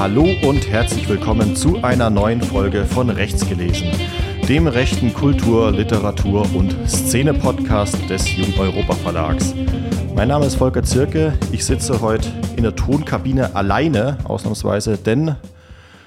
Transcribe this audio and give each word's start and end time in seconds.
Hallo 0.00 0.26
und 0.48 0.66
herzlich 0.66 1.06
willkommen 1.10 1.54
zu 1.54 1.82
einer 1.82 2.08
neuen 2.08 2.40
Folge 2.40 2.86
von 2.86 3.10
Rechts 3.10 3.46
gelesen, 3.46 3.92
dem 4.48 4.66
rechten 4.66 5.12
Kultur-, 5.12 5.72
Literatur- 5.72 6.48
und 6.54 6.74
Szene-Podcast 6.88 8.08
des 8.08 8.34
Jung 8.34 8.58
Europa 8.58 8.94
Verlags. 8.94 9.54
Mein 10.14 10.28
Name 10.28 10.46
ist 10.46 10.54
Volker 10.54 10.82
Zirke. 10.82 11.34
Ich 11.52 11.66
sitze 11.66 12.00
heute 12.00 12.30
in 12.56 12.62
der 12.62 12.74
Tonkabine 12.74 13.54
alleine, 13.54 14.16
ausnahmsweise, 14.24 14.96
denn 14.96 15.36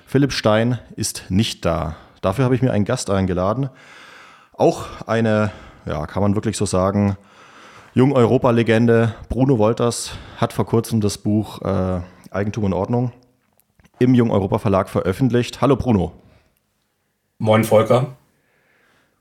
Philipp 0.08 0.32
Stein 0.32 0.80
ist 0.96 1.26
nicht 1.30 1.64
da. 1.64 1.96
Dafür 2.22 2.46
habe 2.46 2.56
ich 2.56 2.64
mir 2.64 2.72
einen 2.72 2.86
Gast 2.86 3.12
eingeladen. 3.12 3.70
Auch 4.54 4.86
eine, 5.06 5.52
ja, 5.86 6.08
kann 6.08 6.24
man 6.24 6.34
wirklich 6.34 6.58
so 6.58 6.66
sagen, 6.66 7.16
Jung-Europa-Legende 7.94 9.14
Bruno 9.30 9.60
Wolters 9.60 10.14
hat 10.38 10.52
vor 10.52 10.66
kurzem 10.66 11.00
das 11.00 11.20
Buch 11.20 11.62
äh, 11.62 12.02
Eigentum 12.32 12.64
und 12.64 12.74
Ordnung 12.74 13.12
im 14.04 14.14
Jung-Europa-Verlag 14.14 14.90
veröffentlicht. 14.90 15.62
Hallo 15.62 15.76
Bruno. 15.76 16.14
Moin 17.40 17.64
Volker. 17.64 18.16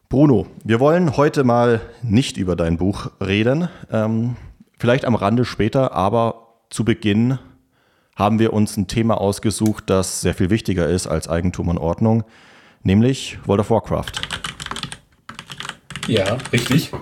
Bruno, 0.08 0.46
wir 0.62 0.78
wollen 0.78 1.16
heute 1.16 1.44
mal 1.44 1.80
nicht 2.02 2.36
über 2.36 2.54
dein 2.54 2.76
Buch 2.76 3.10
reden, 3.20 3.68
ähm, 3.90 4.36
vielleicht 4.78 5.04
am 5.06 5.14
Rande 5.14 5.44
später, 5.44 5.92
aber 5.92 6.58
zu 6.68 6.84
Beginn 6.84 7.38
haben 8.14 8.38
wir 8.38 8.52
uns 8.52 8.76
ein 8.76 8.88
Thema 8.88 9.18
ausgesucht, 9.18 9.84
das 9.86 10.20
sehr 10.20 10.34
viel 10.34 10.50
wichtiger 10.50 10.86
ist 10.86 11.06
als 11.06 11.28
Eigentum 11.28 11.68
und 11.68 11.78
Ordnung, 11.78 12.24
nämlich 12.82 13.38
World 13.46 13.60
of 13.60 13.70
Warcraft. 13.70 14.12
Ja, 16.08 16.36
richtig. 16.52 16.92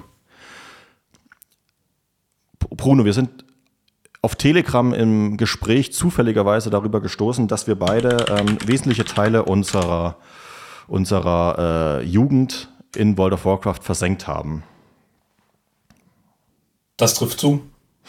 Bruno, 2.58 3.05
wir 3.05 3.12
sind 3.12 3.45
auf 4.23 4.37
Telegram 4.37 4.93
im 4.93 5.37
Gespräch 5.37 5.93
zufälligerweise 5.93 6.71
darüber 6.71 7.01
gestoßen, 7.01 7.49
dass 7.49 7.67
wir 7.67 7.79
beide 7.79 8.27
ähm, 8.29 8.59
wesentliche 8.67 9.05
Teile 9.05 9.45
unserer, 9.45 10.17
unserer 10.89 12.01
äh, 12.01 12.05
Jugend 12.05 12.69
in 12.95 13.17
World 13.17 13.35
of 13.35 13.45
Warcraft 13.45 13.81
versenkt 13.83 14.27
haben. 14.27 14.63
Das 16.97 17.15
trifft 17.15 17.41
zu. 17.41 17.63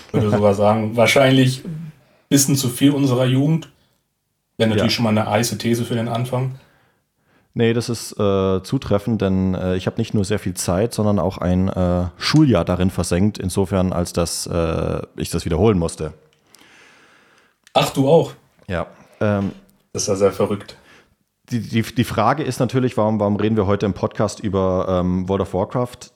Ich 0.08 0.14
würde 0.14 0.32
sogar 0.32 0.54
sagen, 0.54 0.95
wahrscheinlich 0.98 1.64
ein 1.64 1.92
bisschen 2.28 2.56
zu 2.56 2.67
viel 2.67 2.92
unserer 2.92 3.26
Jugend. 3.26 3.72
Wäre 4.58 4.70
natürlich 4.70 4.92
ja. 4.92 4.95
schon 4.95 5.04
mal 5.06 5.09
eine 5.12 5.30
heiße 5.30 5.58
These 5.58 5.86
für 5.86 5.95
den 5.95 6.09
Anfang. 6.09 6.59
Nee, 7.53 7.73
das 7.73 7.89
ist 7.89 8.13
äh, 8.17 8.63
zutreffend, 8.63 9.21
denn 9.21 9.55
äh, 9.55 9.75
ich 9.75 9.85
habe 9.85 9.97
nicht 9.97 10.13
nur 10.13 10.23
sehr 10.23 10.39
viel 10.39 10.53
Zeit, 10.53 10.94
sondern 10.94 11.19
auch 11.19 11.38
ein 11.38 11.67
äh, 11.67 12.08
Schuljahr 12.17 12.63
darin 12.63 12.89
versenkt, 12.89 13.38
insofern 13.38 13.91
als 13.91 14.13
dass 14.13 14.47
äh, 14.47 15.02
ich 15.17 15.30
das 15.30 15.43
wiederholen 15.43 15.77
musste. 15.77 16.13
Ach, 17.73 17.89
du 17.91 18.08
auch? 18.08 18.33
Ja. 18.67 18.88
Ähm, 19.19 19.52
das 19.91 20.03
ist 20.03 20.08
ja 20.08 20.16
sehr 20.16 20.31
verrückt. 20.31 20.77
Die, 21.49 21.59
die, 21.59 21.81
die 21.81 22.03
Frage 22.05 22.43
ist 22.43 22.59
natürlich, 22.59 22.95
warum, 22.95 23.19
warum 23.19 23.35
reden 23.35 23.58
wir 23.58 23.67
heute 23.67 23.86
im 23.86 23.93
Podcast 23.93 24.39
über 24.39 24.86
ähm, 24.88 25.27
World 25.27 25.41
of 25.41 25.53
Warcraft? 25.53 26.11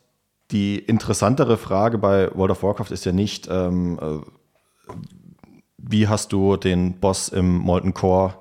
Die 0.52 0.80
interessantere 0.80 1.58
Frage 1.58 1.98
bei 1.98 2.34
World 2.34 2.52
of 2.52 2.64
Warcraft 2.64 2.92
ist 2.92 3.04
ja 3.04 3.12
nicht, 3.12 3.50
ähm, 3.52 4.00
äh, 4.02 4.94
wie 5.78 6.08
hast 6.08 6.32
du 6.32 6.56
den 6.56 7.00
Boss 7.00 7.28
im 7.28 7.58
Molten 7.58 7.94
Core 7.94 8.36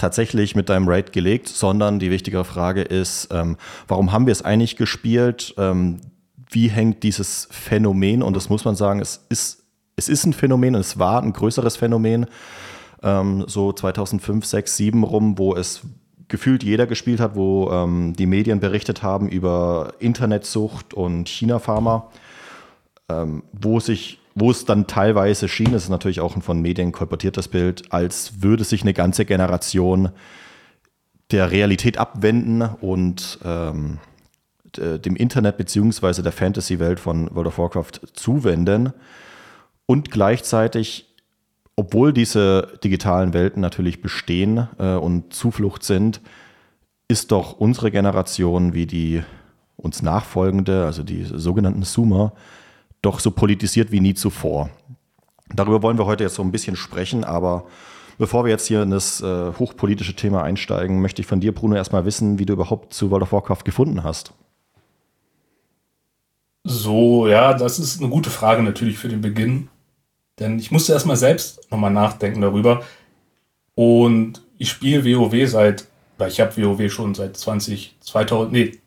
tatsächlich 0.00 0.56
mit 0.56 0.68
deinem 0.68 0.88
Raid 0.88 1.12
gelegt, 1.12 1.48
sondern 1.48 1.98
die 1.98 2.10
wichtigere 2.10 2.44
Frage 2.44 2.82
ist, 2.82 3.28
ähm, 3.30 3.56
warum 3.86 4.12
haben 4.12 4.26
wir 4.26 4.32
es 4.32 4.42
eigentlich 4.42 4.76
gespielt? 4.76 5.54
Ähm, 5.58 6.00
wie 6.50 6.68
hängt 6.68 7.02
dieses 7.02 7.48
Phänomen, 7.50 8.22
und 8.22 8.34
das 8.34 8.48
muss 8.48 8.64
man 8.64 8.74
sagen, 8.74 9.00
es 9.00 9.24
ist, 9.28 9.62
es 9.96 10.08
ist 10.08 10.24
ein 10.24 10.32
Phänomen, 10.32 10.74
es 10.74 10.98
war 10.98 11.22
ein 11.22 11.32
größeres 11.32 11.76
Phänomen, 11.76 12.26
ähm, 13.02 13.44
so 13.46 13.72
2005, 13.72 14.44
6, 14.44 14.76
7 14.76 15.04
rum, 15.04 15.38
wo 15.38 15.54
es 15.54 15.82
gefühlt 16.28 16.62
jeder 16.62 16.86
gespielt 16.86 17.20
hat, 17.20 17.34
wo 17.34 17.70
ähm, 17.70 18.14
die 18.14 18.26
Medien 18.26 18.60
berichtet 18.60 19.02
haben 19.02 19.28
über 19.28 19.94
Internetsucht 19.98 20.94
und 20.94 21.28
China-Pharma, 21.28 22.08
ähm, 23.08 23.42
wo 23.52 23.80
sich 23.80 24.19
wo 24.34 24.50
es 24.50 24.64
dann 24.64 24.86
teilweise 24.86 25.48
schien, 25.48 25.72
das 25.72 25.84
ist 25.84 25.88
natürlich 25.88 26.20
auch 26.20 26.36
ein 26.36 26.42
von 26.42 26.60
Medien 26.60 26.92
kolportiertes 26.92 27.48
Bild, 27.48 27.92
als 27.92 28.42
würde 28.42 28.64
sich 28.64 28.82
eine 28.82 28.94
ganze 28.94 29.24
Generation 29.24 30.10
der 31.30 31.50
Realität 31.50 31.98
abwenden 31.98 32.62
und 32.62 33.38
ähm, 33.44 33.98
dem 34.76 35.16
Internet 35.16 35.56
beziehungsweise 35.56 36.22
der 36.22 36.32
Fantasy-Welt 36.32 37.00
von 37.00 37.34
World 37.34 37.48
of 37.48 37.58
Warcraft 37.58 38.00
zuwenden. 38.12 38.92
Und 39.86 40.10
gleichzeitig, 40.10 41.06
obwohl 41.74 42.12
diese 42.12 42.78
digitalen 42.84 43.32
Welten 43.32 43.60
natürlich 43.60 44.00
bestehen 44.00 44.68
äh, 44.78 44.94
und 44.94 45.34
Zuflucht 45.34 45.82
sind, 45.82 46.20
ist 47.08 47.32
doch 47.32 47.54
unsere 47.54 47.90
Generation 47.90 48.72
wie 48.72 48.86
die 48.86 49.22
uns 49.76 50.02
nachfolgende, 50.02 50.84
also 50.84 51.02
die 51.02 51.24
sogenannten 51.24 51.82
Zoomer, 51.82 52.32
doch 53.02 53.20
so 53.20 53.30
politisiert 53.30 53.92
wie 53.92 54.00
nie 54.00 54.14
zuvor. 54.14 54.70
Darüber 55.52 55.82
wollen 55.82 55.98
wir 55.98 56.06
heute 56.06 56.24
jetzt 56.24 56.34
so 56.34 56.42
ein 56.42 56.52
bisschen 56.52 56.76
sprechen, 56.76 57.24
aber 57.24 57.64
bevor 58.18 58.44
wir 58.44 58.50
jetzt 58.50 58.66
hier 58.66 58.82
in 58.82 58.90
das 58.90 59.20
äh, 59.20 59.52
hochpolitische 59.58 60.14
Thema 60.14 60.42
einsteigen, 60.42 61.00
möchte 61.00 61.22
ich 61.22 61.26
von 61.26 61.40
dir, 61.40 61.52
Bruno, 61.52 61.76
erstmal 61.76 62.04
wissen, 62.04 62.38
wie 62.38 62.46
du 62.46 62.52
überhaupt 62.52 62.92
zu 62.92 63.10
World 63.10 63.22
of 63.22 63.32
Warcraft 63.32 63.64
gefunden 63.64 64.04
hast. 64.04 64.32
So, 66.64 67.26
ja, 67.26 67.54
das 67.54 67.78
ist 67.78 68.00
eine 68.00 68.10
gute 68.10 68.30
Frage 68.30 68.62
natürlich 68.62 68.98
für 68.98 69.08
den 69.08 69.22
Beginn. 69.22 69.68
Denn 70.38 70.58
ich 70.58 70.70
musste 70.70 70.92
erstmal 70.92 71.16
selbst 71.16 71.70
nochmal 71.70 71.90
nachdenken 71.90 72.40
darüber. 72.40 72.82
Und 73.74 74.42
ich 74.58 74.70
spiele 74.70 75.04
WoW 75.04 75.48
seit, 75.48 75.86
oder 76.18 76.28
ich 76.28 76.40
habe 76.40 76.56
WoW 76.56 76.92
schon 76.92 77.14
seit 77.14 77.36
20, 77.36 77.96
2000, 78.00 78.52
nee, 78.52 78.78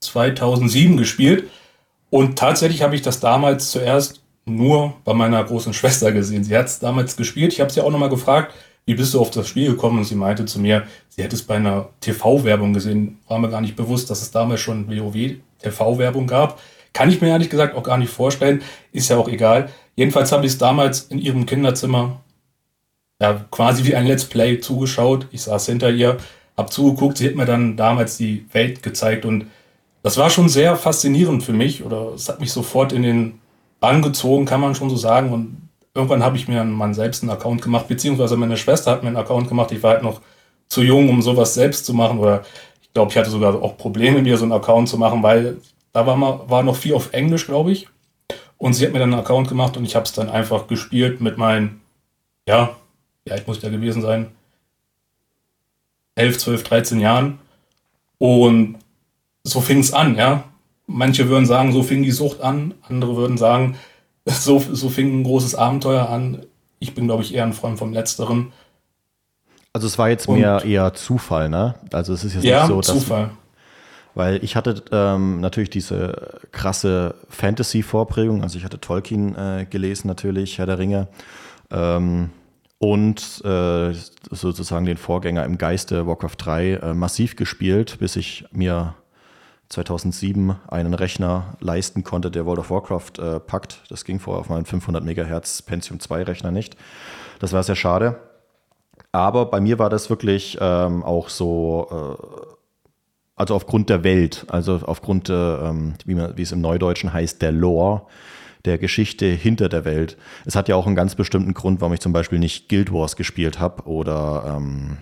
2007 0.00 0.96
gespielt. 0.96 1.50
Und 2.14 2.38
tatsächlich 2.38 2.82
habe 2.82 2.94
ich 2.94 3.02
das 3.02 3.18
damals 3.18 3.72
zuerst 3.72 4.22
nur 4.44 4.94
bei 5.04 5.14
meiner 5.14 5.42
großen 5.42 5.74
Schwester 5.74 6.12
gesehen. 6.12 6.44
Sie 6.44 6.56
hat 6.56 6.66
es 6.66 6.78
damals 6.78 7.16
gespielt. 7.16 7.52
Ich 7.52 7.60
habe 7.60 7.72
sie 7.72 7.80
auch 7.80 7.90
nochmal 7.90 8.08
gefragt, 8.08 8.54
wie 8.86 8.94
bist 8.94 9.14
du 9.14 9.20
auf 9.20 9.32
das 9.32 9.48
Spiel 9.48 9.72
gekommen? 9.72 9.98
Und 9.98 10.04
sie 10.04 10.14
meinte 10.14 10.44
zu 10.44 10.60
mir, 10.60 10.84
sie 11.08 11.24
hätte 11.24 11.34
es 11.34 11.42
bei 11.42 11.56
einer 11.56 11.88
TV-Werbung 11.98 12.72
gesehen. 12.72 13.18
War 13.26 13.40
mir 13.40 13.50
gar 13.50 13.60
nicht 13.60 13.74
bewusst, 13.74 14.10
dass 14.10 14.22
es 14.22 14.30
damals 14.30 14.60
schon 14.60 14.86
WoW-TV-Werbung 14.88 16.28
gab. 16.28 16.60
Kann 16.92 17.10
ich 17.10 17.20
mir 17.20 17.30
ehrlich 17.30 17.50
gesagt 17.50 17.74
auch 17.74 17.82
gar 17.82 17.98
nicht 17.98 18.12
vorstellen. 18.12 18.62
Ist 18.92 19.10
ja 19.10 19.16
auch 19.16 19.26
egal. 19.26 19.70
Jedenfalls 19.96 20.30
habe 20.30 20.46
ich 20.46 20.52
es 20.52 20.58
damals 20.58 21.00
in 21.06 21.18
ihrem 21.18 21.46
Kinderzimmer 21.46 22.20
ja, 23.20 23.44
quasi 23.50 23.84
wie 23.86 23.96
ein 23.96 24.06
Let's 24.06 24.26
Play 24.26 24.60
zugeschaut. 24.60 25.26
Ich 25.32 25.42
saß 25.42 25.66
hinter 25.66 25.90
ihr, 25.90 26.18
habe 26.56 26.70
zugeguckt. 26.70 27.18
Sie 27.18 27.26
hat 27.26 27.34
mir 27.34 27.44
dann 27.44 27.76
damals 27.76 28.18
die 28.18 28.46
Welt 28.52 28.84
gezeigt 28.84 29.24
und 29.24 29.46
das 30.04 30.18
war 30.18 30.28
schon 30.28 30.50
sehr 30.50 30.76
faszinierend 30.76 31.42
für 31.42 31.54
mich 31.54 31.82
oder 31.82 32.12
es 32.14 32.28
hat 32.28 32.38
mich 32.38 32.52
sofort 32.52 32.92
in 32.92 33.02
den 33.02 33.40
Bann 33.80 34.02
gezogen, 34.02 34.44
kann 34.44 34.60
man 34.60 34.74
schon 34.74 34.90
so 34.90 34.96
sagen. 34.96 35.32
Und 35.32 35.70
irgendwann 35.94 36.22
habe 36.22 36.36
ich 36.36 36.46
mir 36.46 36.56
dann 36.56 36.92
selbst 36.92 37.22
einen 37.22 37.30
Account 37.30 37.62
gemacht, 37.62 37.88
beziehungsweise 37.88 38.36
meine 38.36 38.58
Schwester 38.58 38.90
hat 38.90 39.02
mir 39.02 39.08
einen 39.08 39.16
Account 39.16 39.48
gemacht. 39.48 39.72
Ich 39.72 39.82
war 39.82 39.92
halt 39.94 40.02
noch 40.02 40.20
zu 40.68 40.82
jung, 40.82 41.08
um 41.08 41.22
sowas 41.22 41.54
selbst 41.54 41.86
zu 41.86 41.94
machen. 41.94 42.18
Oder 42.18 42.44
ich 42.82 42.92
glaube, 42.92 43.12
ich 43.12 43.16
hatte 43.16 43.30
sogar 43.30 43.54
auch 43.62 43.78
Probleme, 43.78 44.20
mir 44.20 44.36
so 44.36 44.44
einen 44.44 44.52
Account 44.52 44.90
zu 44.90 44.98
machen, 44.98 45.22
weil 45.22 45.56
da 45.94 46.06
war, 46.06 46.16
mal, 46.16 46.40
war 46.48 46.62
noch 46.62 46.76
viel 46.76 46.92
auf 46.92 47.14
Englisch, 47.14 47.46
glaube 47.46 47.72
ich. 47.72 47.88
Und 48.58 48.74
sie 48.74 48.84
hat 48.84 48.92
mir 48.92 48.98
dann 48.98 49.14
einen 49.14 49.22
Account 49.22 49.48
gemacht 49.48 49.78
und 49.78 49.86
ich 49.86 49.96
habe 49.96 50.04
es 50.04 50.12
dann 50.12 50.28
einfach 50.28 50.66
gespielt 50.66 51.22
mit 51.22 51.38
meinen, 51.38 51.80
ja, 52.46 52.76
wie 53.24 53.32
alt 53.32 53.46
muss 53.46 53.56
ich 53.56 53.62
da 53.62 53.70
gewesen 53.70 54.02
sein? 54.02 54.26
11, 56.16 56.38
12, 56.38 56.62
13 56.62 57.00
Jahren. 57.00 57.38
Und 58.18 58.83
so 59.44 59.60
fing 59.60 59.78
es 59.78 59.92
an, 59.92 60.16
ja. 60.16 60.44
Manche 60.86 61.28
würden 61.28 61.46
sagen, 61.46 61.72
so 61.72 61.82
fing 61.82 62.02
die 62.02 62.10
Sucht 62.10 62.40
an, 62.40 62.74
andere 62.82 63.16
würden 63.16 63.38
sagen, 63.38 63.76
so, 64.26 64.58
so 64.58 64.88
fing 64.88 65.20
ein 65.20 65.24
großes 65.24 65.54
Abenteuer 65.54 66.08
an. 66.08 66.44
Ich 66.78 66.94
bin, 66.94 67.06
glaube 67.06 67.22
ich, 67.22 67.34
eher 67.34 67.44
ein 67.44 67.52
Freund 67.52 67.78
vom 67.78 67.92
Letzteren. 67.92 68.52
Also 69.72 69.86
es 69.86 69.98
war 69.98 70.08
jetzt 70.08 70.28
Und, 70.28 70.38
mehr 70.38 70.64
eher 70.64 70.94
Zufall, 70.94 71.48
ne? 71.48 71.74
Also 71.92 72.12
es 72.12 72.24
ist 72.24 72.34
jetzt 72.34 72.44
ja, 72.44 72.60
nicht 72.60 72.68
so, 72.68 72.80
dass, 72.80 72.86
Zufall. 72.86 73.30
Weil 74.14 74.44
ich 74.44 74.54
hatte 74.54 74.82
ähm, 74.92 75.40
natürlich 75.40 75.70
diese 75.70 76.38
krasse 76.52 77.16
Fantasy-Vorprägung, 77.28 78.42
also 78.42 78.56
ich 78.58 78.64
hatte 78.64 78.80
Tolkien 78.80 79.34
äh, 79.34 79.66
gelesen 79.68 80.06
natürlich, 80.06 80.58
Herr 80.58 80.66
der 80.66 80.78
Ringe. 80.78 81.08
Ähm, 81.70 82.30
und 82.78 83.42
äh, 83.44 83.92
sozusagen 84.30 84.84
den 84.84 84.96
Vorgänger 84.96 85.44
im 85.44 85.58
Geiste 85.58 86.06
Warcraft 86.06 86.36
3 86.38 86.70
äh, 86.70 86.94
massiv 86.94 87.34
gespielt, 87.34 87.98
bis 87.98 88.14
ich 88.14 88.44
mir 88.52 88.94
2007 89.68 90.56
einen 90.68 90.94
Rechner 90.94 91.56
leisten 91.60 92.04
konnte, 92.04 92.30
der 92.30 92.46
World 92.46 92.60
of 92.60 92.70
Warcraft 92.70 93.18
äh, 93.18 93.40
packt. 93.40 93.82
Das 93.88 94.04
ging 94.04 94.20
vorher 94.20 94.40
auf 94.40 94.48
meinem 94.48 94.64
500 94.64 95.04
MHz 95.04 95.62
Pentium 95.62 96.00
2 96.00 96.22
Rechner 96.24 96.50
nicht. 96.50 96.76
Das 97.38 97.52
war 97.52 97.62
sehr 97.62 97.76
schade. 97.76 98.18
Aber 99.12 99.46
bei 99.46 99.60
mir 99.60 99.78
war 99.78 99.90
das 99.90 100.10
wirklich 100.10 100.58
ähm, 100.60 101.02
auch 101.02 101.28
so, 101.28 102.16
äh, 102.18 102.46
also 103.36 103.54
aufgrund 103.54 103.90
der 103.90 104.04
Welt, 104.04 104.44
also 104.48 104.80
aufgrund, 104.84 105.28
äh, 105.28 105.32
wie, 105.32 106.14
man, 106.14 106.36
wie 106.36 106.42
es 106.42 106.52
im 106.52 106.60
Neudeutschen 106.60 107.12
heißt, 107.12 107.40
der 107.40 107.52
Lore, 107.52 108.06
der 108.64 108.78
Geschichte 108.78 109.26
hinter 109.26 109.68
der 109.68 109.84
Welt. 109.84 110.16
Es 110.46 110.56
hat 110.56 110.68
ja 110.68 110.76
auch 110.76 110.86
einen 110.86 110.96
ganz 110.96 111.14
bestimmten 111.14 111.54
Grund, 111.54 111.80
warum 111.80 111.92
ich 111.92 112.00
zum 112.00 112.12
Beispiel 112.12 112.38
nicht 112.38 112.68
Guild 112.68 112.92
Wars 112.92 113.16
gespielt 113.16 113.60
habe 113.60 113.84
oder 113.84 114.56
ähm, 114.56 114.98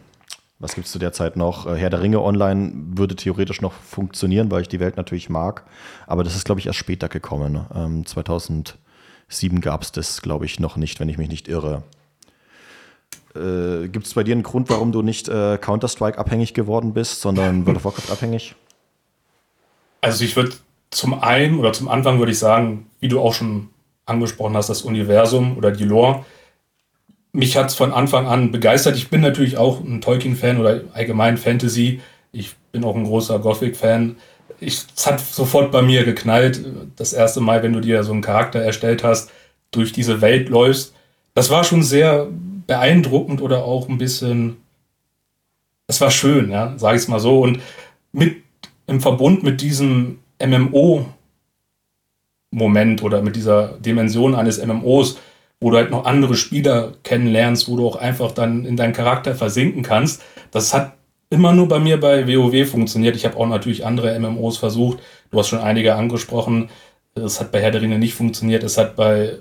was 0.63 0.77
gibt 0.77 0.87
es 0.87 0.93
zu 0.93 1.01
der 1.01 1.13
Zeit 1.13 1.37
noch? 1.37 1.67
Äh, 1.67 1.77
Herr 1.77 1.91
der 1.91 2.01
Ringe 2.01 2.23
online 2.23 2.73
würde 2.97 3.17
theoretisch 3.17 3.61
noch 3.61 3.73
funktionieren, 3.73 4.51
weil 4.51 4.63
ich 4.63 4.69
die 4.69 4.81
Welt 4.81 4.97
natürlich 4.97 5.29
mag. 5.29 5.65
Aber 6.07 6.23
das 6.23 6.37
ist, 6.37 6.45
glaube 6.45 6.61
ich, 6.61 6.67
erst 6.69 6.79
später 6.79 7.09
gekommen. 7.09 7.53
Ne? 7.53 7.67
Ähm, 7.75 8.07
2007 8.07 9.61
gab 9.61 9.83
es 9.83 9.91
das, 9.91 10.23
glaube 10.23 10.47
ich, 10.47 10.61
noch 10.61 10.77
nicht, 10.77 11.01
wenn 11.01 11.09
ich 11.09 11.19
mich 11.19 11.29
nicht 11.29 11.49
irre. 11.49 11.83
Äh, 13.35 13.89
Gibt 13.89 14.07
es 14.07 14.15
bei 14.15 14.23
dir 14.23 14.33
einen 14.33 14.45
Grund, 14.45 14.71
warum 14.71 14.93
du 14.93 15.03
nicht 15.03 15.29
äh, 15.29 15.59
Counter-Strike 15.59 16.17
abhängig 16.17 16.55
geworden 16.55 16.95
bist, 16.95 17.21
sondern 17.21 17.67
World 17.67 17.79
of 17.79 17.85
Warcraft 17.85 18.13
abhängig? 18.13 18.55
Also 20.01 20.25
ich 20.25 20.37
würde 20.37 20.53
zum 20.91 21.21
einen 21.21 21.59
oder 21.59 21.73
zum 21.73 21.89
Anfang 21.89 22.21
würde 22.21 22.31
ich 22.31 22.39
sagen, 22.39 22.87
wie 23.01 23.09
du 23.09 23.21
auch 23.21 23.35
schon 23.35 23.71
angesprochen 24.07 24.57
hast, 24.57 24.69
das 24.69 24.83
Universum 24.83 25.57
oder 25.57 25.73
die 25.73 25.85
Lore. 25.85 26.25
Mich 27.33 27.57
hat 27.57 27.71
es 27.71 27.75
von 27.75 27.93
Anfang 27.93 28.27
an 28.27 28.53
begeistert. 28.53 28.97
Ich 28.97 29.09
bin 29.09 29.23
natürlich 29.23 29.57
auch 29.57 29.81
ein 29.81 30.03
Tolkien-Fan 30.03 30.59
oder 30.59 30.83
allgemein 30.93 31.39
Fantasy. 31.39 32.01
Ich 32.31 32.55
bin 32.73 32.85
auch 32.85 32.95
ein 32.95 33.05
großer 33.05 33.39
Gothic-Fan. 33.39 34.17
Es 34.61 34.87
hat 35.07 35.21
sofort 35.21 35.73
bei 35.73 35.81
mir 35.83 36.05
geknallt. 36.05 36.63
Das 36.97 37.15
erste 37.15 37.41
Mal, 37.41 37.63
wenn 37.63 37.73
du 37.73 37.81
dir 37.81 38.05
so 38.05 38.13
einen 38.13 38.21
Charakter 38.21 38.61
erstellt 38.61 39.03
hast, 39.03 39.31
durch 39.71 39.93
diese 39.93 40.21
Welt 40.21 40.51
läufst. 40.51 40.95
Das 41.35 41.49
war 41.49 41.65
schon 41.65 41.83
sehr 41.83 42.29
beeindruckend 42.67 43.41
oder 43.41 43.65
auch 43.65 43.89
ein 43.89 43.97
bisschen. 43.99 44.59
Es 45.87 46.01
war 46.01 46.11
schön, 46.11 46.51
ja, 46.51 46.75
sage 46.77 46.97
ich 46.97 47.03
es 47.03 47.09
mal 47.09 47.21
so. 47.21 47.41
Und 47.41 47.61
mit 48.13 48.43
im 48.87 49.01
Verbund 49.01 49.43
mit 49.43 49.61
diesem 49.63 50.19
MMO-Moment 50.39 51.13
oder 53.03 53.23
mit 53.23 53.37
dieser 53.37 53.79
Dimension 53.79 54.35
eines 54.35 54.65
MMOs, 54.65 55.19
wo 55.63 55.71
du 55.71 55.77
halt 55.77 55.91
noch 55.91 56.05
andere 56.05 56.35
Spieler 56.35 56.93
kennenlernst, 57.05 57.69
wo 57.69 57.77
du 57.77 57.87
auch 57.87 57.97
einfach 57.97 58.33
dann 58.33 58.65
in 58.67 58.77
deinen 58.77 58.93
Charakter 58.93 59.35
versinken 59.35 59.83
kannst. 59.83 60.21
Das 60.51 60.75
hat 60.75 60.95
immer 61.31 61.53
nur 61.53 61.69
bei 61.69 61.79
mir 61.79 62.01
bei 62.01 62.27
WoW 62.27 62.69
funktioniert. 62.69 63.15
Ich 63.15 63.25
habe 63.25 63.37
auch 63.37 63.47
natürlich 63.47 63.87
andere 63.87 64.19
MMOs 64.19 64.59
versucht. 64.59 64.99
Du 65.31 65.39
hast 65.39 65.49
schon 65.49 65.61
einige 65.61 65.95
angesprochen. 65.95 66.69
Es 67.15 67.41
hat 67.41 67.53
bei 67.53 67.63
Herr 67.63 67.71
der 67.71 67.81
Ringe 67.81 67.99
nicht 67.99 68.15
funktioniert. 68.15 68.65
Es 68.65 68.77
hat 68.77 68.97
bei 68.97 69.39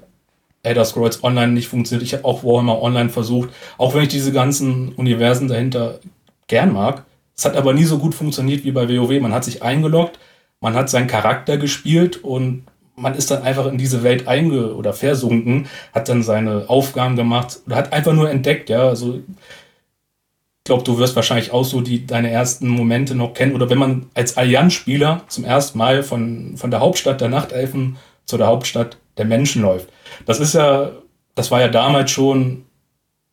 Elder 0.61 0.85
Scrolls 0.85 1.23
Online 1.23 1.53
nicht 1.53 1.67
funktioniert. 1.67 2.03
Ich 2.03 2.13
habe 2.13 2.23
auch 2.23 2.43
Warhammer 2.43 2.81
Online 2.81 3.09
versucht. 3.09 3.49
Auch 3.79 3.95
wenn 3.95 4.03
ich 4.03 4.09
diese 4.09 4.31
ganzen 4.31 4.89
Universen 4.89 5.47
dahinter 5.47 5.99
gern 6.47 6.71
mag. 6.71 7.03
Es 7.35 7.45
hat 7.45 7.57
aber 7.57 7.73
nie 7.73 7.85
so 7.85 7.97
gut 7.97 8.13
funktioniert 8.13 8.63
wie 8.63 8.71
bei 8.71 8.87
WoW. 8.87 9.19
Man 9.19 9.33
hat 9.33 9.43
sich 9.43 9.63
eingeloggt, 9.63 10.19
man 10.59 10.75
hat 10.75 10.91
seinen 10.91 11.07
Charakter 11.07 11.57
gespielt 11.57 12.23
und 12.23 12.63
man 13.01 13.15
ist 13.15 13.31
dann 13.31 13.43
einfach 13.43 13.65
in 13.65 13.77
diese 13.77 14.03
Welt 14.03 14.27
einge- 14.27 14.73
oder 14.73 14.93
versunken, 14.93 15.67
hat 15.93 16.09
dann 16.09 16.23
seine 16.23 16.65
Aufgaben 16.69 17.15
gemacht 17.15 17.59
oder 17.65 17.75
hat 17.75 17.93
einfach 17.93 18.13
nur 18.13 18.29
entdeckt, 18.29 18.69
ja. 18.69 18.87
Also 18.87 19.15
ich 19.15 20.65
glaube, 20.65 20.83
du 20.83 20.99
wirst 20.99 21.15
wahrscheinlich 21.15 21.51
auch 21.51 21.65
so 21.65 21.81
die, 21.81 22.05
deine 22.05 22.29
ersten 22.29 22.67
Momente 22.67 23.15
noch 23.15 23.33
kennen. 23.33 23.55
Oder 23.55 23.69
wenn 23.69 23.79
man 23.79 24.05
als 24.13 24.37
Allianz-Spieler 24.37 25.23
zum 25.27 25.43
ersten 25.43 25.77
Mal 25.77 26.03
von, 26.03 26.55
von 26.55 26.69
der 26.69 26.79
Hauptstadt 26.79 27.19
der 27.19 27.29
Nachtelfen 27.29 27.97
zu 28.25 28.37
der 28.37 28.47
Hauptstadt 28.47 28.97
der 29.17 29.25
Menschen 29.25 29.63
läuft. 29.63 29.89
Das 30.27 30.39
ist 30.39 30.53
ja, 30.53 30.91
das 31.33 31.49
war 31.49 31.61
ja 31.61 31.67
damals 31.67 32.11
schon 32.11 32.65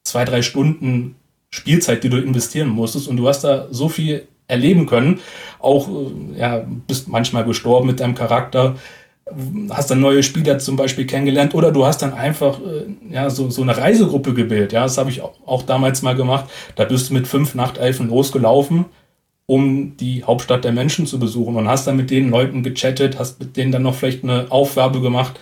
zwei, 0.04 0.24
drei 0.24 0.40
Stunden 0.40 1.16
Spielzeit, 1.50 2.02
die 2.02 2.08
du 2.08 2.16
investieren 2.16 2.68
musstest. 2.68 3.08
Und 3.08 3.18
du 3.18 3.28
hast 3.28 3.44
da 3.44 3.68
so 3.70 3.90
viel 3.90 4.26
erleben 4.46 4.86
können. 4.86 5.20
Auch, 5.58 5.88
äh, 5.88 6.40
ja, 6.40 6.64
bist 6.86 7.08
manchmal 7.08 7.44
gestorben 7.44 7.86
mit 7.86 8.00
deinem 8.00 8.14
Charakter, 8.14 8.76
hast 9.70 9.90
dann 9.90 10.00
neue 10.00 10.22
Spieler 10.22 10.58
zum 10.58 10.76
Beispiel 10.76 11.06
kennengelernt 11.06 11.54
oder 11.54 11.70
du 11.72 11.84
hast 11.84 12.02
dann 12.02 12.12
einfach 12.12 12.60
äh, 12.60 12.86
ja, 13.12 13.30
so, 13.30 13.50
so 13.50 13.62
eine 13.62 13.76
Reisegruppe 13.76 14.34
gebildet. 14.34 14.72
Ja, 14.72 14.82
das 14.82 14.98
habe 14.98 15.10
ich 15.10 15.20
auch, 15.22 15.62
damals 15.62 16.02
mal 16.02 16.14
gemacht. 16.14 16.46
Da 16.76 16.84
bist 16.84 17.10
du 17.10 17.14
mit 17.14 17.26
fünf 17.26 17.54
Nachtelfen 17.54 18.08
losgelaufen, 18.08 18.86
um 19.46 19.96
die 19.96 20.24
Hauptstadt 20.24 20.64
der 20.64 20.72
Menschen 20.72 21.06
zu 21.06 21.18
besuchen 21.18 21.56
und 21.56 21.68
hast 21.68 21.86
dann 21.86 21.96
mit 21.96 22.10
den 22.10 22.30
Leuten 22.30 22.62
gechattet, 22.62 23.18
hast 23.18 23.40
mit 23.40 23.56
denen 23.56 23.72
dann 23.72 23.82
noch 23.82 23.94
vielleicht 23.94 24.24
eine 24.24 24.46
Aufgabe 24.50 25.00
gemacht, 25.00 25.38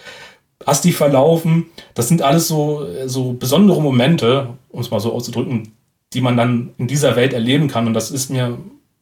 hast 0.65 0.85
die 0.85 0.93
verlaufen. 0.93 1.67
Das 1.95 2.09
sind 2.09 2.23
alles 2.23 2.49
so, 2.49 2.87
so 3.07 3.33
besondere 3.35 3.81
Momente, 3.81 4.49
um 4.71 4.81
es 4.81 4.91
mal 4.91 5.01
so 5.01 5.13
auszudrücken, 5.13 5.73
die 6.13 6.21
man 6.21 6.37
dann 6.37 6.71
in 6.79 6.89
dieser 6.89 7.17
Welt 7.17 7.33
erleben 7.33 7.69
kann. 7.69 7.87
Und 7.87 7.95
das 7.95 8.11
ist 8.11 8.31
mir 8.31 8.59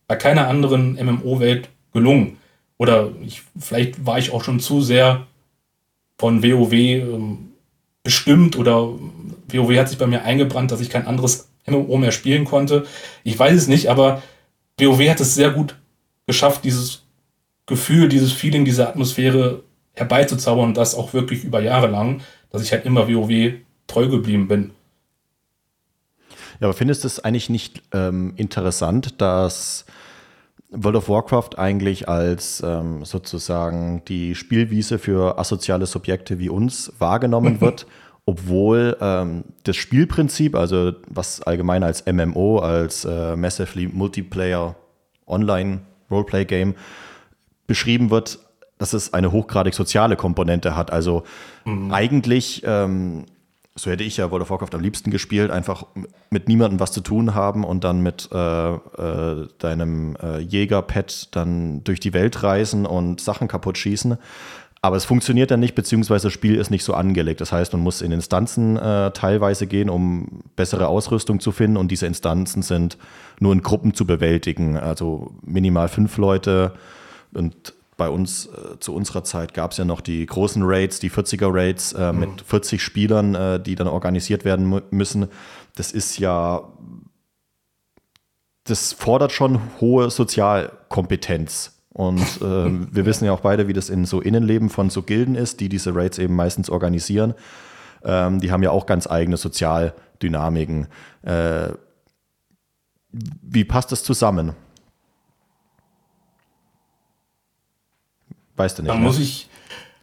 bei 0.07 0.17
keiner 0.17 0.49
anderen 0.49 0.95
MMO-Welt 0.95 1.69
gelungen. 1.93 2.37
Oder 2.79 3.13
ich, 3.25 3.43
vielleicht 3.59 4.05
war 4.05 4.19
ich 4.19 4.33
auch 4.33 4.43
schon 4.43 4.61
zu 4.61 4.81
sehr 4.81 5.27
von 6.19 6.43
WoW 6.43 6.73
ähm, 6.73 7.53
bestimmt 8.03 8.57
oder 8.57 8.91
WoW 9.49 9.77
hat 9.77 9.89
sich 9.89 9.99
bei 9.99 10.07
mir 10.07 10.23
eingebrannt, 10.23 10.71
dass 10.71 10.81
ich 10.81 10.91
kein 10.91 11.07
anderes 11.07 11.49
MMO 11.67 11.97
mehr 11.97 12.13
spielen 12.13 12.45
konnte. 12.45 12.87
Ich 13.23 13.39
weiß 13.39 13.55
es 13.55 13.69
nicht, 13.69 13.89
aber 13.89 14.23
WoW 14.79 15.09
hat 15.09 15.21
es 15.21 15.35
sehr 15.35 15.51
gut 15.51 15.77
geschafft, 16.27 16.65
dieses 16.65 17.03
Gefühl, 17.67 18.09
dieses 18.09 18.33
Feeling, 18.33 18.65
diese 18.65 18.89
Atmosphäre 18.89 19.63
herbeizuzaubern 19.95 20.67
und 20.67 20.77
das 20.77 20.95
auch 20.95 21.15
wirklich 21.15 21.45
über 21.45 21.61
Jahre 21.61 21.87
lang, 21.87 22.21
dass 22.51 22.63
ich 22.63 22.73
halt 22.73 22.85
immer 22.85 23.09
WoW 23.09 23.55
treu 23.87 24.09
geblieben 24.09 24.49
bin. 24.49 24.71
Ja, 26.61 26.69
aber 26.69 26.75
findest 26.75 27.05
du 27.05 27.09
es 27.09 27.21
eigentlich 27.21 27.51
nicht 27.51 27.83
ähm, 27.93 28.35
interessant, 28.37 29.21
dass 29.21 29.87
World 30.77 30.97
of 30.97 31.09
Warcraft 31.09 31.59
eigentlich 31.59 32.09
als 32.09 32.63
ähm, 32.65 33.05
sozusagen 33.05 34.03
die 34.07 34.35
Spielwiese 34.35 34.99
für 34.99 35.39
asoziale 35.39 35.87
Subjekte 35.87 36.39
wie 36.39 36.49
uns 36.49 36.93
wahrgenommen 36.99 37.61
wird, 37.61 37.87
obwohl 38.27 38.97
ähm, 39.01 39.45
das 39.65 39.77
Spielprinzip, 39.77 40.57
also 40.57 40.93
was 41.09 41.43
allgemein 41.43 41.83
als 41.83 42.05
MMO, 42.07 42.59
als 42.59 43.05
äh, 43.05 43.37
Massively 43.37 43.89
Multiplayer 43.89 44.77
Online 45.27 45.81
Roleplay 46.11 46.45
Game 46.45 46.75
beschrieben 47.67 48.11
wird, 48.11 48.39
dass 48.79 48.93
es 48.93 49.15
eine 49.15 49.33
hochgradig 49.33 49.75
soziale 49.75 50.17
Komponente 50.17 50.77
hat. 50.77 50.93
Also 50.93 51.23
mhm. 51.65 51.93
eigentlich 51.93 52.63
ähm, 52.67 53.25
so 53.77 53.91
hätte 53.91 54.05
ich 54.05 54.17
ja 54.17 54.31
World 54.31 54.43
of 54.43 54.51
Warcraft 54.51 54.75
am 54.75 54.81
liebsten 54.81 55.11
gespielt, 55.11 55.51
einfach 55.51 55.85
mit 56.31 56.47
niemandem 56.49 56.79
was 56.79 56.93
zu 56.93 57.01
tun 57.01 57.35
haben 57.35 57.65
und 57.65 57.83
dann 57.83 58.03
mit 58.03 58.29
äh, 58.33 58.73
äh, 58.75 59.49
deinem 59.59 60.17
äh, 60.23 60.39
Jäger-Pet 60.39 61.29
dann 61.33 61.83
durch 61.83 61.99
die 61.99 62.13
Welt 62.13 62.45
reisen 62.45 62.87
und 62.87 63.21
Sachen 63.21 63.49
kaputt 63.49 63.77
schießen. 63.77 64.17
Aber 64.81 64.97
es 64.97 65.07
funktioniert 65.07 65.51
dann 65.51 65.61
nicht, 65.61 65.75
beziehungsweise 65.75 66.27
das 66.27 66.35
Spiel 66.35 66.57
ist 66.57 66.71
nicht 66.71 66.85
so 66.85 66.93
angelegt. 66.93 67.41
Das 67.41 67.53
heißt, 67.53 67.73
man 67.73 67.81
muss 67.81 68.03
in 68.03 68.13
Instanzen 68.13 68.77
äh, 68.77 69.11
teilweise 69.13 69.67
gehen, 69.67 69.89
um 69.89 70.43
bessere 70.57 70.89
Ausrüstung 70.89 71.41
zu 71.41 71.53
finden. 71.53 71.79
Und 71.79 71.91
diese 71.91 72.07
Instanzen 72.07 72.61
sind 72.61 72.99
nur 73.41 73.55
in 73.55 73.63
Gruppen 73.63 73.95
zu 73.95 74.07
bewältigen. 74.07 74.77
Also 74.77 75.33
minimal 75.43 75.89
fünf 75.89 76.19
Leute. 76.19 76.75
Und 77.33 77.73
bei 77.97 78.09
uns 78.09 78.47
äh, 78.47 78.79
zu 78.81 78.95
unserer 78.95 79.25
Zeit 79.25 79.55
gab 79.55 79.73
es 79.73 79.79
ja 79.79 79.85
noch 79.85 80.01
die 80.01 80.25
großen 80.27 80.63
Raids, 80.65 80.99
die 81.01 81.11
40er 81.11 81.49
Raids 81.53 81.93
äh, 81.93 82.13
mhm. 82.13 82.21
mit 82.21 82.41
40 82.43 82.83
Spielern, 82.83 83.35
äh, 83.35 83.61
die 83.61 83.75
dann 83.75 83.87
organisiert 83.87 84.45
werden 84.45 84.83
müssen. 84.91 85.29
Das 85.77 85.93
ist 85.93 86.19
ja, 86.19 86.63
das 88.65 88.93
fordert 88.93 89.33
schon 89.33 89.61
hohe 89.81 90.11
Sozialkompetenz. 90.11 91.73
Und 91.93 92.21
äh, 92.43 92.43
wir 92.43 93.07
wissen 93.07 93.25
ja 93.25 93.33
auch 93.33 93.41
beide, 93.41 93.69
wie 93.69 93.73
das 93.73 93.91
in 93.91 94.05
so 94.05 94.21
Innenleben 94.21 94.71
von 94.71 94.91
so 94.91 95.03
Gilden 95.03 95.35
ist, 95.37 95.61
die 95.61 95.69
diese 95.69 95.95
Raids 95.95 96.19
eben 96.19 96.35
meistens 96.35 96.71
organisieren. 96.71 97.35
Ähm, 98.05 98.41
die 98.41 98.51
haben 98.53 98.63
ja 98.63 98.71
auch 98.71 98.87
ganz 98.87 99.07
eigene 99.07 99.37
Sozialdynamiken. 99.37 100.89
Äh, 101.23 101.69
wie 103.11 103.65
passt 103.65 103.93
das 103.93 104.03
zusammen? 104.03 104.55
Weißt 108.57 108.79
du 108.79 108.83
nicht. 108.83 108.93
Da 108.93 108.97
ne? 108.97 109.03
muss 109.05 109.19
ich, 109.19 109.49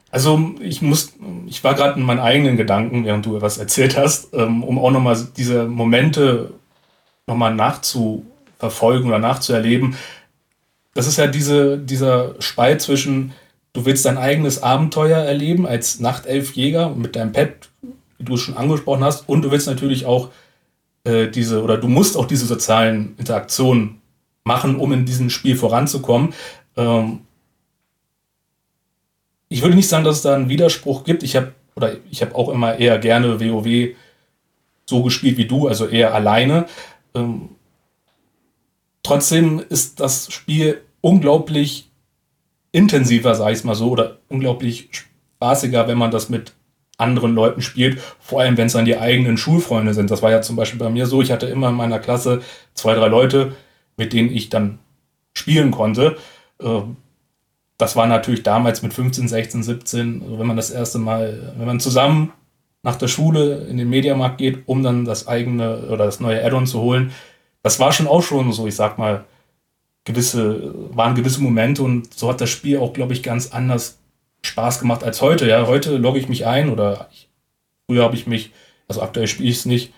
also 0.10 0.54
ich 0.60 0.82
muss, 0.82 1.14
ich 1.48 1.64
war 1.64 1.74
gerade 1.74 2.00
in 2.00 2.06
meinen 2.06 2.20
eigenen 2.20 2.58
Gedanken, 2.58 3.06
während 3.06 3.26
du 3.26 3.38
etwas 3.38 3.58
erzählt 3.58 3.98
hast, 3.98 4.34
ähm, 4.34 4.64
um 4.64 4.78
auch 4.78 4.92
nochmal 4.92 5.18
diese 5.38 5.68
Momente 5.68 6.52
nochmal 7.28 7.56
nachzuverfolgen 7.56 9.08
oder 9.08 9.20
nachzuerleben. 9.20 9.96
Das 10.94 11.08
ist 11.08 11.18
ja 11.18 11.28
diese, 11.28 11.78
dieser 11.78 12.36
Spalt 12.40 12.82
zwischen, 12.82 13.32
du 13.74 13.86
willst 13.86 14.06
dein 14.06 14.18
eigenes 14.18 14.62
Abenteuer 14.62 15.20
erleben 15.20 15.66
als 15.66 16.00
Nachtelfjäger 16.00 16.90
mit 16.90 17.16
deinem 17.16 17.32
Pet, 17.32 17.70
wie 18.18 18.26
du 18.26 18.34
es 18.34 18.42
schon 18.42 18.58
angesprochen 18.58 19.04
hast, 19.04 19.30
und 19.30 19.44
du 19.44 19.52
willst 19.52 19.68
natürlich 19.68 20.06
auch 20.06 20.30
äh, 21.06 21.28
diese, 21.28 21.64
oder 21.64 21.78
du 21.78 21.88
musst 21.88 22.18
auch 22.18 22.26
diese 22.26 22.46
sozialen 22.46 23.16
Interaktionen 23.18 24.02
machen, 24.44 24.76
um 24.76 24.92
in 24.92 25.06
diesem 25.06 25.30
Spiel 25.30 25.56
voranzukommen. 25.56 26.34
Ähm, 26.76 27.22
ich 29.52 29.62
würde 29.62 29.76
nicht 29.76 29.90
sagen, 29.90 30.06
dass 30.06 30.18
es 30.18 30.22
da 30.22 30.34
einen 30.34 30.48
Widerspruch 30.48 31.04
gibt. 31.04 31.24
Ich 31.24 31.36
habe 31.36 31.54
oder 31.76 31.98
ich 32.10 32.22
habe 32.22 32.36
auch 32.36 32.48
immer 32.50 32.78
eher 32.80 32.98
gerne 33.00 33.40
WoW 33.40 33.96
so 34.86 35.04
gespielt 35.04 35.38
wie 35.38 35.46
du, 35.46 35.68
also 35.68 35.88
eher 35.88 36.14
alleine. 36.14 36.68
Ähm, 37.14 37.50
trotzdem 39.04 39.62
ist 39.68 40.00
das 40.00 40.32
Spiel 40.32 40.82
unglaublich 41.02 41.90
intensiver, 42.72 43.36
sage 43.36 43.54
ich 43.54 43.64
mal 43.66 43.76
so, 43.76 43.90
oder 43.90 44.20
unglaublich 44.30 44.90
spaßiger, 44.92 45.88
wenn 45.88 45.98
man 45.98 46.12
das 46.12 46.30
mit 46.30 46.54
anderen 46.98 47.36
Leuten 47.36 47.62
spielt, 47.62 48.00
vor 48.20 48.40
allem 48.40 48.56
wenn 48.56 48.68
es 48.68 48.74
dann 48.74 48.86
die 48.86 48.98
eigenen 48.98 49.38
Schulfreunde 49.38 49.94
sind. 49.94 50.12
Das 50.12 50.22
war 50.22 50.32
ja 50.32 50.42
zum 50.42 50.56
Beispiel 50.56 50.80
bei 50.80 50.90
mir 50.90 51.08
so, 51.08 51.22
ich 51.22 51.32
hatte 51.32 51.48
immer 51.48 51.70
in 51.70 51.76
meiner 51.76 52.00
Klasse 52.00 52.42
zwei, 52.74 52.94
drei 52.94 53.08
Leute, 53.08 53.54
mit 53.98 54.14
denen 54.14 54.32
ich 54.32 54.50
dann 54.50 54.80
spielen 55.34 55.72
konnte. 55.72 56.18
Ähm, 56.62 56.96
das 57.82 57.96
war 57.96 58.06
natürlich 58.06 58.44
damals 58.44 58.84
mit 58.84 58.94
15, 58.94 59.28
16, 59.28 59.64
17, 59.64 60.40
wenn 60.40 60.46
man 60.46 60.56
das 60.56 60.70
erste 60.70 61.00
Mal, 61.00 61.54
wenn 61.58 61.66
man 61.66 61.80
zusammen 61.80 62.32
nach 62.84 62.96
der 62.96 63.08
Schule 63.08 63.66
in 63.66 63.78
den 63.78 63.90
Mediamarkt 63.90 64.38
geht, 64.38 64.68
um 64.68 64.84
dann 64.84 65.04
das 65.04 65.28
eigene 65.28 65.88
oder 65.88 66.06
das 66.06 66.20
neue 66.20 66.44
Add-on 66.44 66.68
zu 66.68 66.80
holen. 66.80 67.12
Das 67.64 67.80
war 67.80 67.92
schon 67.92 68.08
auch 68.08 68.22
schon 68.22 68.54
so, 68.54 68.68
ich 68.68 68.76
sag 68.76 69.00
mal, 69.00 69.26
gewisse, 70.04 70.74
waren 70.96 71.16
gewisse 71.16 71.42
Momente 71.42 71.82
und 71.82 72.14
so 72.14 72.30
hat 72.30 72.40
das 72.40 72.50
Spiel 72.50 72.78
auch, 72.78 72.94
glaube 72.94 73.14
ich, 73.14 73.24
ganz 73.24 73.52
anders 73.52 74.00
Spaß 74.44 74.80
gemacht 74.80 75.04
als 75.04 75.22
heute. 75.22 75.48
Ja, 75.48 75.66
heute 75.66 75.98
logge 75.98 76.20
ich 76.20 76.30
mich 76.30 76.46
ein 76.46 76.70
oder 76.70 77.08
ich, 77.12 77.30
früher 77.88 78.04
habe 78.04 78.16
ich 78.16 78.28
mich, 78.28 78.52
also 78.88 79.02
aktuell 79.02 79.28
spiele 79.28 79.50
ich 79.50 79.58
es 79.58 79.66
nicht, 79.66 79.94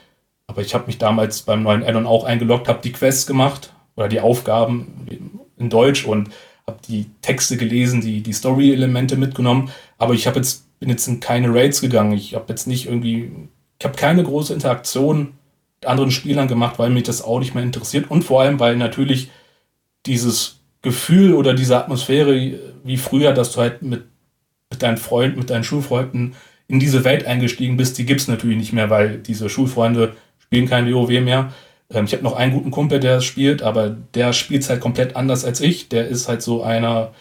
aber 0.47 0.61
ich 0.61 0.73
habe 0.73 0.87
mich 0.87 0.97
damals 0.97 1.41
beim 1.41 1.63
neuen 1.63 1.83
Addon 1.83 2.07
auch 2.07 2.23
eingeloggt, 2.23 2.69
habe 2.69 2.81
die 2.81 2.93
Quests 2.93 3.25
gemacht 3.25 3.73
oder 3.95 4.07
die 4.07 4.21
Aufgaben 4.21 5.41
in 5.57 5.69
Deutsch 5.69 6.05
und 6.05 6.29
habe 6.67 6.79
die 6.87 7.07
Texte 7.21 7.57
gelesen, 7.57 8.01
die, 8.01 8.21
die 8.21 8.33
Story-Elemente 8.33 9.17
mitgenommen, 9.17 9.69
aber 9.97 10.13
ich 10.13 10.27
habe 10.27 10.37
jetzt 10.37 10.63
bin 10.83 10.89
jetzt 10.89 11.07
in 11.07 11.21
keine 11.21 11.53
Raids 11.53 11.79
gegangen. 11.79 12.11
Ich 12.11 12.35
habe 12.35 12.45
jetzt 12.49 12.67
nicht 12.67 12.87
irgendwie, 12.87 13.31
ich 13.79 13.85
habe 13.85 13.95
keine 13.95 14.21
große 14.21 14.53
Interaktion 14.53 15.33
mit 15.79 15.89
anderen 15.89 16.11
Spielern 16.11 16.49
gemacht, 16.49 16.77
weil 16.77 16.89
mich 16.89 17.03
das 17.03 17.21
auch 17.21 17.39
nicht 17.39 17.55
mehr 17.55 17.63
interessiert 17.63 18.11
und 18.11 18.23
vor 18.23 18.41
allem, 18.41 18.59
weil 18.59 18.75
natürlich 18.75 19.31
dieses 20.05 20.59
Gefühl 20.81 21.35
oder 21.35 21.53
diese 21.53 21.77
Atmosphäre 21.77 22.59
wie 22.83 22.97
früher, 22.97 23.31
dass 23.31 23.53
du 23.53 23.61
halt 23.61 23.81
mit, 23.81 24.03
mit 24.69 24.83
deinen 24.83 24.97
Freunden, 24.97 25.39
mit 25.39 25.49
deinen 25.49 25.63
Schulfreunden 25.63 26.35
in 26.67 26.81
diese 26.81 27.05
Welt 27.05 27.25
eingestiegen 27.25 27.77
bist, 27.77 27.97
die 27.97 28.05
gibt 28.05 28.19
es 28.19 28.27
natürlich 28.27 28.57
nicht 28.57 28.73
mehr, 28.73 28.89
weil 28.89 29.19
diese 29.19 29.47
Schulfreunde 29.47 30.17
spielen 30.39 30.67
kein 30.67 30.93
WoW 30.93 31.21
mehr. 31.21 31.53
Ähm, 31.93 32.05
ich 32.05 32.13
habe 32.13 32.23
noch 32.23 32.35
einen 32.35 32.53
guten 32.53 32.71
Kumpel, 32.71 32.99
der 32.99 33.21
spielt, 33.21 33.61
aber 33.61 33.89
der 33.89 34.33
spielt 34.33 34.67
halt 34.69 34.81
komplett 34.81 35.15
anders 35.15 35.45
als 35.45 35.61
ich. 35.61 35.89
Der 35.89 36.07
ist 36.07 36.27
halt 36.27 36.41
so 36.41 36.63
einer, 36.63 37.13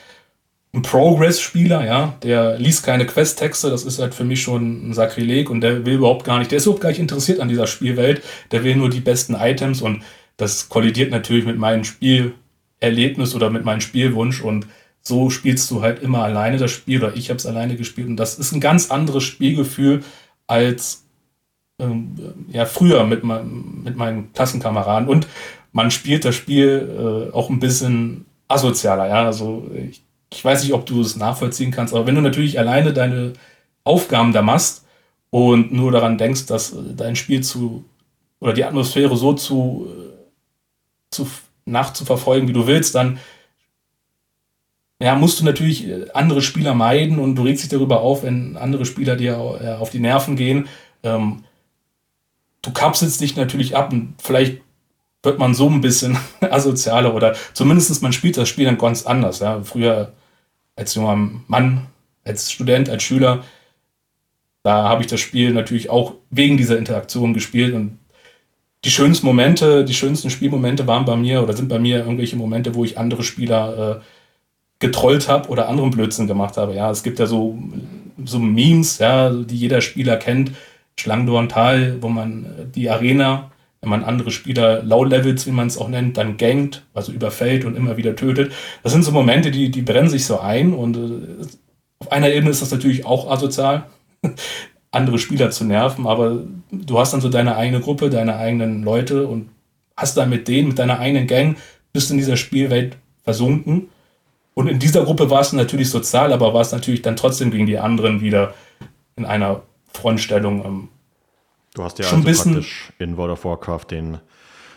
ein 0.75 0.83
Progress-Spieler, 0.83 1.85
ja, 1.85 2.15
der 2.23 2.59
liest 2.59 2.83
keine 2.85 3.05
Quest-Texte, 3.05 3.69
das 3.69 3.85
ist 3.85 3.99
halt 3.99 4.15
für 4.15 4.25
mich 4.25 4.41
schon 4.41 4.89
ein 4.89 4.95
Sakrileg 4.95 5.51
und 5.51 5.61
der 5.61 5.85
will 5.85 5.97
überhaupt 5.97 6.25
gar 6.25 6.39
nicht, 6.39 6.51
der 6.51 6.59
ist 6.59 6.65
überhaupt 6.65 6.83
gar 6.83 6.89
nicht 6.89 6.99
interessiert 6.99 7.41
an 7.41 7.49
dieser 7.49 7.67
Spielwelt, 7.67 8.23
der 8.53 8.65
will 8.65 8.77
nur 8.77 8.89
die 8.89 9.01
besten 9.01 9.35
Items 9.35 9.83
und 9.83 10.03
das 10.39 10.71
kollidiert 10.71 11.11
natürlich 11.11 11.45
mit 11.45 11.59
meinem 11.59 11.85
Spielerlebnis 11.85 13.35
oder 13.35 13.51
mit 13.51 13.67
meinem 13.67 13.83
Spielwunsch 13.83 14.41
und 14.41 14.67
so 15.03 15.29
spielst 15.29 15.71
du 15.71 15.83
halt 15.83 16.03
immer 16.03 16.23
alleine 16.25 16.57
das 16.57 16.71
Spiel 16.71 17.05
oder 17.05 17.15
ich 17.17 17.29
habe 17.29 17.37
es 17.37 17.45
alleine 17.45 17.77
gespielt 17.77 18.09
und 18.09 18.17
das 18.17 18.39
ist 18.39 18.53
ein 18.53 18.61
ganz 18.61 18.91
anderes 18.91 19.25
Spielgefühl 19.25 20.03
als 20.47 21.05
ja 22.49 22.67
früher 22.67 23.05
mit, 23.05 23.25
mein, 23.25 23.83
mit 23.85 23.97
meinen 23.97 24.33
Klassenkameraden 24.33 25.09
und 25.09 25.27
man 25.73 25.91
spielt 25.91 26.25
das 26.25 26.35
Spiel 26.35 27.31
äh, 27.31 27.35
auch 27.35 27.51
ein 27.51 27.61
bisschen 27.61 28.27
asozialer, 28.49 29.09
ja, 29.09 29.25
also 29.25 29.71
ich 29.75 30.03
ich 30.33 30.45
weiß 30.45 30.63
nicht, 30.63 30.73
ob 30.73 30.87
du 30.87 31.01
es 31.01 31.17
nachvollziehen 31.17 31.71
kannst, 31.71 31.95
aber 31.95 32.07
wenn 32.07 32.15
du 32.15 32.21
natürlich 32.21 32.59
alleine 32.59 32.93
deine 32.93 33.35
Aufgaben 33.85 34.33
da 34.33 34.43
machst 34.43 34.87
und 35.31 35.73
nur 35.73 35.93
daran 35.93 36.19
denkst, 36.19 36.47
dass 36.47 36.75
dein 36.97 37.17
Spiel 37.17 37.43
zu 37.43 37.85
oder 38.41 38.53
die 38.53 38.65
Atmosphäre 38.65 39.17
so 39.17 39.35
zu, 39.35 39.89
zu 41.11 41.29
nachzuverfolgen, 41.65 42.49
wie 42.49 42.53
du 42.53 42.67
willst, 42.67 42.95
dann 42.95 43.19
ja, 45.01 45.15
musst 45.17 45.41
du 45.41 45.45
natürlich 45.45 45.87
andere 46.15 46.43
Spieler 46.43 46.75
meiden 46.75 47.19
und 47.19 47.37
du 47.37 47.43
regst 47.43 47.65
dich 47.65 47.71
darüber 47.71 48.01
auf, 48.01 48.23
wenn 48.23 48.57
andere 48.57 48.85
Spieler 48.85 49.17
dir 49.17 49.39
auf 49.81 49.91
die 49.91 50.01
Nerven 50.01 50.37
gehen. 50.37 50.69
Ähm, 51.03 51.45
du 52.63 52.73
kapselst 52.73 53.21
dich 53.21 53.37
natürlich 53.37 53.77
ab 53.77 53.93
und 53.93 54.15
vielleicht 54.23 54.61
wird 55.23 55.39
man 55.39 55.55
so 55.55 55.69
ein 55.69 55.81
bisschen 55.81 56.17
asozialer 56.41 57.15
oder 57.15 57.35
zumindest 57.53 58.03
man 58.03 58.13
spielt 58.13 58.37
das 58.37 58.49
Spiel 58.49 58.65
dann 58.65 58.79
ganz 58.79 59.07
anders. 59.07 59.41
Ja. 59.41 59.63
Früher 59.63 60.13
als 60.77 60.95
junger 60.95 61.17
Mann, 61.47 61.87
als 62.25 62.51
Student, 62.51 62.89
als 62.89 63.03
Schüler, 63.03 63.45
da 64.63 64.89
habe 64.89 65.03
ich 65.03 65.09
das 65.09 65.21
Spiel 65.21 65.53
natürlich 65.53 65.91
auch 65.91 66.15
wegen 66.31 66.57
dieser 66.57 66.79
Interaktion 66.79 67.35
gespielt 67.35 67.75
und 67.75 67.99
die 68.85 68.91
schönsten 68.91 69.27
Momente, 69.27 69.85
die 69.85 69.95
schönsten 69.95 70.31
Spielmomente 70.31 70.87
waren 70.87 71.05
bei 71.05 71.17
mir 71.17 71.43
oder 71.43 71.57
sind 71.57 71.69
bei 71.69 71.79
mir 71.79 71.99
irgendwelche 71.99 72.37
Momente, 72.37 72.75
wo 72.75 72.85
ich 72.85 72.99
andere 72.99 73.23
Spieler 73.23 73.97
äh, 73.97 74.01
getrollt 74.81 75.29
habe 75.29 75.49
oder 75.49 75.69
anderen 75.69 75.93
Blödsinn 75.93 76.27
gemacht 76.27 76.57
habe. 76.57 76.75
Ja, 76.75 76.91
es 76.91 77.05
gibt 77.05 77.21
ja 77.21 77.27
so, 77.27 77.57
so 78.25 78.41
Memes, 78.41 78.99
ja, 78.99 79.31
die 79.31 79.57
jeder 79.57 79.81
Spieler 79.81 80.17
kennt. 80.17 80.51
Schlangendorntal, 80.99 81.99
wo 82.01 82.09
man 82.09 82.47
die 82.75 82.91
Arena 82.91 83.53
wenn 83.83 83.91
man 83.91 84.05
andere 84.05 84.31
Spieler 84.31 84.83
Low 84.85 85.05
Levels, 85.05 85.47
wie 85.47 85.51
man 85.51 85.67
es 85.67 85.77
auch 85.77 85.89
nennt, 85.89 86.17
dann 86.17 86.37
gankt, 86.37 86.85
also 86.95 87.11
überfällt 87.11 87.65
und 87.65 87.77
immer 87.77 87.97
wieder 87.97 88.15
tötet. 88.15 88.53
Das 88.85 88.93
sind 88.93 89.03
so 89.03 89.11
Momente, 89.11 89.51
die, 89.51 89.71
die 89.71 89.83
brennen 89.83 90.09
sich 90.09 90.25
so 90.25 90.39
ein 90.39 90.73
und 90.73 90.97
äh, 90.97 91.45
auf 91.99 92.13
einer 92.13 92.31
Ebene 92.31 92.51
ist 92.51 92.63
das 92.63 92.71
natürlich 92.71 93.05
auch 93.05 93.29
asozial, 93.31 93.87
andere 94.93 95.19
Spieler 95.19 95.51
zu 95.51 95.65
nerven, 95.65 96.07
aber 96.07 96.45
du 96.71 96.99
hast 96.99 97.13
dann 97.13 97.21
so 97.21 97.29
deine 97.29 97.57
eigene 97.57 97.81
Gruppe, 97.81 98.09
deine 98.09 98.37
eigenen 98.37 98.85
Leute 98.85 99.27
und 99.27 99.49
hast 99.97 100.17
dann 100.17 100.31
mit 100.31 100.47
denen, 100.47 100.69
mit 100.69 100.79
deiner 100.79 101.01
eigenen 101.01 101.27
Gang, 101.27 101.57
bist 101.93 102.11
in 102.11 102.19
dieser 102.19 102.37
Spielwelt 102.37 102.97
versunken. 103.25 103.89
Und 104.55 104.69
in 104.69 104.79
dieser 104.79 105.05
Gruppe 105.05 105.31
war 105.31 105.41
es 105.41 105.53
natürlich 105.53 105.91
sozial, 105.91 106.33
aber 106.33 106.55
war 106.55 106.61
es 106.61 106.73
natürlich 106.73 107.03
dann 107.03 107.17
trotzdem 107.17 107.51
gegen 107.51 107.67
die 107.67 107.79
anderen 107.79 108.21
wieder 108.21 108.55
in 109.17 109.25
einer 109.25 109.63
Frontstellung 109.95 110.65
ähm, 110.65 110.89
Du 111.75 111.83
hast 111.83 111.99
ja 111.99 112.05
schon 112.05 112.27
also 112.27 112.51
praktisch 112.51 112.93
in 112.99 113.17
World 113.17 113.33
of 113.33 113.45
Warcraft 113.45 113.87
den 113.91 114.19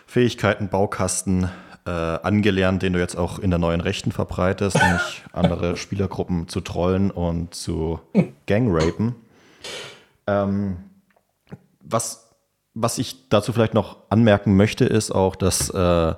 Fähigkeiten-Baukasten 0.07 1.49
äh, 1.85 1.89
angelernt, 1.89 2.81
den 2.83 2.93
du 2.93 2.99
jetzt 2.99 3.17
auch 3.17 3.37
in 3.39 3.49
der 3.49 3.59
neuen 3.59 3.81
Rechten 3.81 4.11
verbreitest, 4.11 4.77
nämlich 4.81 5.23
andere 5.33 5.75
Spielergruppen 5.75 6.47
zu 6.47 6.61
trollen 6.61 7.11
und 7.11 7.53
zu 7.53 7.99
gangrapen. 8.47 9.15
Ähm, 10.25 10.77
was, 11.81 12.29
was 12.73 12.97
ich 12.97 13.29
dazu 13.29 13.51
vielleicht 13.51 13.73
noch 13.73 13.97
anmerken 14.09 14.55
möchte, 14.55 14.85
ist 14.85 15.11
auch, 15.11 15.35
dass 15.35 15.69
äh, 15.69 16.13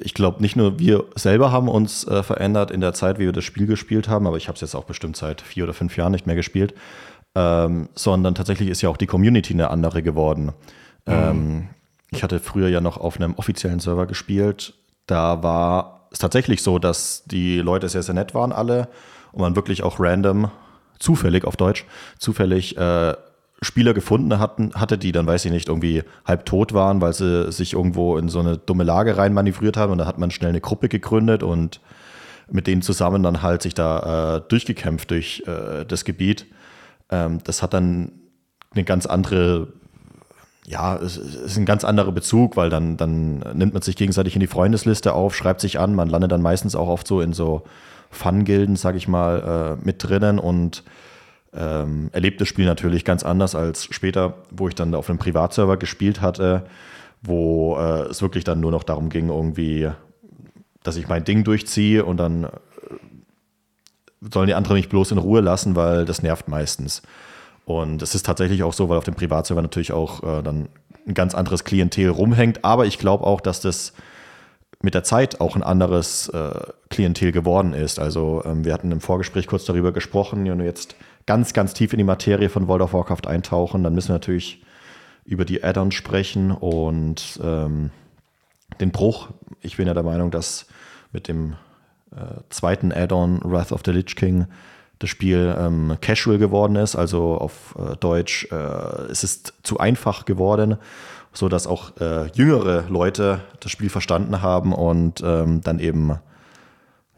ich 0.00 0.14
glaube, 0.14 0.40
nicht 0.40 0.54
nur 0.54 0.78
wir 0.78 1.06
selber 1.16 1.50
haben 1.50 1.68
uns 1.68 2.06
äh, 2.06 2.22
verändert 2.22 2.70
in 2.70 2.80
der 2.80 2.92
Zeit, 2.92 3.18
wie 3.18 3.24
wir 3.24 3.32
das 3.32 3.44
Spiel 3.44 3.66
gespielt 3.66 4.08
haben, 4.08 4.28
aber 4.28 4.36
ich 4.36 4.46
habe 4.46 4.54
es 4.54 4.60
jetzt 4.60 4.76
auch 4.76 4.84
bestimmt 4.84 5.16
seit 5.16 5.40
vier 5.40 5.64
oder 5.64 5.74
fünf 5.74 5.96
Jahren 5.96 6.12
nicht 6.12 6.26
mehr 6.26 6.36
gespielt 6.36 6.72
ähm, 7.38 7.88
sondern 7.94 8.34
tatsächlich 8.34 8.68
ist 8.68 8.82
ja 8.82 8.88
auch 8.88 8.96
die 8.96 9.06
Community 9.06 9.54
eine 9.54 9.70
andere 9.70 10.02
geworden. 10.02 10.46
Mhm. 11.06 11.12
Ähm, 11.12 11.68
ich 12.10 12.24
hatte 12.24 12.40
früher 12.40 12.68
ja 12.68 12.80
noch 12.80 12.96
auf 12.96 13.16
einem 13.16 13.34
offiziellen 13.34 13.78
Server 13.78 14.06
gespielt. 14.06 14.74
Da 15.06 15.40
war 15.42 16.08
es 16.10 16.18
tatsächlich 16.18 16.62
so, 16.62 16.80
dass 16.80 17.22
die 17.26 17.58
Leute 17.58 17.88
sehr, 17.88 18.02
sehr 18.02 18.14
nett 18.14 18.34
waren 18.34 18.52
alle 18.52 18.88
und 19.30 19.40
man 19.40 19.54
wirklich 19.54 19.84
auch 19.84 20.00
random, 20.00 20.50
zufällig 20.98 21.44
auf 21.44 21.56
Deutsch, 21.56 21.84
zufällig 22.18 22.76
äh, 22.76 23.14
Spieler 23.62 23.94
gefunden 23.94 24.40
hatten, 24.40 24.72
hatte, 24.74 24.98
die 24.98 25.12
dann, 25.12 25.26
weiß 25.26 25.44
ich 25.44 25.52
nicht, 25.52 25.68
irgendwie 25.68 26.02
halb 26.24 26.44
tot 26.44 26.74
waren, 26.74 27.00
weil 27.00 27.12
sie 27.12 27.52
sich 27.52 27.74
irgendwo 27.74 28.18
in 28.18 28.28
so 28.28 28.40
eine 28.40 28.56
dumme 28.56 28.82
Lage 28.82 29.16
rein 29.16 29.32
manövriert 29.32 29.76
haben 29.76 29.92
und 29.92 29.98
da 29.98 30.06
hat 30.06 30.18
man 30.18 30.32
schnell 30.32 30.50
eine 30.50 30.60
Gruppe 30.60 30.88
gegründet 30.88 31.44
und 31.44 31.80
mit 32.50 32.66
denen 32.66 32.82
zusammen 32.82 33.22
dann 33.22 33.42
halt 33.42 33.62
sich 33.62 33.74
da 33.74 34.36
äh, 34.36 34.40
durchgekämpft 34.48 35.10
durch 35.10 35.44
äh, 35.46 35.84
das 35.84 36.04
Gebiet. 36.04 36.46
Ähm, 37.10 37.38
das 37.44 37.62
hat 37.62 37.74
dann 37.74 38.12
eine 38.72 38.84
ganz 38.84 39.06
andere, 39.06 39.68
ja, 40.66 40.96
es 40.96 41.16
ist 41.16 41.56
ein 41.56 41.66
ganz 41.66 41.84
anderer 41.84 42.12
Bezug, 42.12 42.56
weil 42.56 42.70
dann, 42.70 42.96
dann 42.96 43.38
nimmt 43.54 43.72
man 43.72 43.82
sich 43.82 43.96
gegenseitig 43.96 44.34
in 44.34 44.40
die 44.40 44.46
Freundesliste 44.46 45.14
auf, 45.14 45.34
schreibt 45.34 45.60
sich 45.60 45.78
an, 45.78 45.94
man 45.94 46.08
landet 46.08 46.32
dann 46.32 46.42
meistens 46.42 46.74
auch 46.74 46.88
oft 46.88 47.06
so 47.06 47.20
in 47.20 47.32
so 47.32 47.64
Fun-Gilden, 48.10 48.76
sag 48.76 48.94
ich 48.94 49.08
mal, 49.08 49.78
äh, 49.80 49.84
mit 49.84 50.02
drinnen 50.02 50.38
und 50.38 50.84
ähm, 51.54 52.10
erlebt 52.12 52.40
das 52.40 52.48
Spiel 52.48 52.66
natürlich 52.66 53.04
ganz 53.04 53.22
anders 53.22 53.54
als 53.54 53.84
später, 53.84 54.34
wo 54.50 54.68
ich 54.68 54.74
dann 54.74 54.94
auf 54.94 55.08
einem 55.08 55.18
Privatserver 55.18 55.76
gespielt 55.76 56.20
hatte, 56.20 56.66
wo 57.22 57.76
äh, 57.78 58.02
es 58.02 58.22
wirklich 58.22 58.44
dann 58.44 58.60
nur 58.60 58.70
noch 58.70 58.84
darum 58.84 59.08
ging, 59.08 59.28
irgendwie, 59.28 59.90
dass 60.82 60.96
ich 60.96 61.08
mein 61.08 61.24
Ding 61.24 61.44
durchziehe 61.44 62.04
und 62.04 62.18
dann 62.18 62.48
sollen 64.20 64.46
die 64.48 64.54
anderen 64.54 64.76
mich 64.76 64.88
bloß 64.88 65.12
in 65.12 65.18
Ruhe 65.18 65.40
lassen, 65.40 65.76
weil 65.76 66.04
das 66.04 66.22
nervt 66.22 66.48
meistens. 66.48 67.02
Und 67.64 68.02
es 68.02 68.14
ist 68.14 68.24
tatsächlich 68.26 68.62
auch 68.62 68.72
so, 68.72 68.88
weil 68.88 68.98
auf 68.98 69.04
dem 69.04 69.14
Privatserver 69.14 69.62
natürlich 69.62 69.92
auch 69.92 70.22
äh, 70.22 70.42
dann 70.42 70.68
ein 71.06 71.14
ganz 71.14 71.34
anderes 71.34 71.64
Klientel 71.64 72.08
rumhängt. 72.08 72.64
Aber 72.64 72.86
ich 72.86 72.98
glaube 72.98 73.24
auch, 73.24 73.40
dass 73.40 73.60
das 73.60 73.92
mit 74.80 74.94
der 74.94 75.04
Zeit 75.04 75.40
auch 75.40 75.56
ein 75.56 75.62
anderes 75.62 76.28
äh, 76.28 76.60
Klientel 76.88 77.32
geworden 77.32 77.72
ist. 77.72 77.98
Also 77.98 78.42
ähm, 78.44 78.64
wir 78.64 78.72
hatten 78.72 78.92
im 78.92 79.00
Vorgespräch 79.00 79.46
kurz 79.46 79.64
darüber 79.64 79.92
gesprochen, 79.92 80.44
wenn 80.44 80.58
wir 80.58 80.66
jetzt 80.66 80.96
ganz, 81.26 81.52
ganz 81.52 81.74
tief 81.74 81.92
in 81.92 81.98
die 81.98 82.04
Materie 82.04 82.48
von 82.48 82.68
World 82.68 82.82
of 82.82 82.92
Warcraft 82.92 83.26
eintauchen, 83.26 83.82
dann 83.82 83.94
müssen 83.94 84.08
wir 84.08 84.14
natürlich 84.14 84.64
über 85.24 85.44
die 85.44 85.62
Add-ons 85.62 85.94
sprechen 85.94 86.52
und 86.52 87.38
ähm, 87.42 87.90
den 88.80 88.92
Bruch. 88.92 89.28
Ich 89.60 89.76
bin 89.76 89.86
ja 89.86 89.94
der 89.94 90.04
Meinung, 90.04 90.30
dass 90.30 90.66
mit 91.12 91.28
dem 91.28 91.56
äh, 92.12 92.40
zweiten 92.50 92.92
Add-on, 92.92 93.40
Wrath 93.44 93.72
of 93.72 93.82
the 93.84 93.90
Lich 93.90 94.16
King, 94.16 94.46
das 94.98 95.10
Spiel 95.10 95.54
ähm, 95.58 95.96
casual 96.00 96.38
geworden 96.38 96.76
ist, 96.76 96.96
also 96.96 97.36
auf 97.36 97.76
äh, 97.78 97.96
Deutsch, 97.96 98.48
äh, 98.50 98.56
es 99.10 99.22
ist 99.22 99.54
zu 99.62 99.78
einfach 99.78 100.24
geworden, 100.24 100.76
so 101.32 101.48
dass 101.48 101.66
auch 101.66 101.96
äh, 102.00 102.26
jüngere 102.32 102.84
Leute 102.88 103.40
das 103.60 103.70
Spiel 103.70 103.90
verstanden 103.90 104.42
haben 104.42 104.72
und 104.72 105.22
ähm, 105.24 105.60
dann 105.62 105.78
eben 105.78 106.18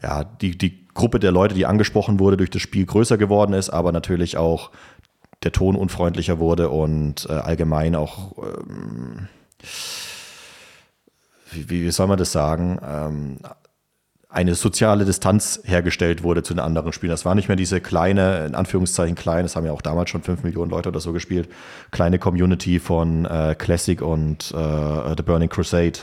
ja 0.01 0.23
die, 0.23 0.57
die 0.57 0.87
Gruppe 0.93 1.19
der 1.19 1.31
Leute, 1.31 1.55
die 1.55 1.65
angesprochen 1.65 2.19
wurde, 2.19 2.37
durch 2.37 2.49
das 2.49 2.61
Spiel 2.61 2.85
größer 2.85 3.17
geworden 3.17 3.53
ist, 3.53 3.69
aber 3.69 3.91
natürlich 3.91 4.37
auch 4.37 4.71
der 5.43 5.51
Ton 5.51 5.75
unfreundlicher 5.75 6.37
wurde 6.37 6.69
und 6.69 7.25
äh, 7.29 7.33
allgemein 7.33 7.95
auch 7.95 8.37
ähm, 8.37 9.27
wie, 11.51 11.69
wie, 11.69 11.91
soll 11.91 12.07
man 12.07 12.17
das 12.17 12.31
sagen? 12.31 13.39
Eine 14.33 14.55
soziale 14.55 15.03
Distanz 15.03 15.59
hergestellt 15.65 16.23
wurde 16.23 16.41
zu 16.41 16.53
den 16.53 16.61
anderen 16.61 16.93
Spielen. 16.93 17.11
Das 17.11 17.25
war 17.25 17.35
nicht 17.35 17.49
mehr 17.49 17.57
diese 17.57 17.81
kleine, 17.81 18.45
in 18.45 18.55
Anführungszeichen 18.55 19.15
klein, 19.15 19.43
das 19.43 19.57
haben 19.57 19.65
ja 19.65 19.73
auch 19.73 19.81
damals 19.81 20.09
schon 20.09 20.23
fünf 20.23 20.43
Millionen 20.43 20.71
Leute 20.71 20.87
oder 20.87 21.01
so 21.01 21.11
gespielt, 21.11 21.49
kleine 21.91 22.17
Community 22.17 22.79
von 22.79 23.25
äh, 23.25 23.55
Classic 23.59 24.01
und 24.01 24.51
äh, 24.51 25.15
The 25.17 25.23
Burning 25.23 25.49
Crusade. 25.49 25.99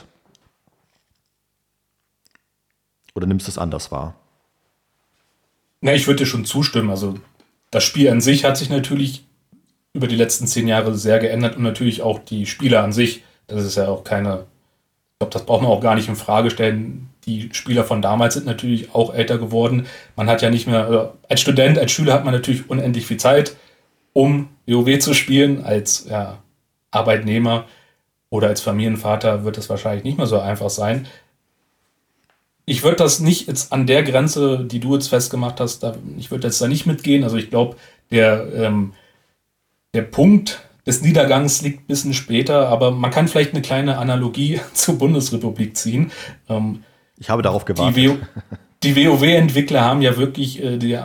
Oder 3.15 3.27
nimmst 3.27 3.47
du 3.47 3.51
es 3.51 3.57
anders 3.57 3.91
wahr? 3.91 4.15
Na, 5.81 5.95
ich 5.95 6.07
würde 6.07 6.19
dir 6.19 6.27
schon 6.27 6.45
zustimmen. 6.45 6.91
Also 6.91 7.19
das 7.71 7.83
Spiel 7.83 8.11
an 8.11 8.21
sich 8.21 8.45
hat 8.45 8.59
sich 8.59 8.69
natürlich 8.69 9.25
über 9.95 10.07
die 10.07 10.17
letzten 10.17 10.47
zehn 10.47 10.69
Jahre 10.69 10.95
sehr 10.95 11.19
geändert 11.19 11.57
und 11.57 11.63
natürlich 11.63 12.03
auch 12.03 12.19
die 12.19 12.45
Spieler 12.45 12.85
an 12.85 12.93
sich. 12.93 13.25
Das 13.47 13.65
ist 13.65 13.77
ja 13.77 13.89
auch 13.89 14.05
keine, 14.05 14.45
ich 15.13 15.19
glaube, 15.19 15.33
das 15.33 15.47
braucht 15.47 15.63
man 15.63 15.71
auch 15.71 15.81
gar 15.81 15.95
nicht 15.95 16.09
in 16.09 16.17
Frage 16.17 16.51
stellen 16.51 17.09
die 17.29 17.51
Spieler 17.53 17.85
von 17.85 18.03
damals 18.03 18.35
sind 18.35 18.47
natürlich 18.47 18.95
auch 18.95 19.15
älter 19.15 19.39
geworden. 19.39 19.87
Man 20.17 20.29
hat 20.29 20.43
ja 20.43 20.51
nicht 20.51 20.67
mehr, 20.67 20.87
also 20.87 21.13
als 21.29 21.41
Student, 21.41 21.79
als 21.79 21.93
Schüler 21.93 22.15
hat 22.15 22.25
man 22.25 22.35
natürlich 22.35 22.69
unendlich 22.69 23.07
viel 23.07 23.19
Zeit, 23.19 23.57
um 24.13 24.49
WoW 24.67 24.99
zu 24.99 25.15
spielen. 25.15 25.63
Als 25.63 26.07
ja, 26.09 26.39
Arbeitnehmer 26.91 27.67
oder 28.31 28.49
als 28.49 28.61
Familienvater 28.61 29.45
wird 29.45 29.59
das 29.59 29.69
wahrscheinlich 29.69 30.05
nicht 30.05 30.19
mehr 30.19 30.27
so 30.27 30.41
einfach 30.41 30.71
sein. 30.71 31.07
Ich 32.65 32.83
würde 32.83 32.97
das 32.97 33.21
nicht 33.21 33.47
jetzt 33.47 33.73
an 33.73 33.87
der 33.87 34.03
Grenze, 34.03 34.65
die 34.65 34.81
du 34.81 34.95
jetzt 34.95 35.09
festgemacht 35.09 35.61
hast, 35.61 35.83
da, 35.83 35.97
ich 36.19 36.31
würde 36.31 36.49
jetzt 36.49 36.61
da 36.61 36.69
nicht 36.69 36.87
mitgehen. 36.87 37.25
Also 37.25 37.37
ich 37.37 37.51
glaube, 37.51 37.77
der, 38.11 38.47
ähm, 38.55 38.95
der 39.95 40.03
Punkt, 40.03 40.69
des 40.89 41.03
Niedergangs 41.03 41.61
liegt 41.61 41.83
ein 41.83 41.87
bisschen 41.87 42.15
später, 42.15 42.71
aber 42.71 42.91
man 42.91 43.11
kann 43.11 43.29
vielleicht 43.29 43.53
eine 43.53 43.61
kleine 43.61 43.99
Analogie 43.99 44.59
zur 44.73 44.97
Bundesrepublik 44.97 45.77
ziehen. 45.77 46.11
Ähm, 46.49 46.83
ich 47.19 47.31
habe 47.31 47.43
darauf 47.43 47.65
gewartet. 47.65 47.97
Die, 48.83 48.95
WoW-Entwickler 48.95 49.85
haben 49.85 50.03
ja 50.03 50.17
wirklich, 50.17 50.63
äh, 50.63 50.77
die, 50.77 50.99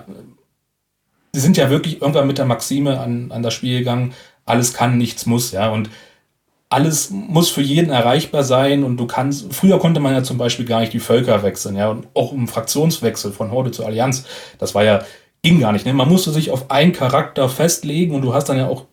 die 1.34 1.40
sind 1.40 1.58
ja 1.58 1.70
wirklich 1.70 2.02
irgendwann 2.02 2.28
mit 2.28 2.38
der 2.38 2.46
Maxime 2.46 3.00
an, 3.00 3.32
an 3.32 3.44
das 3.44 3.54
Spiel 3.54 3.80
gegangen, 3.80 4.14
alles 4.46 4.74
kann, 4.74 4.98
nichts 4.98 5.26
muss, 5.26 5.52
ja. 5.52 5.70
Und 5.70 5.90
alles 6.70 7.10
muss 7.12 7.50
für 7.50 7.62
jeden 7.62 7.92
erreichbar 7.92 8.44
sein 8.44 8.84
und 8.84 8.98
du 8.98 9.08
kannst, 9.08 9.54
früher 9.54 9.80
konnte 9.80 10.00
man 10.00 10.14
ja 10.14 10.24
zum 10.24 10.38
Beispiel 10.38 10.66
gar 10.66 10.82
nicht 10.82 10.94
die 10.94 11.00
Völker 11.00 11.44
wechseln, 11.44 11.76
ja, 11.76 11.90
und 11.90 12.08
auch 12.14 12.34
im 12.34 12.48
Fraktionswechsel 12.48 13.32
von 13.32 13.52
Horde 13.52 13.72
zu 13.72 13.86
Allianz, 13.86 14.26
das 14.60 14.76
war 14.76 14.84
ja, 14.84 15.04
ging 15.42 15.60
gar 15.60 15.72
nicht, 15.72 15.86
ne? 15.86 15.94
Man 15.94 16.10
musste 16.10 16.32
sich 16.32 16.52
auf 16.52 16.72
einen 16.72 16.94
Charakter 16.94 17.50
festlegen 17.50 18.16
und 18.16 18.22
du 18.22 18.34
hast 18.34 18.50
dann 18.50 18.58
ja 18.58 18.68
auch 18.68 18.86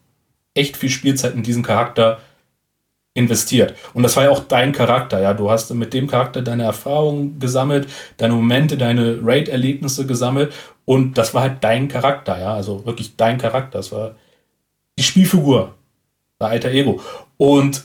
echt 0.54 0.76
viel 0.76 0.90
Spielzeit 0.90 1.34
in 1.34 1.42
diesen 1.42 1.62
Charakter 1.62 2.18
investiert. 3.14 3.74
Und 3.92 4.02
das 4.04 4.16
war 4.16 4.24
ja 4.24 4.30
auch 4.30 4.40
dein 4.40 4.72
Charakter, 4.72 5.20
ja. 5.20 5.34
Du 5.34 5.50
hast 5.50 5.72
mit 5.74 5.92
dem 5.92 6.06
Charakter 6.06 6.42
deine 6.42 6.62
Erfahrungen 6.62 7.38
gesammelt, 7.38 7.88
deine 8.16 8.34
Momente, 8.34 8.76
deine 8.76 9.18
Raid-Erlebnisse 9.22 10.06
gesammelt 10.06 10.52
und 10.84 11.18
das 11.18 11.34
war 11.34 11.42
halt 11.42 11.62
dein 11.62 11.88
Charakter, 11.88 12.38
ja. 12.38 12.54
Also 12.54 12.86
wirklich 12.86 13.16
dein 13.16 13.38
Charakter. 13.38 13.78
Das 13.78 13.90
war 13.90 14.14
die 14.98 15.02
Spielfigur, 15.02 15.74
dein 16.38 16.50
alter 16.52 16.70
Ego. 16.70 17.00
Und 17.36 17.84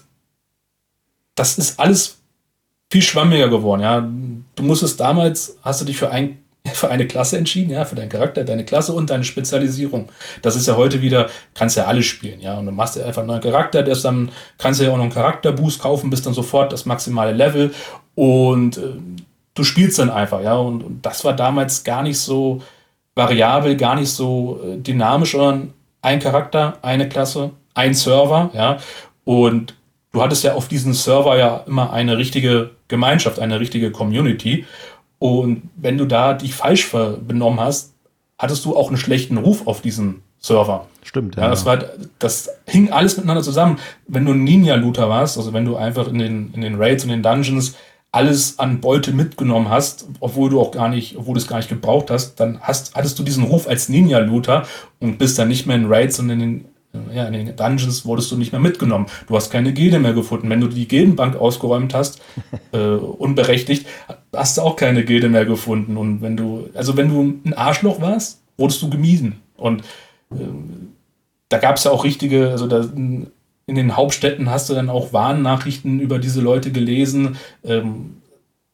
das 1.33 1.57
ist 1.57 1.79
alles 1.79 2.19
viel 2.91 3.01
schwammiger 3.01 3.49
geworden, 3.49 3.81
ja. 3.81 4.07
Du 4.55 4.63
musstest 4.63 4.99
damals, 4.99 5.57
hast 5.63 5.81
du 5.81 5.85
dich 5.85 5.97
für 5.97 6.11
ein 6.11 6.44
für 6.79 6.89
eine 6.89 7.07
Klasse 7.07 7.37
entschieden, 7.37 7.71
ja, 7.71 7.85
für 7.85 7.95
deinen 7.95 8.09
Charakter, 8.09 8.43
deine 8.43 8.65
Klasse 8.65 8.93
und 8.93 9.09
deine 9.09 9.23
Spezialisierung. 9.23 10.09
Das 10.41 10.55
ist 10.55 10.67
ja 10.67 10.75
heute 10.75 11.01
wieder, 11.01 11.29
kannst 11.53 11.77
ja 11.77 11.85
alles 11.85 12.05
spielen, 12.05 12.41
ja, 12.41 12.57
und 12.57 12.65
du 12.65 12.71
machst 12.71 12.95
ja 12.95 13.05
einfach 13.05 13.21
einen 13.21 13.29
neuen 13.29 13.41
Charakter, 13.41 13.83
der 13.83 13.93
ist 13.93 14.05
dann, 14.05 14.31
kannst 14.57 14.81
ja 14.81 14.89
auch 14.89 14.97
noch 14.97 15.03
einen 15.03 15.13
Charakterboost 15.13 15.81
kaufen, 15.81 16.09
bist 16.09 16.25
dann 16.25 16.33
sofort 16.33 16.73
das 16.73 16.85
maximale 16.85 17.31
Level. 17.31 17.73
Und 18.15 18.77
äh, 18.77 18.81
du 19.53 19.63
spielst 19.63 19.99
dann 19.99 20.09
einfach, 20.09 20.41
ja, 20.41 20.55
und, 20.55 20.83
und, 20.83 21.05
das 21.05 21.25
war 21.25 21.33
damals 21.33 21.83
gar 21.83 22.03
nicht 22.03 22.19
so 22.19 22.61
variabel, 23.15 23.77
gar 23.77 23.95
nicht 23.95 24.09
so 24.09 24.59
äh, 24.63 24.77
dynamisch, 24.77 25.31
sondern 25.31 25.73
ein 26.01 26.19
Charakter, 26.19 26.77
eine 26.81 27.09
Klasse, 27.09 27.51
ein 27.73 27.93
Server, 27.93 28.51
ja, 28.53 28.77
und 29.23 29.75
du 30.11 30.21
hattest 30.21 30.43
ja 30.43 30.53
auf 30.53 30.67
diesem 30.67 30.93
Server 30.93 31.37
ja 31.37 31.63
immer 31.67 31.91
eine 31.91 32.17
richtige 32.17 32.71
Gemeinschaft, 32.87 33.39
eine 33.39 33.59
richtige 33.59 33.91
Community 33.91 34.65
und 35.19 35.69
wenn 35.75 35.97
du 35.97 36.05
da 36.05 36.33
dich 36.33 36.53
falsch 36.53 36.91
benommen 36.91 37.59
hast, 37.59 37.93
hattest 38.37 38.65
du 38.65 38.75
auch 38.75 38.89
einen 38.89 38.97
schlechten 38.97 39.37
Ruf 39.37 39.65
auf 39.67 39.81
diesem 39.81 40.21
Server. 40.39 40.87
Stimmt, 41.03 41.35
ja. 41.35 41.43
ja 41.43 41.49
das, 41.49 41.65
war, 41.65 41.83
das 42.19 42.49
hing 42.67 42.91
alles 42.91 43.17
miteinander 43.17 43.43
zusammen. 43.43 43.79
Wenn 44.07 44.25
du 44.25 44.33
ein 44.33 44.43
Ninja-Looter 44.43 45.09
warst, 45.09 45.37
also 45.37 45.53
wenn 45.53 45.65
du 45.65 45.75
einfach 45.75 46.07
in 46.07 46.19
den, 46.19 46.53
in 46.53 46.61
den 46.61 46.75
Raids 46.75 47.03
und 47.03 47.09
den 47.09 47.23
Dungeons 47.23 47.75
alles 48.11 48.59
an 48.59 48.79
Beute 48.79 49.11
mitgenommen 49.11 49.69
hast, 49.69 50.07
obwohl 50.21 50.49
du 50.49 50.61
auch 50.61 50.71
gar 50.71 50.87
nicht, 50.87 51.17
obwohl 51.17 51.33
du 51.33 51.39
es 51.39 51.47
gar 51.47 51.57
nicht 51.57 51.67
gebraucht 51.67 52.09
hast, 52.09 52.39
dann 52.39 52.61
hast, 52.61 52.95
hattest 52.95 53.19
du 53.19 53.23
diesen 53.23 53.43
Ruf 53.43 53.67
als 53.67 53.89
Ninja-Looter 53.89 54.65
und 54.99 55.17
bist 55.17 55.37
dann 55.37 55.49
nicht 55.49 55.65
mehr 55.65 55.75
in 55.75 55.87
Raids 55.87 56.19
und 56.19 56.29
in 56.29 56.39
den 56.39 56.65
ja, 57.13 57.25
in 57.27 57.33
den 57.33 57.55
Dungeons 57.55 58.05
wurdest 58.05 58.31
du 58.31 58.37
nicht 58.37 58.51
mehr 58.51 58.61
mitgenommen. 58.61 59.07
Du 59.27 59.35
hast 59.35 59.51
keine 59.51 59.73
Gilde 59.73 59.99
mehr 59.99 60.13
gefunden. 60.13 60.49
Wenn 60.49 60.61
du 60.61 60.67
die 60.67 60.87
Gildenbank 60.87 61.35
ausgeräumt 61.35 61.93
hast, 61.93 62.21
äh, 62.71 62.77
unberechtigt, 62.77 63.87
hast 64.33 64.57
du 64.57 64.61
auch 64.61 64.75
keine 64.75 65.05
Gilde 65.05 65.29
mehr 65.29 65.45
gefunden. 65.45 65.97
Und 65.97 66.21
wenn 66.21 66.37
du, 66.37 66.69
also 66.73 66.97
wenn 66.97 67.09
du 67.09 67.39
ein 67.45 67.53
Arschloch 67.53 68.01
warst, 68.01 68.41
wurdest 68.57 68.81
du 68.81 68.89
gemieden. 68.89 69.41
Und 69.57 69.81
äh, 70.31 70.37
da 71.49 71.57
gab 71.57 71.77
es 71.77 71.83
ja 71.83 71.91
auch 71.91 72.03
richtige, 72.03 72.49
also 72.49 72.67
da, 72.67 72.87
in 73.67 73.75
den 73.75 73.95
Hauptstädten 73.95 74.49
hast 74.49 74.69
du 74.69 74.73
dann 74.73 74.89
auch 74.89 75.13
Warnnachrichten 75.13 75.99
über 75.99 76.19
diese 76.19 76.41
Leute 76.41 76.71
gelesen. 76.71 77.37
Ähm, 77.63 78.17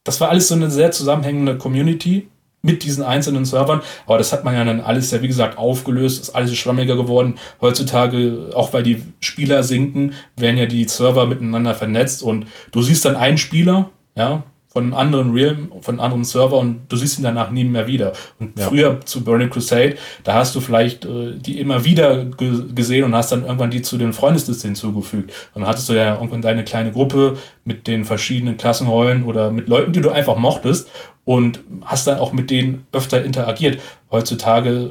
das 0.04 0.20
war 0.20 0.30
alles 0.30 0.48
so 0.48 0.56
eine 0.56 0.72
sehr 0.72 0.92
zusammenhängende 0.92 1.58
Community 1.58 2.28
mit 2.62 2.84
diesen 2.84 3.04
einzelnen 3.04 3.46
Servern. 3.46 3.82
Aber 4.06 4.18
das 4.18 4.34
hat 4.34 4.44
man 4.44 4.54
ja 4.54 4.64
dann 4.64 4.82
alles 4.82 5.12
ja, 5.12 5.22
wie 5.22 5.28
gesagt, 5.28 5.58
aufgelöst, 5.58 6.22
ist 6.22 6.30
alles 6.32 6.56
schwammiger 6.56 6.96
geworden. 6.96 7.36
Heutzutage, 7.60 8.52
auch 8.54 8.74
weil 8.74 8.84
die 8.84 9.04
Spieler 9.20 9.64
sinken, 9.64 10.14
werden 10.36 10.58
ja 10.58 10.66
die 10.66 10.88
Server 10.88 11.26
miteinander 11.26 11.74
vernetzt 11.74 12.24
und 12.24 12.46
du 12.72 12.82
siehst 12.82 13.06
dann 13.06 13.16
einen 13.16 13.38
Spieler, 13.38 13.90
ja, 14.16 14.44
von 14.72 14.86
einem 14.86 14.94
anderen 14.94 15.34
Realm, 15.34 15.72
von 15.82 15.96
einem 15.96 16.00
anderen 16.00 16.24
Server 16.24 16.58
und 16.58 16.84
du 16.88 16.96
siehst 16.96 17.20
ihn 17.20 17.24
danach 17.24 17.52
nie 17.52 17.66
mehr 17.66 17.88
wieder. 17.88 18.14
Und 18.40 18.58
ja. 18.58 18.68
früher 18.68 19.02
zu 19.02 19.22
Burning 19.22 19.50
Crusade, 19.50 19.96
da 20.24 20.36
hast 20.36 20.56
du 20.56 20.62
vielleicht 20.62 21.04
äh, 21.04 21.34
die 21.36 21.60
immer 21.60 21.84
wieder 21.84 22.24
gesehen 22.24 23.04
und 23.04 23.14
hast 23.14 23.34
dann 23.34 23.44
irgendwann 23.44 23.70
die 23.70 23.82
zu 23.82 23.98
den 23.98 24.14
Freundeslisten 24.14 24.70
hinzugefügt. 24.70 25.32
Und 25.54 25.62
dann 25.62 25.70
hattest 25.70 25.90
du 25.90 25.94
ja 25.94 26.14
irgendwann 26.16 26.42
deine 26.42 26.64
kleine 26.64 26.94
Gruppe 26.94 27.38
mit 27.66 27.86
den 27.86 28.06
verschiedenen 28.06 28.56
Klassenrollen 28.56 29.26
oder 29.26 29.52
mit 29.52 29.68
Leuten, 29.68 29.92
die 29.92 30.00
du 30.00 30.10
einfach 30.10 30.38
mochtest 30.38 30.90
und 31.26 31.60
hast 31.84 32.08
dann 32.08 32.20
auch 32.20 32.34
mit 32.34 32.50
denen 32.50 32.86
öfter 32.92 33.24
interagiert. 33.24 33.80
Heutzutage 34.10 34.90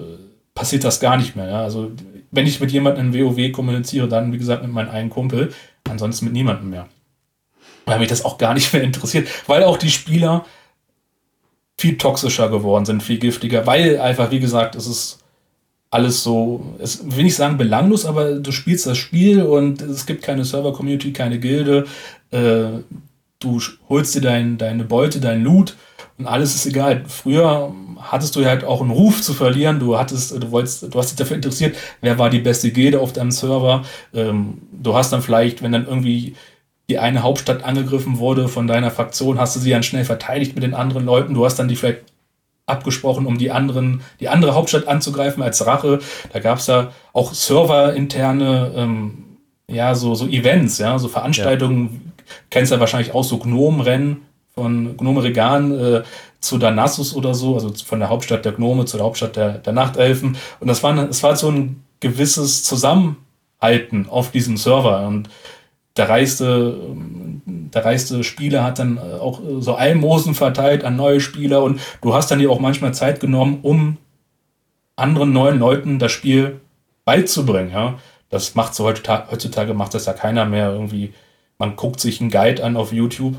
passiert 0.54 0.84
das 0.84 1.00
gar 1.00 1.16
nicht 1.16 1.36
mehr. 1.36 1.48
Ja? 1.48 1.62
Also 1.62 1.90
wenn 2.30 2.46
ich 2.46 2.60
mit 2.60 2.70
jemandem 2.70 3.12
in 3.12 3.20
WoW 3.20 3.52
kommuniziere, 3.52 4.08
dann 4.08 4.32
wie 4.32 4.38
gesagt 4.38 4.62
mit 4.62 4.72
meinem 4.72 4.90
einen 4.90 5.10
Kumpel, 5.10 5.52
ansonsten 5.88 6.26
mit 6.26 6.34
niemandem 6.34 6.70
mehr 6.70 6.86
weil 7.90 7.98
mich 7.98 8.08
das 8.08 8.24
auch 8.24 8.38
gar 8.38 8.54
nicht 8.54 8.72
mehr 8.72 8.82
interessiert, 8.82 9.28
weil 9.46 9.64
auch 9.64 9.76
die 9.76 9.90
Spieler 9.90 10.44
viel 11.76 11.96
toxischer 11.96 12.48
geworden 12.50 12.84
sind, 12.84 13.02
viel 13.02 13.18
giftiger, 13.18 13.66
weil 13.66 13.98
einfach, 13.98 14.30
wie 14.30 14.40
gesagt, 14.40 14.74
es 14.74 14.86
ist 14.86 15.18
alles 15.90 16.22
so, 16.22 16.76
es 16.78 17.00
will 17.16 17.24
nicht 17.24 17.34
sagen 17.34 17.56
belanglos, 17.56 18.04
aber 18.04 18.34
du 18.34 18.52
spielst 18.52 18.86
das 18.86 18.98
Spiel 18.98 19.42
und 19.42 19.82
es 19.82 20.06
gibt 20.06 20.22
keine 20.22 20.44
Server-Community, 20.44 21.12
keine 21.12 21.40
Gilde, 21.40 21.86
äh, 22.30 22.82
du 23.40 23.60
holst 23.88 24.14
dir 24.14 24.20
dein, 24.20 24.56
deine 24.58 24.84
Beute, 24.84 25.20
dein 25.20 25.42
Loot 25.42 25.76
alles 26.26 26.54
ist 26.54 26.66
egal. 26.66 27.04
Früher 27.06 27.72
hattest 28.00 28.34
du 28.36 28.44
halt 28.44 28.64
auch 28.64 28.80
einen 28.80 28.90
Ruf 28.90 29.22
zu 29.22 29.34
verlieren, 29.34 29.78
du 29.78 29.98
hattest, 29.98 30.32
du 30.32 30.50
wolltest, 30.50 30.94
du 30.94 30.98
hast 30.98 31.10
dich 31.10 31.16
dafür 31.16 31.36
interessiert, 31.36 31.76
wer 32.00 32.18
war 32.18 32.30
die 32.30 32.38
beste 32.38 32.70
Gilde 32.70 33.00
auf 33.00 33.12
deinem 33.12 33.30
Server, 33.30 33.82
ähm, 34.14 34.62
du 34.72 34.94
hast 34.94 35.12
dann 35.12 35.22
vielleicht, 35.22 35.62
wenn 35.62 35.72
dann 35.72 35.86
irgendwie 35.86 36.34
die 36.88 36.98
eine 36.98 37.22
Hauptstadt 37.22 37.62
angegriffen 37.62 38.18
wurde 38.18 38.48
von 38.48 38.66
deiner 38.66 38.90
Fraktion, 38.90 39.38
hast 39.38 39.54
du 39.54 39.60
sie 39.60 39.70
dann 39.70 39.82
schnell 39.82 40.04
verteidigt 40.04 40.54
mit 40.54 40.64
den 40.64 40.74
anderen 40.74 41.04
Leuten. 41.04 41.34
Du 41.34 41.44
hast 41.44 41.56
dann 41.56 41.68
die 41.68 41.76
vielleicht 41.76 42.02
abgesprochen, 42.66 43.26
um 43.26 43.38
die 43.38 43.50
anderen, 43.50 44.02
die 44.18 44.28
andere 44.28 44.54
Hauptstadt 44.54 44.88
anzugreifen 44.88 45.42
als 45.42 45.64
Rache. 45.66 46.00
Da 46.32 46.40
gab 46.40 46.58
es 46.58 46.66
ja 46.66 46.92
auch 47.12 47.32
serverinterne, 47.32 48.72
ähm, 48.76 49.24
ja, 49.68 49.94
so, 49.94 50.14
so 50.16 50.26
Events, 50.26 50.78
ja, 50.78 50.98
so 50.98 51.08
Veranstaltungen. 51.08 52.12
Ja. 52.16 52.32
Kennst 52.50 52.72
ja 52.72 52.80
wahrscheinlich 52.80 53.14
auch 53.14 53.24
so 53.24 53.38
Gnomenrennen, 53.38 54.22
von 54.54 54.96
Gnome 54.96 55.22
Regan 55.22 55.78
äh, 55.78 56.02
zu 56.40 56.58
Danassus 56.58 57.14
oder 57.14 57.34
so, 57.34 57.54
also 57.54 57.72
von 57.84 58.00
der 58.00 58.08
Hauptstadt 58.08 58.44
der 58.44 58.52
Gnome 58.52 58.84
zu 58.86 58.96
der 58.96 59.06
Hauptstadt 59.06 59.36
der, 59.36 59.58
der 59.58 59.72
Nachtelfen. 59.72 60.36
Und 60.58 60.68
das 60.68 60.82
war, 60.82 60.96
es 61.08 61.22
war 61.22 61.36
so 61.36 61.50
ein 61.50 61.84
gewisses 62.00 62.64
Zusammenhalten 62.64 64.08
auf 64.08 64.30
diesem 64.30 64.56
Server. 64.56 65.06
Und 65.06 65.28
der 65.96 66.08
reichste, 66.08 66.78
der 67.44 67.84
reichste 67.84 68.24
Spieler 68.24 68.64
hat 68.64 68.78
dann 68.78 68.98
auch 68.98 69.40
so 69.58 69.74
Almosen 69.74 70.34
verteilt 70.34 70.84
an 70.84 70.96
neue 70.96 71.20
Spieler 71.20 71.62
und 71.62 71.80
du 72.00 72.14
hast 72.14 72.30
dann 72.30 72.38
dir 72.38 72.50
auch 72.50 72.60
manchmal 72.60 72.94
Zeit 72.94 73.20
genommen, 73.20 73.58
um 73.62 73.98
anderen 74.96 75.32
neuen 75.32 75.58
Leuten 75.58 75.98
das 75.98 76.12
Spiel 76.12 76.60
beizubringen. 77.04 77.70
Ja? 77.72 77.98
Das 78.28 78.54
macht 78.54 78.74
so 78.74 78.84
heutzutage, 78.84 79.30
heutzutage 79.30 79.74
macht 79.74 79.94
das 79.94 80.06
ja 80.06 80.12
keiner 80.12 80.44
mehr 80.44 80.70
irgendwie. 80.72 81.12
Man 81.58 81.76
guckt 81.76 82.00
sich 82.00 82.20
einen 82.20 82.30
Guide 82.30 82.64
an 82.64 82.76
auf 82.76 82.92
YouTube 82.92 83.36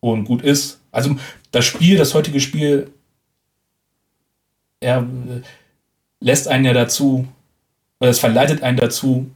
und 0.00 0.24
gut 0.24 0.42
ist. 0.42 0.80
Also 0.90 1.16
das 1.50 1.64
Spiel, 1.64 1.96
das 1.96 2.14
heutige 2.14 2.40
Spiel, 2.40 2.90
er 4.80 5.06
lässt 6.20 6.48
einen 6.48 6.64
ja 6.64 6.72
dazu, 6.72 7.26
oder 8.00 8.10
es 8.10 8.18
verleitet 8.18 8.62
einen 8.62 8.76
dazu, 8.76 9.30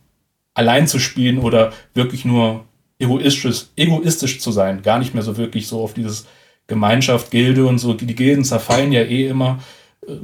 allein 0.55 0.87
zu 0.87 0.98
spielen 0.98 1.38
oder 1.38 1.72
wirklich 1.94 2.25
nur 2.25 2.64
egoistisch, 2.98 3.66
egoistisch 3.77 4.40
zu 4.40 4.53
sein. 4.53 4.83
Gar 4.83 4.98
nicht 4.98 5.14
mehr 5.14 5.22
so 5.22 5.37
wirklich 5.37 5.66
so 5.66 5.83
auf 5.83 5.94
dieses 5.94 6.27
Gemeinschaft, 6.66 7.31
Gilde 7.31 7.66
und 7.66 7.79
so. 7.79 7.94
Die 7.94 8.14
Gilden 8.14 8.44
zerfallen 8.44 8.92
ja 8.92 9.03
eh 9.03 9.27
immer. 9.29 9.59
Äh, 10.07 10.16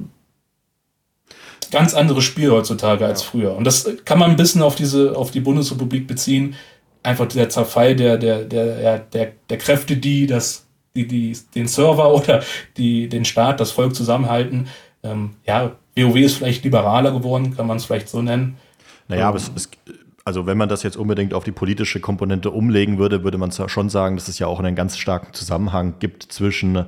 ganz 1.71 1.95
anderes 1.95 2.25
Spiel 2.25 2.51
heutzutage 2.51 3.05
als 3.05 3.23
früher. 3.23 3.57
Und 3.57 3.65
das 3.65 3.89
kann 4.05 4.19
man 4.19 4.31
ein 4.31 4.37
bisschen 4.37 4.63
auf 4.63 4.75
diese, 4.75 5.17
auf 5.17 5.31
die 5.31 5.41
Bundesrepublik 5.41 6.07
beziehen. 6.07 6.55
Einfach 7.03 7.27
der 7.27 7.49
Zerfall 7.49 7.97
der, 7.97 8.19
der, 8.19 8.45
der, 8.45 8.77
der, 8.77 8.99
der, 8.99 9.33
der 9.49 9.59
Kräfte, 9.59 9.97
die 9.97 10.27
das, 10.27 10.67
die, 10.95 11.07
die 11.07 11.37
den 11.55 11.69
Server 11.69 12.13
oder 12.15 12.43
die, 12.77 13.09
den 13.09 13.25
Staat, 13.25 13.61
das 13.61 13.71
Volk 13.71 13.95
zusammenhalten. 13.95 14.69
Ähm, 15.03 15.31
ja, 15.47 15.73
WoW 15.97 16.17
ist 16.17 16.37
vielleicht 16.37 16.65
liberaler 16.65 17.13
geworden, 17.13 17.57
kann 17.57 17.67
man 17.67 17.77
es 17.77 17.85
vielleicht 17.85 18.09
so 18.09 18.21
nennen. 18.23 18.57
Naja, 19.09 19.23
ähm, 19.23 19.29
aber 19.29 19.37
es, 19.37 19.51
es, 19.55 19.69
also 20.25 20.47
wenn 20.47 20.59
man 20.59 20.69
das 20.69 20.83
jetzt 20.83 20.97
unbedingt 20.97 21.33
auf 21.35 21.45
die 21.45 21.53
politische 21.53 22.01
Komponente 22.01 22.51
umlegen 22.51 22.99
würde, 22.99 23.25
würde 23.25 23.39
man 23.39 23.51
schon 23.53 23.89
sagen, 23.89 24.17
dass 24.17 24.29
es 24.29 24.39
ja 24.39 24.47
auch 24.47 24.59
einen 24.59 24.75
ganz 24.75 24.99
starken 24.99 25.33
Zusammenhang 25.33 25.95
gibt 26.01 26.25
zwischen 26.25 26.85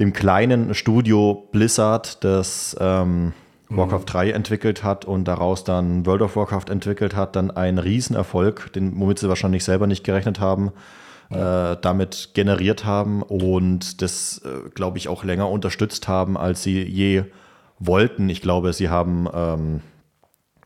dem 0.00 0.12
kleinen 0.12 0.74
Studio 0.74 1.48
Blizzard, 1.52 2.24
das 2.24 2.76
ähm. 2.80 3.32
Warcraft 3.76 4.04
3 4.06 4.30
entwickelt 4.30 4.82
hat 4.84 5.04
und 5.04 5.24
daraus 5.24 5.64
dann 5.64 6.06
World 6.06 6.22
of 6.22 6.36
Warcraft 6.36 6.70
entwickelt 6.70 7.16
hat, 7.16 7.36
dann 7.36 7.50
ein 7.50 7.78
Riesenerfolg, 7.78 8.72
den, 8.72 8.98
womit 8.98 9.18
sie 9.18 9.28
wahrscheinlich 9.28 9.64
selber 9.64 9.86
nicht 9.86 10.04
gerechnet 10.04 10.40
haben, 10.40 10.72
äh, 11.30 11.76
damit 11.80 12.30
generiert 12.34 12.84
haben 12.84 13.22
und 13.22 14.02
das, 14.02 14.42
äh, 14.44 14.68
glaube 14.70 14.98
ich, 14.98 15.08
auch 15.08 15.24
länger 15.24 15.48
unterstützt 15.48 16.08
haben, 16.08 16.36
als 16.36 16.62
sie 16.62 16.82
je 16.82 17.24
wollten. 17.78 18.28
Ich 18.28 18.42
glaube, 18.42 18.72
sie 18.72 18.88
haben, 18.88 19.28
ähm, 19.32 19.80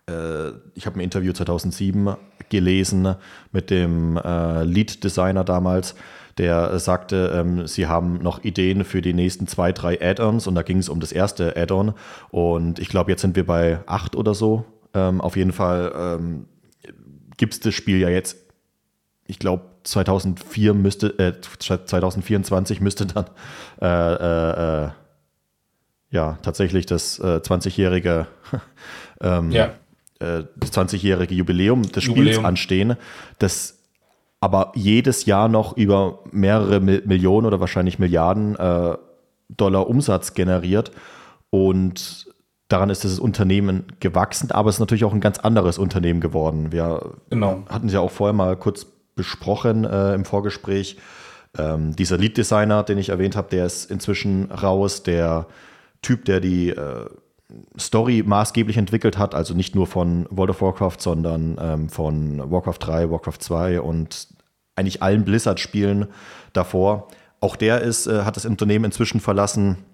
äh, 0.08 0.50
ich 0.74 0.86
habe 0.86 0.98
ein 0.98 1.00
Interview 1.00 1.32
2007 1.32 2.16
gelesen 2.48 3.14
mit 3.52 3.70
dem 3.70 4.16
äh, 4.16 4.64
Lead-Designer 4.64 5.44
damals, 5.44 5.94
der 6.38 6.78
sagte, 6.78 7.32
ähm, 7.34 7.66
sie 7.66 7.86
haben 7.86 8.18
noch 8.18 8.44
Ideen 8.44 8.84
für 8.84 9.00
die 9.00 9.14
nächsten 9.14 9.46
zwei, 9.46 9.72
drei 9.72 10.00
Add-ons 10.00 10.46
und 10.46 10.54
da 10.54 10.62
ging 10.62 10.78
es 10.78 10.88
um 10.88 11.00
das 11.00 11.12
erste 11.12 11.56
Add-on. 11.56 11.94
Und 12.30 12.78
ich 12.78 12.88
glaube, 12.88 13.10
jetzt 13.10 13.22
sind 13.22 13.36
wir 13.36 13.46
bei 13.46 13.80
acht 13.86 14.16
oder 14.16 14.34
so. 14.34 14.64
Ähm, 14.92 15.20
auf 15.20 15.36
jeden 15.36 15.52
Fall 15.52 15.92
ähm, 15.96 16.46
gibt 17.36 17.54
es 17.54 17.60
das 17.60 17.74
Spiel 17.74 17.98
ja 17.98 18.10
jetzt, 18.10 18.36
ich 19.26 19.38
glaube, 19.38 19.64
2004 19.84 20.74
müsste, 20.74 21.18
äh, 21.18 21.40
2024 21.40 22.80
müsste 22.80 23.06
dann 23.06 23.26
äh, 23.80 23.86
äh, 23.86 24.84
äh, 24.84 24.90
ja 26.10 26.38
tatsächlich 26.42 26.86
das 26.86 27.20
20-jährige 27.20 28.26
äh, 28.52 28.58
ähm, 29.26 29.50
ja. 29.50 29.70
Äh, 30.18 30.44
das 30.56 30.72
20-jährige 30.72 31.34
Jubiläum 31.34 31.82
des 31.82 32.04
Jubiläum. 32.04 32.32
Spiels 32.32 32.44
anstehen. 32.44 32.96
Das 33.38 33.75
aber 34.40 34.72
jedes 34.74 35.24
Jahr 35.26 35.48
noch 35.48 35.76
über 35.76 36.20
mehrere 36.30 36.80
Millionen 36.80 37.46
oder 37.46 37.60
wahrscheinlich 37.60 37.98
Milliarden 37.98 38.56
äh, 38.56 38.96
Dollar 39.48 39.88
Umsatz 39.88 40.34
generiert. 40.34 40.92
Und 41.50 42.26
daran 42.68 42.90
ist 42.90 43.04
das 43.04 43.18
Unternehmen 43.18 43.84
gewachsen, 44.00 44.50
aber 44.50 44.68
es 44.68 44.76
ist 44.76 44.80
natürlich 44.80 45.04
auch 45.04 45.14
ein 45.14 45.20
ganz 45.20 45.38
anderes 45.38 45.78
Unternehmen 45.78 46.20
geworden. 46.20 46.72
Wir 46.72 47.14
genau. 47.30 47.62
hatten 47.68 47.86
es 47.86 47.92
ja 47.92 48.00
auch 48.00 48.10
vorher 48.10 48.34
mal 48.34 48.56
kurz 48.56 48.86
besprochen 49.14 49.84
äh, 49.84 50.14
im 50.14 50.24
Vorgespräch. 50.24 50.98
Ähm, 51.56 51.96
dieser 51.96 52.18
Lead-Designer, 52.18 52.82
den 52.82 52.98
ich 52.98 53.08
erwähnt 53.08 53.36
habe, 53.36 53.48
der 53.50 53.66
ist 53.66 53.90
inzwischen 53.90 54.50
raus. 54.50 55.02
Der 55.02 55.46
Typ, 56.02 56.26
der 56.26 56.40
die 56.40 56.70
äh, 56.70 57.06
Story 57.78 58.22
maßgeblich 58.26 58.76
entwickelt 58.76 59.18
hat, 59.18 59.34
also 59.34 59.54
nicht 59.54 59.74
nur 59.74 59.86
von 59.86 60.26
World 60.30 60.50
of 60.50 60.62
Warcraft, 60.62 60.96
sondern 60.98 61.56
ähm, 61.60 61.88
von 61.88 62.50
Warcraft 62.50 62.78
3, 62.80 63.10
Warcraft 63.10 63.38
2 63.38 63.80
und 63.80 64.28
eigentlich 64.74 65.02
allen 65.02 65.24
Blizzard-Spielen 65.24 66.06
davor. 66.52 67.08
Auch 67.40 67.56
der 67.56 67.82
ist, 67.82 68.06
äh, 68.06 68.22
hat 68.22 68.36
das 68.36 68.46
Unternehmen 68.46 68.86
inzwischen 68.86 69.20
verlassen. 69.20 69.84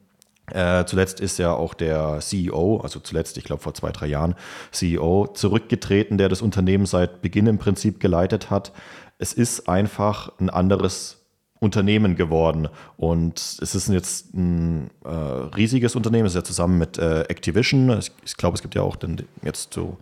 Äh, 0.51 0.85
zuletzt 0.87 1.21
ist 1.21 1.39
ja 1.39 1.53
auch 1.53 1.75
der 1.75 2.19
CEO, 2.21 2.79
also 2.79 3.01
zuletzt, 3.01 3.37
ich 3.37 3.45
glaube 3.45 3.63
vor 3.63 3.75
zwei, 3.75 3.93
drei 3.93 4.07
Jahren, 4.07 4.35
CEO 4.71 5.29
zurückgetreten, 5.29 6.19
der 6.19 6.29
das 6.29 6.43
Unternehmen 6.43 6.87
seit 6.87 7.23
Beginn 7.23 7.47
im 7.47 7.59
Prinzip 7.59 8.01
geleitet 8.01 8.51
hat. 8.51 8.73
Es 9.19 9.33
ist 9.33 9.69
einfach 9.69 10.33
ein 10.41 10.51
anderes 10.51 11.22
Unternehmen 11.63 12.17
geworden. 12.17 12.69
Und 12.97 13.39
es 13.39 13.75
ist 13.77 13.89
jetzt 13.89 14.35
ein 14.35 14.91
äh, 15.05 15.09
riesiges 15.09 15.95
Unternehmen, 15.95 16.27
es 16.27 16.33
ist 16.33 16.37
ja 16.37 16.45
zusammen 16.45 16.77
mit 16.77 16.99
äh, 16.99 17.23
Activision. 17.23 17.99
Ich, 17.99 18.11
ich 18.25 18.37
glaube, 18.37 18.57
es 18.57 18.63
gibt 18.63 18.75
ja 18.75 18.83
auch 18.83 18.97
dann 18.97 19.23
jetzt 19.43 19.73
so 19.73 19.97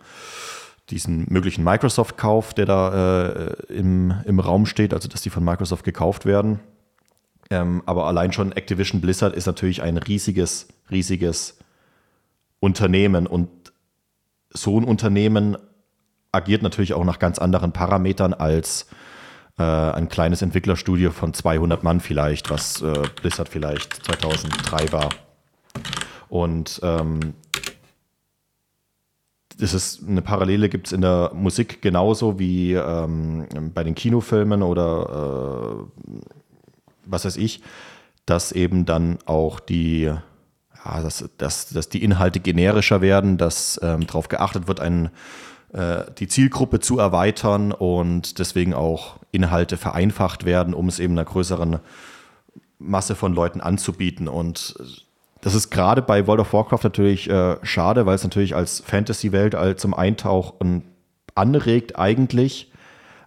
diesen 0.89 1.27
möglichen 1.29 1.63
Microsoft-Kauf, 1.63 2.55
der 2.55 2.65
da 2.65 3.33
äh, 3.33 3.73
im, 3.73 4.11
im 4.25 4.39
Raum 4.39 4.65
steht, 4.65 4.91
also 4.91 5.07
dass 5.07 5.21
die 5.21 5.29
von 5.29 5.43
Microsoft 5.43 5.85
gekauft 5.85 6.25
werden. 6.25 6.59
Ähm, 7.51 7.83
aber 7.85 8.07
allein 8.07 8.33
schon 8.33 8.53
Activision 8.53 8.99
Blizzard 8.99 9.35
ist 9.35 9.45
natürlich 9.45 9.83
ein 9.83 9.97
riesiges, 9.97 10.67
riesiges 10.89 11.59
Unternehmen 12.59 13.27
und 13.27 13.49
so 14.49 14.79
ein 14.79 14.83
Unternehmen 14.83 15.57
agiert 16.31 16.63
natürlich 16.63 16.93
auch 16.93 17.05
nach 17.05 17.19
ganz 17.19 17.37
anderen 17.37 17.71
Parametern 17.71 18.33
als 18.33 18.87
äh, 19.57 19.63
ein 19.63 20.09
kleines 20.09 20.41
Entwicklerstudio 20.41 21.11
von 21.11 21.33
200 21.33 21.83
Mann 21.83 21.99
vielleicht, 21.99 22.49
was 22.49 22.81
äh, 22.81 23.03
Blizzard 23.21 23.49
vielleicht 23.49 24.05
2003 24.05 24.91
war. 24.91 25.09
Und 26.29 26.79
ähm, 26.83 27.33
das 29.61 29.73
ist 29.73 30.07
eine 30.07 30.21
Parallele 30.21 30.69
gibt 30.69 30.87
es 30.87 30.93
in 30.93 31.01
der 31.01 31.31
Musik 31.33 31.81
genauso 31.81 32.39
wie 32.39 32.73
ähm, 32.73 33.47
bei 33.73 33.83
den 33.83 33.95
Kinofilmen 33.95 34.63
oder 34.63 35.85
äh, 35.85 36.01
was 37.05 37.25
weiß 37.25 37.37
ich, 37.37 37.61
dass 38.25 38.51
eben 38.51 38.85
dann 38.85 39.19
auch 39.25 39.59
die, 39.59 40.03
ja, 40.03 41.01
dass, 41.03 41.29
dass, 41.37 41.69
dass 41.69 41.89
die 41.89 42.03
Inhalte 42.03 42.39
generischer 42.39 43.01
werden, 43.01 43.37
dass 43.37 43.79
ähm, 43.83 44.07
darauf 44.07 44.29
geachtet 44.29 44.67
wird, 44.67 44.79
ein 44.79 45.07
äh, 45.07 45.09
die 45.73 46.27
Zielgruppe 46.27 46.81
zu 46.81 46.99
erweitern 46.99 47.71
und 47.71 48.39
deswegen 48.39 48.73
auch 48.73 49.17
Inhalte 49.31 49.77
vereinfacht 49.77 50.43
werden, 50.43 50.73
um 50.73 50.89
es 50.89 50.99
eben 50.99 51.13
einer 51.13 51.23
größeren 51.23 51.79
Masse 52.77 53.15
von 53.15 53.33
Leuten 53.33 53.61
anzubieten. 53.61 54.27
Und 54.27 54.75
das 55.39 55.55
ist 55.55 55.69
gerade 55.69 56.01
bei 56.01 56.27
World 56.27 56.41
of 56.41 56.53
Warcraft 56.53 56.83
natürlich 56.83 57.29
äh, 57.29 57.57
schade, 57.63 58.05
weil 58.05 58.15
es 58.15 58.23
natürlich 58.23 58.55
als 58.55 58.81
Fantasy-Welt 58.81 59.79
zum 59.79 59.93
Eintauchen 59.93 60.83
anregt 61.35 61.97
eigentlich, 61.97 62.71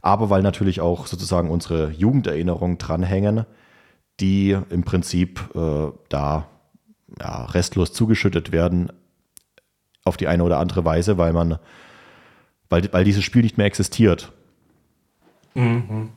aber 0.02 0.28
weil 0.30 0.42
natürlich 0.42 0.80
auch 0.80 1.06
sozusagen 1.06 1.50
unsere 1.50 1.90
Jugenderinnerungen 1.90 2.78
dranhängen, 2.78 3.46
die 4.20 4.56
im 4.70 4.84
Prinzip 4.84 5.40
äh, 5.54 5.90
da 6.08 6.46
ja, 7.18 7.44
restlos 7.46 7.92
zugeschüttet 7.92 8.52
werden 8.52 8.92
auf 10.04 10.16
die 10.16 10.28
eine 10.28 10.44
oder 10.44 10.58
andere 10.58 10.84
Weise, 10.84 11.16
weil 11.16 11.32
man 11.32 11.58
weil, 12.74 12.92
weil 12.92 13.04
dieses 13.04 13.22
Spiel 13.22 13.42
nicht 13.42 13.56
mehr 13.56 13.66
existiert. 13.66 14.32
Mhm. 15.54 16.10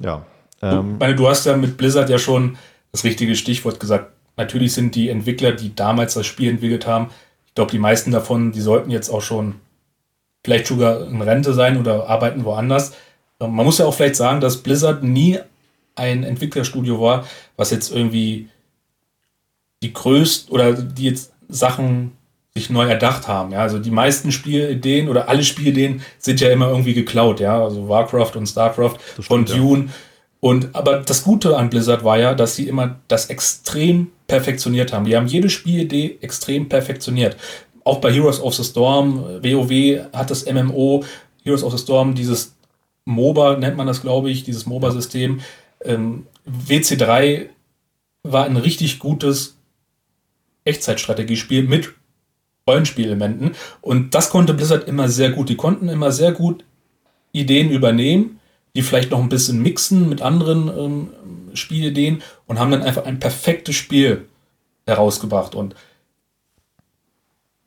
Ja. 0.00 0.24
Ähm, 0.62 0.98
du, 0.98 1.14
du 1.14 1.28
hast 1.28 1.44
ja 1.44 1.58
mit 1.58 1.76
Blizzard 1.76 2.08
ja 2.08 2.18
schon 2.18 2.56
das 2.90 3.04
richtige 3.04 3.36
Stichwort 3.36 3.80
gesagt. 3.80 4.12
Natürlich 4.38 4.72
sind 4.72 4.94
die 4.94 5.10
Entwickler, 5.10 5.52
die 5.52 5.74
damals 5.74 6.14
das 6.14 6.26
Spiel 6.26 6.48
entwickelt 6.48 6.86
haben, 6.86 7.10
ich 7.46 7.54
glaube, 7.54 7.70
die 7.70 7.78
meisten 7.78 8.12
davon, 8.12 8.52
die 8.52 8.62
sollten 8.62 8.90
jetzt 8.90 9.10
auch 9.10 9.20
schon 9.20 9.56
vielleicht 10.42 10.66
sogar 10.66 11.06
in 11.06 11.20
Rente 11.20 11.52
sein 11.52 11.76
oder 11.76 12.08
arbeiten 12.08 12.46
woanders. 12.46 12.94
Man 13.38 13.52
muss 13.52 13.76
ja 13.76 13.84
auch 13.84 13.92
vielleicht 13.92 14.16
sagen, 14.16 14.40
dass 14.40 14.62
Blizzard 14.62 15.02
nie 15.02 15.38
ein 15.96 16.24
Entwicklerstudio 16.24 16.98
war, 16.98 17.26
was 17.58 17.70
jetzt 17.70 17.92
irgendwie 17.92 18.48
die 19.82 19.92
größten 19.92 20.50
oder 20.50 20.72
die 20.72 21.04
jetzt 21.04 21.34
Sachen 21.50 22.12
sich 22.54 22.68
neu 22.70 22.86
erdacht 22.86 23.28
haben. 23.28 23.52
Ja, 23.52 23.60
also 23.60 23.78
die 23.78 23.90
meisten 23.90 24.30
Spielideen 24.30 25.08
oder 25.08 25.28
alle 25.28 25.42
Spielideen 25.42 26.02
sind 26.18 26.40
ja 26.40 26.50
immer 26.50 26.68
irgendwie 26.68 26.94
geklaut. 26.94 27.40
Ja, 27.40 27.62
also 27.62 27.88
Warcraft 27.88 28.32
und 28.36 28.46
Starcraft 28.46 28.96
von 29.20 29.44
Dune. 29.44 29.84
Ja. 29.84 29.90
Und 30.40 30.74
aber 30.74 30.98
das 30.98 31.22
Gute 31.22 31.56
an 31.56 31.70
Blizzard 31.70 32.04
war 32.04 32.18
ja, 32.18 32.34
dass 32.34 32.56
sie 32.56 32.68
immer 32.68 32.96
das 33.08 33.26
extrem 33.26 34.08
perfektioniert 34.26 34.92
haben. 34.92 35.04
Die 35.04 35.16
haben 35.16 35.26
jede 35.26 35.48
Spielidee 35.48 36.18
extrem 36.20 36.68
perfektioniert. 36.68 37.36
Auch 37.84 38.00
bei 38.00 38.12
Heroes 38.12 38.40
of 38.40 38.54
the 38.54 38.64
Storm, 38.64 39.24
WoW 39.42 40.06
hat 40.12 40.30
das 40.30 40.44
MMO, 40.50 41.04
Heroes 41.44 41.62
of 41.62 41.72
the 41.72 41.78
Storm, 41.78 42.14
dieses 42.14 42.54
MOBA 43.04 43.56
nennt 43.56 43.76
man 43.76 43.86
das, 43.86 44.02
glaube 44.02 44.30
ich, 44.30 44.44
dieses 44.44 44.66
MOBA-System. 44.66 45.40
Ähm, 45.84 46.26
WC3 46.46 47.48
war 48.22 48.44
ein 48.44 48.56
richtig 48.56 48.98
gutes 48.98 49.56
Echtzeitstrategiespiel 50.64 51.64
mit 51.64 51.92
Rollenspielelementen. 52.66 53.52
Und 53.80 54.14
das 54.14 54.30
konnte 54.30 54.54
Blizzard 54.54 54.88
immer 54.88 55.08
sehr 55.08 55.30
gut. 55.30 55.48
Die 55.48 55.56
konnten 55.56 55.88
immer 55.88 56.12
sehr 56.12 56.32
gut 56.32 56.64
Ideen 57.32 57.70
übernehmen, 57.70 58.40
die 58.76 58.82
vielleicht 58.82 59.10
noch 59.10 59.20
ein 59.20 59.28
bisschen 59.28 59.62
mixen 59.62 60.08
mit 60.08 60.22
anderen 60.22 60.68
ähm, 60.68 61.08
Spielideen 61.54 62.22
und 62.46 62.58
haben 62.58 62.70
dann 62.70 62.82
einfach 62.82 63.04
ein 63.04 63.18
perfektes 63.18 63.74
Spiel 63.74 64.26
herausgebracht. 64.86 65.54
Und 65.54 65.74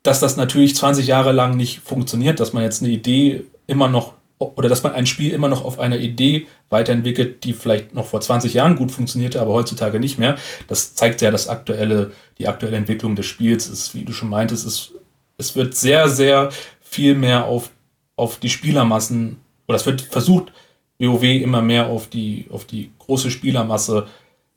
dass 0.02 0.20
das 0.20 0.36
natürlich 0.36 0.76
20 0.76 1.06
Jahre 1.06 1.32
lang 1.32 1.56
nicht 1.56 1.80
funktioniert, 1.80 2.40
dass 2.40 2.52
man 2.52 2.62
jetzt 2.62 2.82
eine 2.82 2.92
Idee 2.92 3.44
immer 3.66 3.88
noch 3.88 4.14
oder 4.38 4.68
dass 4.68 4.82
man 4.82 4.92
ein 4.92 5.06
Spiel 5.06 5.32
immer 5.32 5.48
noch 5.48 5.64
auf 5.64 5.78
einer 5.78 5.98
Idee 5.98 6.46
weiterentwickelt, 6.68 7.44
die 7.44 7.54
vielleicht 7.54 7.94
noch 7.94 8.06
vor 8.06 8.20
20 8.20 8.52
Jahren 8.52 8.76
gut 8.76 8.90
funktionierte, 8.90 9.40
aber 9.40 9.52
heutzutage 9.54 9.98
nicht 9.98 10.18
mehr. 10.18 10.36
Das 10.68 10.94
zeigt 10.94 11.22
ja 11.22 11.30
das 11.30 11.48
aktuelle, 11.48 12.12
die 12.38 12.48
aktuelle 12.48 12.76
Entwicklung 12.76 13.16
des 13.16 13.26
Spiels. 13.26 13.68
Ist, 13.68 13.94
wie 13.94 14.04
du 14.04 14.12
schon 14.12 14.28
meintest, 14.28 14.66
ist, 14.66 14.92
es 15.38 15.56
wird 15.56 15.74
sehr, 15.74 16.08
sehr 16.08 16.50
viel 16.82 17.14
mehr 17.14 17.46
auf, 17.46 17.70
auf 18.16 18.38
die 18.38 18.50
Spielermassen, 18.50 19.38
oder 19.68 19.76
es 19.76 19.86
wird 19.86 20.02
versucht, 20.02 20.52
WoW 20.98 21.22
immer 21.22 21.62
mehr 21.62 21.86
auf 21.86 22.08
die, 22.08 22.46
auf 22.50 22.64
die 22.64 22.90
große 22.98 23.30
Spielermasse 23.30 24.06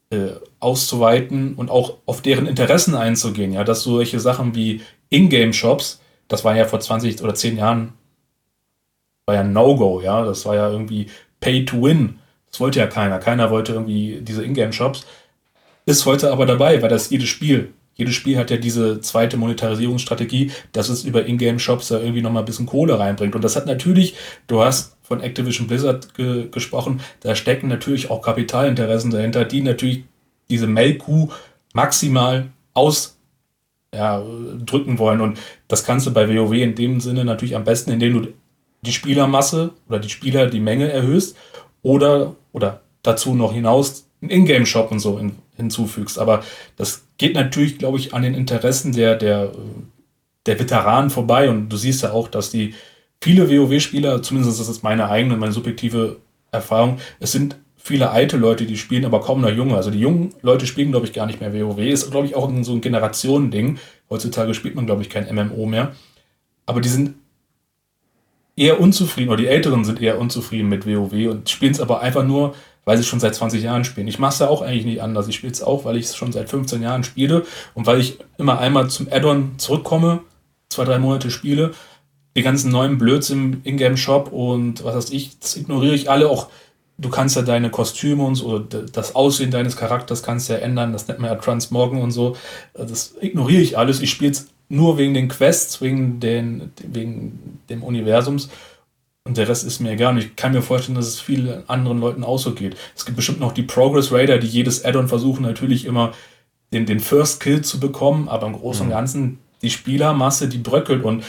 äh, 0.10 0.32
auszuweiten 0.60 1.56
und 1.56 1.70
auch 1.70 1.98
auf 2.06 2.22
deren 2.22 2.48
Interessen 2.48 2.96
einzugehen. 2.96 3.54
Ja, 3.54 3.64
dass 3.64 3.84
solche 3.84 4.20
Sachen 4.20 4.56
wie 4.56 4.82
Ingame-Shops, 5.10 6.02
das 6.28 6.44
war 6.44 6.56
ja 6.56 6.66
vor 6.66 6.80
20 6.80 7.22
oder 7.22 7.34
10 7.34 7.58
Jahren 7.58 7.94
war 9.30 9.36
ja 9.36 9.42
ein 9.42 9.54
No-Go, 9.54 10.02
ja. 10.02 10.26
Das 10.26 10.46
war 10.46 10.56
ja 10.56 10.72
irgendwie 10.72 11.06
Pay 11.40 11.66
to 11.66 11.84
Win. 11.84 12.18
Das 12.50 12.60
wollte 12.60 12.80
ja 12.80 12.88
keiner. 12.88 13.20
Keiner 13.20 13.52
wollte 13.52 13.74
irgendwie 13.74 14.22
diese 14.22 14.44
Ingame-Shops. 14.44 15.06
Ist 15.86 16.06
heute 16.08 16.32
aber 16.32 16.48
dabei, 16.48 16.82
weil 16.82 16.90
das 16.90 17.12
jedes 17.12 17.30
Spiel, 17.30 17.72
jedes 17.94 18.16
Spiel 18.16 18.38
hat 18.38 18.50
ja 18.50 18.58
diese 18.58 19.02
zweite 19.02 19.38
Monetarisierungsstrategie, 19.38 20.52
dass 20.72 20.90
es 20.90 21.04
über 21.04 21.28
Ingame-Shops 21.28 21.90
da 21.90 22.00
irgendwie 22.00 22.24
nochmal 22.24 22.42
ein 22.42 22.46
bisschen 22.48 22.66
Kohle 22.66 22.98
reinbringt. 22.98 23.36
Und 23.36 23.44
das 23.44 23.56
hat 23.56 23.68
natürlich, 23.68 24.16
du 24.48 24.62
hast 24.62 24.98
von 25.04 25.22
Activision 25.22 25.68
Blizzard 25.68 26.16
ge 26.16 26.48
gesprochen, 26.50 27.02
da 27.22 27.36
stecken 27.36 27.68
natürlich 27.68 28.10
auch 28.10 28.24
Kapitalinteressen 28.24 29.12
dahinter, 29.12 29.46
die 29.46 29.62
natürlich 29.62 30.06
diese 30.50 30.66
Melkkuh 30.66 31.30
maximal 31.74 32.48
aus 32.74 33.20
ja, 33.94 34.24
wollen. 34.24 35.22
Und 35.22 35.38
das 35.68 35.84
kannst 35.84 36.08
du 36.08 36.14
bei 36.14 36.28
WoW 36.28 36.54
in 36.54 36.74
dem 36.74 37.00
Sinne 37.00 37.26
natürlich 37.26 37.56
am 37.56 37.64
besten, 37.64 37.92
indem 37.92 38.14
du 38.14 38.34
die 38.82 38.92
Spielermasse 38.92 39.72
oder 39.88 40.00
die 40.00 40.10
Spieler, 40.10 40.48
die 40.48 40.60
Menge 40.60 40.92
erhöhst 40.92 41.36
oder, 41.82 42.36
oder 42.52 42.82
dazu 43.04 43.34
noch 43.34 43.54
hinaus 43.54 44.06
einen 44.22 44.32
Ingame-Shop 44.32 44.92
und 44.92 45.00
so 45.00 45.18
in, 45.18 45.34
hinzufügst. 45.56 46.20
Aber 46.20 46.44
das 46.76 47.06
geht 47.18 47.36
natürlich, 47.36 47.78
glaube 47.78 47.98
ich, 47.98 48.14
an 48.14 48.22
den 48.22 48.34
Interessen 48.34 48.92
der, 48.92 49.16
der, 49.16 49.52
der 50.46 50.60
Veteranen 50.60 51.10
vorbei. 51.10 51.50
Und 51.50 51.70
du 51.70 51.78
siehst 51.78 52.04
ja 52.04 52.12
auch, 52.12 52.28
dass 52.28 52.52
die 52.52 52.74
viele 53.22 53.50
WoW-Spieler, 53.50 54.22
zumindest 54.22 54.60
das 54.60 54.70
ist 54.70 54.84
meine 54.84 55.10
eigene, 55.10 55.38
meine 55.38 55.54
subjektive 55.54 56.18
Erfahrung, 56.52 57.00
es 57.20 57.32
sind 57.32 57.56
viele 57.78 58.12
alte 58.12 58.38
Leute, 58.38 58.66
die 58.66 58.78
spielen, 58.78 59.06
aber 59.06 59.22
kaum 59.22 59.42
noch 59.42 59.50
junge. 59.50 59.76
Also 59.76 59.90
die 59.90 60.00
jungen 60.00 60.34
Leute 60.42 60.68
spielen, 60.68 60.92
glaube 60.92 61.06
ich, 61.06 61.14
gar 61.14 61.26
nicht 61.26 61.40
mehr 61.40 61.54
WoW. 61.54 61.80
Ist, 61.80 62.12
glaube 62.12 62.28
ich, 62.28 62.36
auch 62.36 62.52
so 62.62 62.74
ein 62.74 62.82
Generationending. 62.82 63.80
Heutzutage 64.10 64.54
spielt 64.54 64.76
man, 64.76 64.86
glaube 64.86 65.02
ich, 65.02 65.10
kein 65.10 65.34
MMO 65.34 65.66
mehr. 65.66 65.94
Aber 66.66 66.82
die 66.82 66.90
sind 66.90 67.16
eher 68.60 68.80
unzufrieden, 68.80 69.30
oder 69.30 69.42
die 69.42 69.48
Älteren 69.48 69.86
sind 69.86 70.02
eher 70.02 70.20
unzufrieden 70.20 70.68
mit 70.68 70.86
WoW 70.86 71.32
und 71.32 71.50
spielen 71.50 71.72
es 71.72 71.80
aber 71.80 72.02
einfach 72.02 72.26
nur, 72.26 72.56
weil 72.84 72.98
sie 72.98 73.04
schon 73.04 73.20
seit 73.20 73.36
20 73.36 73.64
Jahren 73.64 73.86
spielen. 73.86 74.08
Ich 74.08 74.20
mache 74.20 74.34
es 74.34 74.40
ja 74.40 74.50
auch 74.50 74.62
eigentlich 74.62 74.86
nicht 74.86 75.02
anders. 75.02 75.28
Ich 75.28 75.36
spiele 75.36 75.54
es 75.54 75.64
auch, 75.64 75.86
weil 75.86 75.96
ich 75.96 76.06
es 76.06 76.16
schon 76.16 76.32
seit 76.32 76.50
15 76.50 76.82
Jahren 76.82 77.04
spiele 77.04 77.46
und 77.74 77.86
weil 77.86 78.00
ich 78.00 78.20
immer 78.38 78.60
einmal 78.60 78.90
zum 78.90 79.08
Add-on 79.10 79.54
zurückkomme, 79.58 80.22
zwei, 80.70 80.84
drei 80.84 81.00
Monate 81.00 81.32
spiele, 81.32 81.72
die 82.36 82.42
ganzen 82.42 82.72
neuen 82.72 82.98
Blöds 82.98 83.30
im 83.30 83.62
Ingame-Shop 83.64 84.32
und 84.32 84.84
was 84.84 84.96
weiß 84.96 85.12
ich, 85.12 85.40
das 85.40 85.56
ignoriere 85.56 85.96
ich 85.96 86.10
alle. 86.10 86.30
Auch 86.30 86.48
du 86.98 87.10
kannst 87.10 87.36
ja 87.36 87.42
deine 87.42 87.70
Kostüme 87.70 88.24
und 88.24 88.36
so, 88.36 88.60
das 88.60 89.16
Aussehen 89.16 89.52
deines 89.52 89.78
Charakters 89.78 90.22
kannst 90.22 90.50
ja 90.50 90.58
ändern, 90.58 90.92
das 90.92 91.08
nennt 91.08 91.20
man 91.20 91.32
ja 91.32 91.38
Transmoggen 91.38 92.02
und 92.02 92.12
so. 92.12 92.36
Das 92.74 93.16
ignoriere 93.22 93.62
ich 93.62 93.78
alles. 93.78 94.02
Ich 94.02 94.10
spiele 94.10 94.32
es 94.32 94.48
nur 94.70 94.98
wegen 94.98 95.14
den 95.14 95.28
Quests, 95.28 95.82
wegen, 95.82 96.20
den, 96.20 96.72
wegen 96.88 97.60
dem 97.70 97.84
Universums. 97.84 98.50
Und 99.26 99.38
der 99.38 99.48
Rest 99.48 99.66
ist 99.66 99.80
mir 99.80 99.92
egal. 99.92 100.14
Und 100.14 100.20
ich 100.20 100.36
kann 100.36 100.54
mir 100.54 100.62
vorstellen, 100.62 100.96
dass 100.96 101.08
es 101.08 101.20
vielen 101.20 101.68
anderen 101.70 102.00
Leuten 102.00 102.24
auch 102.24 102.40
so 102.40 102.54
geht. 102.54 102.78
Es 102.96 103.06
gibt 103.06 103.18
bestimmt 103.18 103.40
noch 103.40 103.52
die 103.52 103.64
Progress 103.64 104.12
Raider, 104.12 104.38
die 104.38 104.48
jedes 104.48 104.86
Add-on 104.86 105.08
versuchen, 105.08 105.44
natürlich 105.44 105.86
immer 105.86 106.14
den, 106.72 106.86
den 106.86 107.00
First 107.00 107.42
Kill 107.42 107.62
zu 107.62 107.80
bekommen. 107.80 108.30
Aber 108.30 108.48
im 108.48 108.54
Großen 108.54 108.84
und 108.84 108.88
mhm. 108.88 108.94
Ganzen, 108.94 109.40
die 109.62 109.70
Spielermasse, 109.70 110.48
die 110.48 110.60
bröckelt. 110.60 111.04
Und 111.04 111.24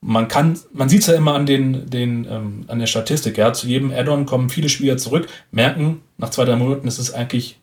man 0.00 0.28
kann, 0.28 0.58
man 0.72 0.88
sieht 0.88 1.00
es 1.00 1.06
ja 1.06 1.14
immer 1.14 1.34
an 1.34 1.46
den, 1.46 1.88
den, 1.88 2.26
ähm, 2.28 2.64
an 2.68 2.78
der 2.78 2.86
Statistik, 2.86 3.38
ja. 3.38 3.52
Zu 3.52 3.66
jedem 3.66 3.92
Add-on 3.92 4.26
kommen 4.26 4.48
viele 4.48 4.68
Spieler 4.68 4.96
zurück, 4.96 5.28
merken, 5.50 6.00
nach 6.16 6.30
zwei, 6.30 6.44
drei 6.44 6.56
Monaten 6.56 6.88
ist 6.88 6.98
es 6.98 7.12
eigentlich, 7.12 7.58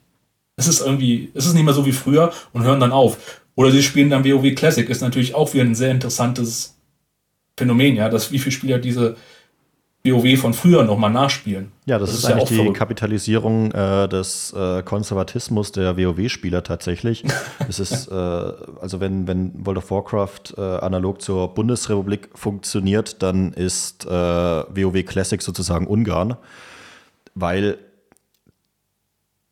es 0.56 0.68
ist 0.68 0.80
irgendwie, 0.80 1.30
es 1.34 1.46
ist 1.46 1.54
nicht 1.54 1.64
mehr 1.64 1.74
so 1.74 1.86
wie 1.86 1.92
früher 1.92 2.32
und 2.52 2.62
hören 2.62 2.80
dann 2.80 2.92
auf. 2.92 3.42
Oder 3.58 3.72
sie 3.72 3.82
spielen 3.82 4.08
dann 4.08 4.24
WoW 4.24 4.54
Classic, 4.54 4.88
ist 4.88 5.00
natürlich 5.00 5.34
auch 5.34 5.52
wieder 5.52 5.64
ein 5.64 5.74
sehr 5.74 5.90
interessantes 5.90 6.76
Phänomen, 7.56 7.96
ja, 7.96 8.08
dass 8.08 8.30
wie 8.30 8.38
viele 8.38 8.52
Spieler 8.52 8.78
diese 8.78 9.16
WoW 10.04 10.38
von 10.38 10.54
früher 10.54 10.84
nochmal 10.84 11.10
nachspielen. 11.10 11.72
Ja, 11.84 11.98
das, 11.98 12.10
das 12.10 12.18
ist, 12.18 12.24
ist, 12.24 12.30
eigentlich 12.30 12.42
ja 12.44 12.48
die 12.50 12.54
verrückt. 12.54 12.78
Kapitalisierung 12.78 13.72
äh, 13.72 14.08
des 14.08 14.52
äh, 14.52 14.84
Konservatismus 14.84 15.72
der 15.72 15.96
WoW-Spieler 15.96 16.62
tatsächlich. 16.62 17.24
es 17.68 17.80
ist, 17.80 18.06
äh, 18.06 18.14
also 18.14 19.00
wenn, 19.00 19.26
wenn 19.26 19.50
World 19.66 19.78
of 19.78 19.90
Warcraft 19.90 20.54
äh, 20.56 20.60
analog 20.60 21.20
zur 21.20 21.52
Bundesrepublik 21.52 22.28
funktioniert, 22.36 23.24
dann 23.24 23.52
ist 23.54 24.06
WoW 24.06 24.94
äh, 24.94 25.02
Classic 25.02 25.42
sozusagen 25.42 25.88
Ungarn, 25.88 26.36
weil 27.34 27.78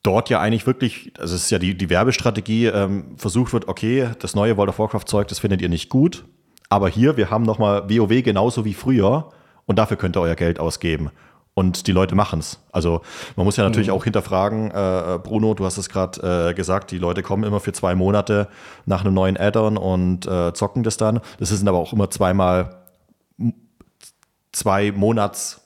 dort 0.07 0.31
ja 0.31 0.41
eigentlich 0.41 0.67
wirklich, 0.67 1.13
also 1.19 1.35
es 1.35 1.45
ist 1.45 1.51
ja 1.51 1.59
die, 1.59 1.77
die 1.77 1.91
Werbestrategie, 1.91 2.67
ähm, 2.67 3.17
versucht 3.17 3.53
wird, 3.53 3.69
okay, 3.69 4.11
das 4.21 4.35
neue 4.35 4.57
World 4.57 4.71
of 4.71 4.79
Warcraft-Zeug, 4.79 5.29
das 5.29 5.41
findet 5.41 5.61
ihr 5.61 5.69
nicht 5.69 5.89
gut, 5.89 6.25
aber 6.69 6.89
hier, 6.89 7.17
wir 7.17 7.31
haben 7.31 7.45
nochmal 7.45 7.89
WoW 7.91 8.23
genauso 8.23 8.65
wie 8.65 8.75
früher 8.75 9.31
und 9.67 9.79
dafür 9.79 9.97
könnt 9.97 10.17
ihr 10.17 10.21
euer 10.21 10.37
Geld 10.37 10.61
ausgeben. 10.61 11.11
Und 11.55 11.87
die 11.87 11.93
Leute 11.93 12.15
machen 12.15 12.41
es. 12.41 12.61
Also 12.71 13.01
man 13.35 13.47
muss 13.47 13.57
ja 13.57 13.65
natürlich 13.65 13.89
mhm. 13.89 13.95
auch 13.95 14.05
hinterfragen, 14.05 14.71
äh, 14.73 15.19
Bruno, 15.23 15.55
du 15.55 15.65
hast 15.65 15.79
es 15.79 15.89
gerade 15.89 16.51
äh, 16.51 16.55
gesagt, 16.55 16.91
die 16.91 16.99
Leute 16.99 17.23
kommen 17.23 17.45
immer 17.45 17.61
für 17.61 17.73
zwei 17.73 17.95
Monate 17.95 18.49
nach 18.85 19.03
einem 19.03 19.15
neuen 19.15 19.39
Add-on 19.39 19.79
und 19.79 20.27
äh, 20.27 20.53
zocken 20.53 20.83
das 20.83 20.99
dann. 20.99 21.21
Das 21.39 21.49
sind 21.49 21.67
aber 21.67 21.79
auch 21.79 21.95
immer 21.95 22.11
zweimal 22.11 22.83
zwei 24.53 24.93
Monats 24.93 25.63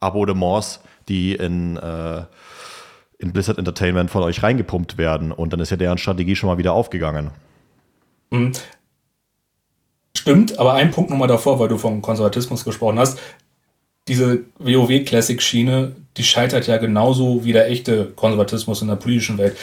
Abonnements, 0.00 0.80
die 1.06 1.34
in 1.34 1.76
äh, 1.76 2.22
in 3.18 3.32
Blizzard 3.32 3.58
Entertainment 3.58 4.10
von 4.10 4.22
euch 4.22 4.42
reingepumpt 4.42 4.98
werden. 4.98 5.32
Und 5.32 5.52
dann 5.52 5.60
ist 5.60 5.70
ja 5.70 5.76
deren 5.76 5.98
Strategie 5.98 6.36
schon 6.36 6.48
mal 6.48 6.58
wieder 6.58 6.72
aufgegangen. 6.72 7.30
Mhm. 8.30 8.52
Stimmt, 10.16 10.58
aber 10.58 10.74
ein 10.74 10.90
Punkt 10.90 11.10
nochmal 11.10 11.28
davor, 11.28 11.58
weil 11.58 11.68
du 11.68 11.78
vom 11.78 12.02
Konservatismus 12.02 12.64
gesprochen 12.64 12.98
hast. 12.98 13.18
Diese 14.08 14.44
WoW-Classic-Schiene, 14.58 15.92
die 16.16 16.24
scheitert 16.24 16.66
ja 16.66 16.78
genauso 16.78 17.44
wie 17.44 17.52
der 17.52 17.70
echte 17.70 18.06
Konservatismus 18.16 18.82
in 18.82 18.88
der 18.88 18.96
politischen 18.96 19.38
Welt. 19.38 19.56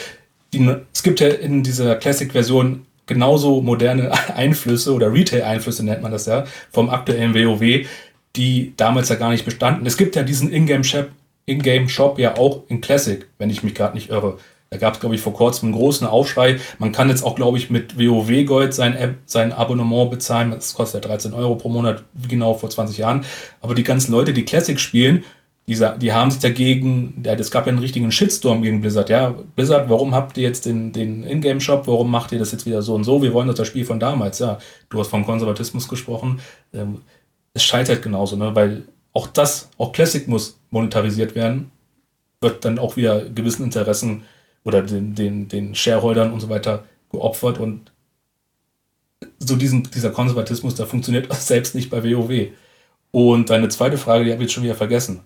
Die, 0.52 0.76
es 0.92 1.02
gibt 1.02 1.20
ja 1.20 1.28
in 1.28 1.62
dieser 1.62 1.96
Classic-Version 1.96 2.86
genauso 3.06 3.60
moderne 3.62 4.12
Einflüsse 4.36 4.92
oder 4.94 5.12
Retail-Einflüsse 5.12 5.84
nennt 5.84 6.02
man 6.02 6.12
das 6.12 6.26
ja, 6.26 6.44
vom 6.70 6.90
aktuellen 6.90 7.34
WoW, 7.34 7.86
die 8.36 8.72
damals 8.76 9.08
ja 9.08 9.16
gar 9.16 9.30
nicht 9.30 9.44
bestanden. 9.44 9.86
Es 9.86 9.96
gibt 9.96 10.16
ja 10.16 10.22
diesen 10.22 10.52
Ingame-Shop 10.52 11.08
Ingame-Shop 11.46 12.18
ja 12.18 12.36
auch 12.36 12.62
in 12.68 12.80
Classic, 12.80 13.26
wenn 13.38 13.50
ich 13.50 13.62
mich 13.62 13.74
gerade 13.74 13.94
nicht 13.94 14.10
irre. 14.10 14.38
Da 14.70 14.78
gab 14.78 14.94
es, 14.94 15.00
glaube 15.00 15.14
ich, 15.14 15.20
vor 15.20 15.34
kurzem 15.34 15.68
einen 15.68 15.78
großen 15.78 16.06
Aufschrei. 16.06 16.58
Man 16.78 16.90
kann 16.90 17.08
jetzt 17.08 17.22
auch, 17.22 17.36
glaube 17.36 17.58
ich, 17.58 17.70
mit 17.70 17.96
WoW 17.96 18.44
Gold 18.44 18.74
sein, 18.74 18.96
App, 18.96 19.18
sein 19.24 19.52
Abonnement 19.52 20.10
bezahlen. 20.10 20.50
Das 20.50 20.74
kostet 20.74 21.04
ja 21.04 21.10
13 21.10 21.32
Euro 21.32 21.54
pro 21.54 21.68
Monat, 21.68 22.02
genau 22.28 22.54
vor 22.54 22.70
20 22.70 22.98
Jahren. 22.98 23.24
Aber 23.60 23.76
die 23.76 23.84
ganzen 23.84 24.10
Leute, 24.10 24.32
die 24.32 24.44
Classic 24.44 24.80
spielen, 24.80 25.22
die, 25.66 25.80
die 25.98 26.12
haben 26.12 26.30
sich 26.30 26.40
dagegen, 26.40 27.22
ja, 27.24 27.34
es 27.34 27.50
gab 27.50 27.66
ja 27.66 27.70
einen 27.70 27.78
richtigen 27.78 28.10
Shitstorm 28.10 28.62
gegen 28.62 28.80
Blizzard. 28.80 29.08
Ja, 29.08 29.34
Blizzard, 29.54 29.88
warum 29.88 30.14
habt 30.14 30.36
ihr 30.36 30.42
jetzt 30.42 30.66
den, 30.66 30.92
den 30.92 31.22
Ingame-Shop? 31.22 31.86
Warum 31.86 32.10
macht 32.10 32.32
ihr 32.32 32.38
das 32.38 32.52
jetzt 32.52 32.66
wieder 32.66 32.82
so 32.82 32.94
und 32.94 33.04
so? 33.04 33.22
Wir 33.22 33.32
wollen 33.32 33.46
das, 33.46 33.56
das 33.56 33.68
Spiel 33.68 33.84
von 33.84 34.00
damals. 34.00 34.40
Ja, 34.40 34.58
du 34.90 34.98
hast 34.98 35.08
vom 35.08 35.24
Konservatismus 35.24 35.88
gesprochen. 35.88 36.40
Ähm, 36.72 37.02
es 37.54 37.62
scheitert 37.64 38.02
genauso, 38.02 38.34
ne? 38.34 38.54
weil 38.54 38.82
auch 39.12 39.28
das, 39.28 39.70
auch 39.78 39.92
Classic 39.92 40.26
muss 40.26 40.58
monetarisiert 40.74 41.34
werden, 41.34 41.70
wird 42.40 42.64
dann 42.64 42.78
auch 42.78 42.96
wieder 42.96 43.24
gewissen 43.30 43.62
Interessen 43.62 44.24
oder 44.64 44.82
den, 44.82 45.14
den, 45.14 45.48
den 45.48 45.74
Shareholdern 45.74 46.32
und 46.32 46.40
so 46.40 46.48
weiter 46.50 46.84
geopfert 47.10 47.58
und 47.58 47.92
so 49.38 49.56
diesen, 49.56 49.84
dieser 49.84 50.10
Konservatismus, 50.10 50.74
der 50.74 50.86
funktioniert 50.86 51.32
selbst 51.40 51.74
nicht 51.74 51.90
bei 51.90 52.02
WoW. 52.02 52.48
Und 53.12 53.48
deine 53.50 53.68
zweite 53.68 53.96
Frage, 53.96 54.24
die 54.24 54.32
habe 54.32 54.42
ich 54.42 54.48
jetzt 54.48 54.54
schon 54.54 54.64
wieder 54.64 54.74
vergessen. 54.74 55.20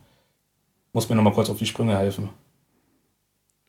Muss 0.93 1.09
mir 1.09 1.17
nochmal 1.17 1.33
kurz 1.33 1.49
auf 1.49 1.59
die 1.59 1.67
Sprünge 1.67 1.97
helfen. 1.97 2.29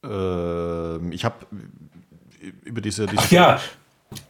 Ähm, 0.04 1.12
ich 1.14 1.24
habe 1.24 1.46
über 2.66 2.82
diese, 2.82 3.06
diese. 3.06 3.22
Ach 3.22 3.32
ja, 3.32 3.62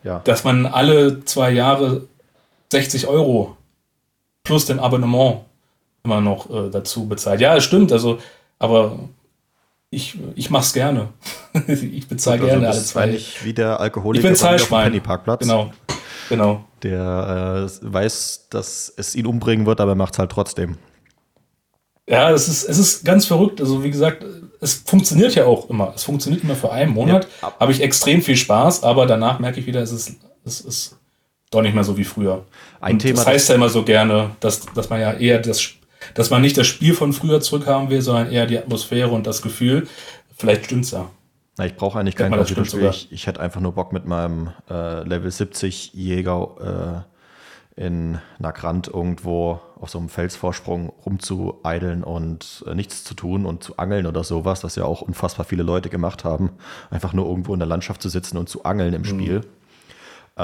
ja, 0.03 0.19
dass 0.19 0.43
man 0.43 0.67
alle 0.67 1.25
zwei 1.25 1.51
Jahre 1.51 2.07
60 2.71 3.07
Euro 3.07 3.57
plus 4.43 4.67
den 4.67 4.79
Abonnement 4.79 5.45
immer 6.09 6.21
noch 6.21 6.49
äh, 6.49 6.69
dazu 6.69 7.07
bezahlt. 7.07 7.39
Ja, 7.39 7.55
es 7.55 7.63
stimmt, 7.63 7.91
also, 7.91 8.17
aber 8.57 8.97
ich, 9.91 10.17
ich 10.35 10.49
mache 10.49 10.63
es 10.63 10.73
gerne. 10.73 11.09
ich 11.67 12.07
bezahle 12.07 12.41
also 12.41 12.47
gerne 12.47 12.69
alle 12.69 12.83
zwei. 12.83 13.03
Eigentlich 13.03 13.45
wie 13.45 13.53
der 13.53 13.79
Alkoholiker 13.79 14.23
ich 14.23 14.29
bin 14.29 14.35
Zahlschwein. 14.35 14.85
Penny-Parkplatz. 14.85 15.41
Genau. 15.41 15.71
genau. 16.29 16.65
Der 16.83 17.67
äh, 17.67 17.93
weiß, 17.93 18.47
dass 18.49 18.91
es 18.95 19.15
ihn 19.15 19.25
umbringen 19.25 19.65
wird, 19.65 19.81
aber 19.81 19.91
er 19.91 19.95
macht 19.95 20.13
es 20.13 20.19
halt 20.19 20.31
trotzdem. 20.31 20.77
Ja, 22.07 22.31
es 22.31 22.47
ist, 22.47 22.63
es 22.63 22.79
ist 22.79 23.05
ganz 23.05 23.25
verrückt. 23.25 23.61
Also, 23.61 23.83
wie 23.83 23.91
gesagt, 23.91 24.25
es 24.61 24.73
funktioniert 24.73 25.35
ja 25.35 25.45
auch 25.45 25.69
immer. 25.69 25.93
Es 25.95 26.03
funktioniert 26.03 26.43
immer 26.43 26.55
für 26.55 26.71
einen 26.71 26.93
Monat. 26.93 27.27
Ja. 27.41 27.53
Habe 27.59 27.71
ich 27.71 27.81
extrem 27.81 28.21
viel 28.21 28.35
Spaß, 28.35 28.83
aber 28.83 29.05
danach 29.05 29.39
merke 29.39 29.59
ich 29.59 29.67
wieder, 29.67 29.81
es 29.81 29.91
ist, 29.91 30.15
es 30.43 30.61
ist 30.61 30.97
doch 31.51 31.61
nicht 31.61 31.73
mehr 31.73 31.83
so 31.83 31.97
wie 31.97 32.03
früher. 32.03 32.45
Ein 32.79 32.93
Und 32.93 32.99
Thema. 32.99 33.17
Das 33.17 33.27
heißt 33.27 33.49
ja 33.49 33.55
immer 33.55 33.69
so 33.69 33.83
gerne, 33.83 34.31
dass, 34.39 34.65
dass 34.73 34.89
man 34.89 35.01
ja 35.01 35.13
eher 35.13 35.39
das 35.39 35.61
dass 36.13 36.29
man 36.29 36.41
nicht 36.41 36.57
das 36.57 36.67
Spiel 36.67 36.93
von 36.93 37.13
früher 37.13 37.41
zurückhaben 37.41 37.89
will, 37.89 38.01
sondern 38.01 38.31
eher 38.31 38.45
die 38.45 38.57
Atmosphäre 38.57 39.09
und 39.09 39.27
das 39.27 39.41
Gefühl. 39.41 39.87
Vielleicht 40.35 40.65
stimmt's 40.65 40.91
ja. 40.91 41.09
Na, 41.57 41.65
ich 41.65 41.75
brauche 41.75 41.99
eigentlich 41.99 42.15
kein 42.15 42.31
Computerspiel. 42.31 42.89
Ich, 42.89 43.11
ich 43.11 43.27
hätte 43.27 43.41
einfach 43.41 43.59
nur 43.59 43.73
Bock 43.73 43.91
mit 43.91 44.05
meinem 44.05 44.51
äh, 44.69 45.03
Level 45.03 45.29
70 45.29 45.93
Jäger 45.93 47.05
äh, 47.77 47.85
in 47.85 48.19
Nagrand 48.39 48.87
irgendwo 48.87 49.59
auf 49.79 49.89
so 49.89 49.99
einem 49.99 50.09
Felsvorsprung 50.09 50.91
rumzueideln 51.05 52.03
und 52.03 52.63
äh, 52.67 52.75
nichts 52.75 53.03
zu 53.03 53.13
tun 53.13 53.45
und 53.45 53.63
zu 53.63 53.77
angeln 53.77 54.05
oder 54.05 54.23
sowas, 54.23 54.63
was 54.63 54.75
ja 54.75 54.85
auch 54.85 55.01
unfassbar 55.01 55.45
viele 55.45 55.63
Leute 55.63 55.89
gemacht 55.89 56.23
haben. 56.23 56.51
Einfach 56.91 57.13
nur 57.13 57.25
irgendwo 57.25 57.53
in 57.53 57.59
der 57.59 57.67
Landschaft 57.67 58.01
zu 58.01 58.09
sitzen 58.09 58.37
und 58.37 58.49
zu 58.49 58.63
angeln 58.63 58.93
im 58.93 59.01
mhm. 59.01 59.05
Spiel. 59.05 59.41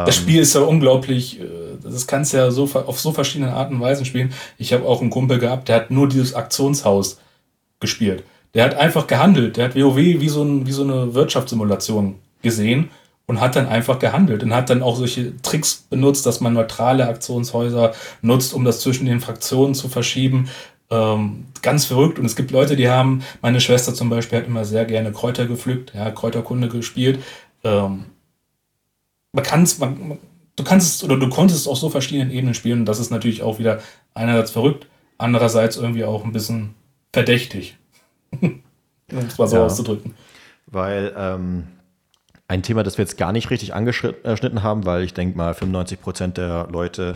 Das 0.04 0.18
Spiel 0.18 0.42
ist 0.42 0.54
ja 0.54 0.62
unglaublich, 0.62 1.40
äh, 1.40 1.46
das 1.82 2.06
kannst 2.06 2.34
du 2.34 2.38
ja 2.38 2.52
so, 2.52 2.64
auf 2.64 3.00
so 3.00 3.14
verschiedene 3.14 3.54
Arten 3.54 3.76
und 3.76 3.82
Weisen 3.82 4.06
spielen. 4.06 4.34
Ich 4.58 4.74
habe 4.74 4.86
auch 4.86 5.00
einen 5.00 5.10
Kumpel 5.10 5.40
gehabt, 5.40 5.70
der 5.70 5.78
hat 5.78 5.92
nur 5.92 6.10
dieses 6.10 6.34
Aktionshaus 6.34 7.20
gespielt. 7.80 8.24
Der 8.54 8.66
hat 8.66 8.76
einfach 8.76 9.08
gehandelt. 9.08 9.58
Der 9.58 9.66
hat 9.66 9.76
WoW 9.76 9.96
wie 9.96 10.30
so, 10.30 10.44
ein, 10.44 10.68
wie 10.68 10.72
so 10.72 10.84
eine 10.84 11.14
Wirtschaftssimulation 11.14 12.16
gesehen 12.42 12.90
und 13.26 13.42
hat 13.42 13.56
dann 13.56 13.68
einfach 13.68 14.00
gehandelt 14.00 14.44
und 14.44 14.54
hat 14.54 14.70
dann 14.70 14.84
auch 14.84 14.96
solche 14.96 15.40
Tricks 15.42 15.86
benutzt, 15.90 16.26
dass 16.26 16.42
man 16.42 16.54
neutrale 16.54 17.08
Aktionshäuser 17.08 17.94
nutzt, 18.22 18.54
um 18.54 18.66
das 18.66 18.82
zwischen 18.82 19.06
den 19.06 19.20
Fraktionen 19.20 19.76
zu 19.76 19.90
verschieben. 19.90 20.50
Ähm, 20.90 21.46
ganz 21.62 21.86
verrückt. 21.86 22.20
Und 22.20 22.26
es 22.26 22.36
gibt 22.36 22.52
Leute, 22.52 22.76
die 22.76 22.90
haben, 22.90 23.24
meine 23.42 23.60
Schwester 23.60 23.94
zum 23.94 24.10
Beispiel 24.10 24.40
hat 24.40 24.48
immer 24.48 24.66
sehr 24.66 24.86
gerne 24.86 25.12
Kräuter 25.12 25.48
gepflückt, 25.48 25.94
ja, 25.96 26.12
Kräuterkunde 26.12 26.70
gespielt. 26.70 27.20
Ähm, 27.64 28.06
man 29.36 29.44
kann 29.44 29.64
es, 29.64 29.78
du 29.78 30.64
kannst 30.64 30.96
es 30.96 31.04
oder 31.04 31.18
du 31.18 31.30
konntest 31.30 31.62
es 31.62 31.68
auf 31.68 31.78
so 31.78 31.90
verschiedenen 31.90 32.32
Ebenen 32.32 32.54
spielen 32.54 32.80
und 32.80 32.86
das 32.86 33.00
ist 33.00 33.12
natürlich 33.12 33.44
auch 33.44 33.60
wieder 33.60 33.80
einerseits 34.14 34.52
verrückt, 34.52 34.88
andererseits 35.18 35.78
irgendwie 35.78 36.06
auch 36.06 36.24
ein 36.24 36.32
bisschen 36.32 36.74
verdächtig. 37.12 37.78
um 38.42 38.62
es 39.12 39.38
mal 39.38 39.48
so 39.48 39.58
ja, 39.58 39.66
auszudrücken. 39.66 40.16
Weil 40.68 41.14
ähm, 41.18 41.68
ein 42.48 42.64
Thema, 42.64 42.84
das 42.84 42.98
wir 42.98 43.04
jetzt 43.04 43.18
gar 43.18 43.32
nicht 43.32 43.50
richtig 43.50 43.74
angeschnitten 43.74 44.64
haben, 44.64 44.86
weil 44.86 45.04
ich 45.04 45.14
denke 45.14 45.38
mal 45.38 45.54
95 45.54 46.02
Prozent 46.02 46.38
der 46.38 46.68
Leute, 46.72 47.16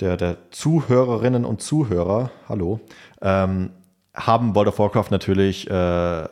der, 0.00 0.16
der 0.16 0.36
Zuhörerinnen 0.50 1.44
und 1.44 1.60
Zuhörer, 1.62 2.30
hallo, 2.48 2.80
ähm, 3.20 3.70
haben 4.14 4.54
World 4.54 4.68
of 4.68 4.78
Warcraft 4.78 5.10
natürlich 5.10 5.68
äh, 5.68 6.28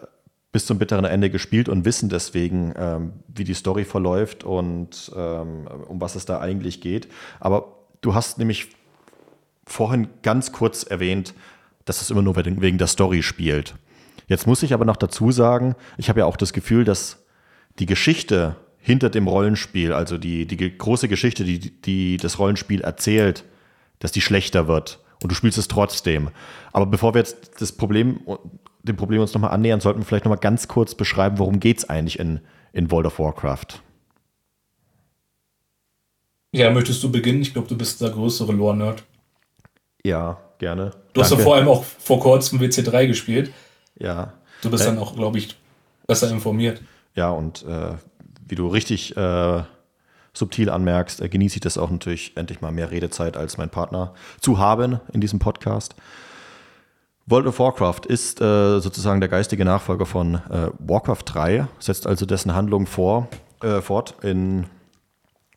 bis 0.56 0.64
zum 0.64 0.78
bitteren 0.78 1.04
Ende 1.04 1.28
gespielt 1.28 1.68
und 1.68 1.84
wissen 1.84 2.08
deswegen, 2.08 2.72
ähm, 2.78 3.12
wie 3.28 3.44
die 3.44 3.52
Story 3.52 3.84
verläuft 3.84 4.42
und 4.42 5.12
ähm, 5.14 5.68
um 5.86 6.00
was 6.00 6.14
es 6.14 6.24
da 6.24 6.40
eigentlich 6.40 6.80
geht. 6.80 7.08
Aber 7.40 7.76
du 8.00 8.14
hast 8.14 8.38
nämlich 8.38 8.68
vorhin 9.66 10.08
ganz 10.22 10.52
kurz 10.52 10.82
erwähnt, 10.82 11.34
dass 11.84 12.00
es 12.00 12.08
immer 12.08 12.22
nur 12.22 12.36
wegen 12.36 12.78
der 12.78 12.86
Story 12.86 13.22
spielt. 13.22 13.74
Jetzt 14.28 14.46
muss 14.46 14.62
ich 14.62 14.72
aber 14.72 14.86
noch 14.86 14.96
dazu 14.96 15.30
sagen, 15.30 15.74
ich 15.98 16.08
habe 16.08 16.20
ja 16.20 16.24
auch 16.24 16.38
das 16.38 16.54
Gefühl, 16.54 16.84
dass 16.84 17.22
die 17.78 17.84
Geschichte 17.84 18.56
hinter 18.78 19.10
dem 19.10 19.28
Rollenspiel, 19.28 19.92
also 19.92 20.16
die, 20.16 20.46
die 20.46 20.78
große 20.78 21.06
Geschichte, 21.08 21.44
die, 21.44 21.82
die 21.82 22.16
das 22.16 22.38
Rollenspiel 22.38 22.80
erzählt, 22.80 23.44
dass 23.98 24.10
die 24.10 24.22
schlechter 24.22 24.68
wird. 24.68 25.00
Und 25.22 25.32
du 25.32 25.34
spielst 25.34 25.58
es 25.58 25.68
trotzdem. 25.68 26.30
Aber 26.72 26.86
bevor 26.86 27.12
wir 27.12 27.18
jetzt 27.18 27.60
das 27.60 27.72
Problem 27.72 28.20
dem 28.88 28.96
Problem 28.96 29.20
uns 29.20 29.34
nochmal 29.34 29.50
annähern, 29.50 29.80
sollten 29.80 30.00
wir 30.00 30.04
vielleicht 30.04 30.24
nochmal 30.24 30.38
ganz 30.38 30.68
kurz 30.68 30.94
beschreiben, 30.94 31.38
worum 31.38 31.60
geht 31.60 31.78
es 31.78 31.88
eigentlich 31.88 32.18
in, 32.18 32.40
in 32.72 32.90
World 32.90 33.06
of 33.06 33.18
Warcraft? 33.18 33.82
Ja, 36.52 36.70
möchtest 36.70 37.02
du 37.02 37.10
beginnen? 37.10 37.42
Ich 37.42 37.52
glaube, 37.52 37.68
du 37.68 37.76
bist 37.76 38.00
der 38.00 38.10
größere 38.10 38.52
Lore-Nerd. 38.52 39.02
Ja, 40.02 40.38
gerne. 40.58 40.90
Du 41.12 41.20
Danke. 41.20 41.20
hast 41.20 41.30
ja 41.32 41.38
vor 41.38 41.56
allem 41.56 41.68
auch 41.68 41.84
vor 41.84 42.20
kurzem 42.20 42.60
WC3 42.60 43.06
gespielt. 43.06 43.52
Ja. 43.98 44.32
Du 44.62 44.70
bist 44.70 44.84
äh, 44.84 44.86
dann 44.86 44.98
auch, 44.98 45.14
glaube 45.14 45.38
ich, 45.38 45.56
besser 46.06 46.30
informiert. 46.30 46.80
Ja, 47.14 47.30
und 47.30 47.64
äh, 47.64 47.94
wie 48.46 48.54
du 48.54 48.68
richtig 48.68 49.16
äh, 49.16 49.62
subtil 50.32 50.70
anmerkst, 50.70 51.20
äh, 51.20 51.28
genieße 51.28 51.56
ich 51.56 51.60
das 51.60 51.78
auch 51.78 51.90
natürlich 51.90 52.36
endlich 52.36 52.60
mal 52.60 52.72
mehr 52.72 52.90
Redezeit 52.90 53.36
als 53.36 53.58
mein 53.58 53.70
Partner 53.70 54.14
zu 54.40 54.58
haben 54.58 55.00
in 55.12 55.20
diesem 55.20 55.38
Podcast. 55.38 55.94
World 57.28 57.48
of 57.48 57.58
Warcraft 57.58 58.02
ist 58.06 58.40
äh, 58.40 58.78
sozusagen 58.78 59.18
der 59.18 59.28
geistige 59.28 59.64
Nachfolger 59.64 60.06
von 60.06 60.36
äh, 60.36 60.70
Warcraft 60.78 61.24
3, 61.24 61.66
setzt 61.80 62.06
also 62.06 62.24
dessen 62.24 62.54
Handlung 62.54 62.86
vor, 62.86 63.28
äh, 63.62 63.80
fort 63.80 64.14
in 64.22 64.66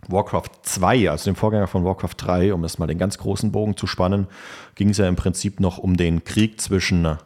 Warcraft 0.07 0.49
2, 0.63 1.11
also 1.11 1.25
dem 1.25 1.35
Vorgänger 1.35 1.67
von 1.67 1.85
Warcraft 1.85 2.15
3, 2.17 2.55
um 2.55 2.63
es 2.63 2.79
mal 2.79 2.87
den 2.87 2.97
ganz 2.97 3.19
großen 3.19 3.51
Bogen 3.51 3.77
zu 3.77 3.85
spannen, 3.85 4.25
ging 4.73 4.89
es 4.89 4.97
ja 4.97 5.07
im 5.07 5.15
Prinzip 5.15 5.59
noch 5.59 5.77
um 5.77 5.95
den 5.95 6.23
Krieg 6.23 6.59
zwischen 6.59 7.17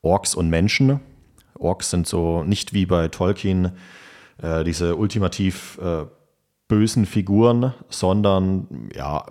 Orks 0.00 0.34
und 0.34 0.48
Menschen. 0.48 1.00
Orks 1.58 1.90
sind 1.90 2.06
so 2.06 2.42
nicht 2.42 2.72
wie 2.72 2.86
bei 2.86 3.08
Tolkien 3.08 3.72
äh, 4.40 4.64
diese 4.64 4.96
ultimativ 4.96 5.78
äh, 5.82 6.06
bösen 6.68 7.04
Figuren, 7.04 7.74
sondern 7.90 8.88
ja, 8.94 9.26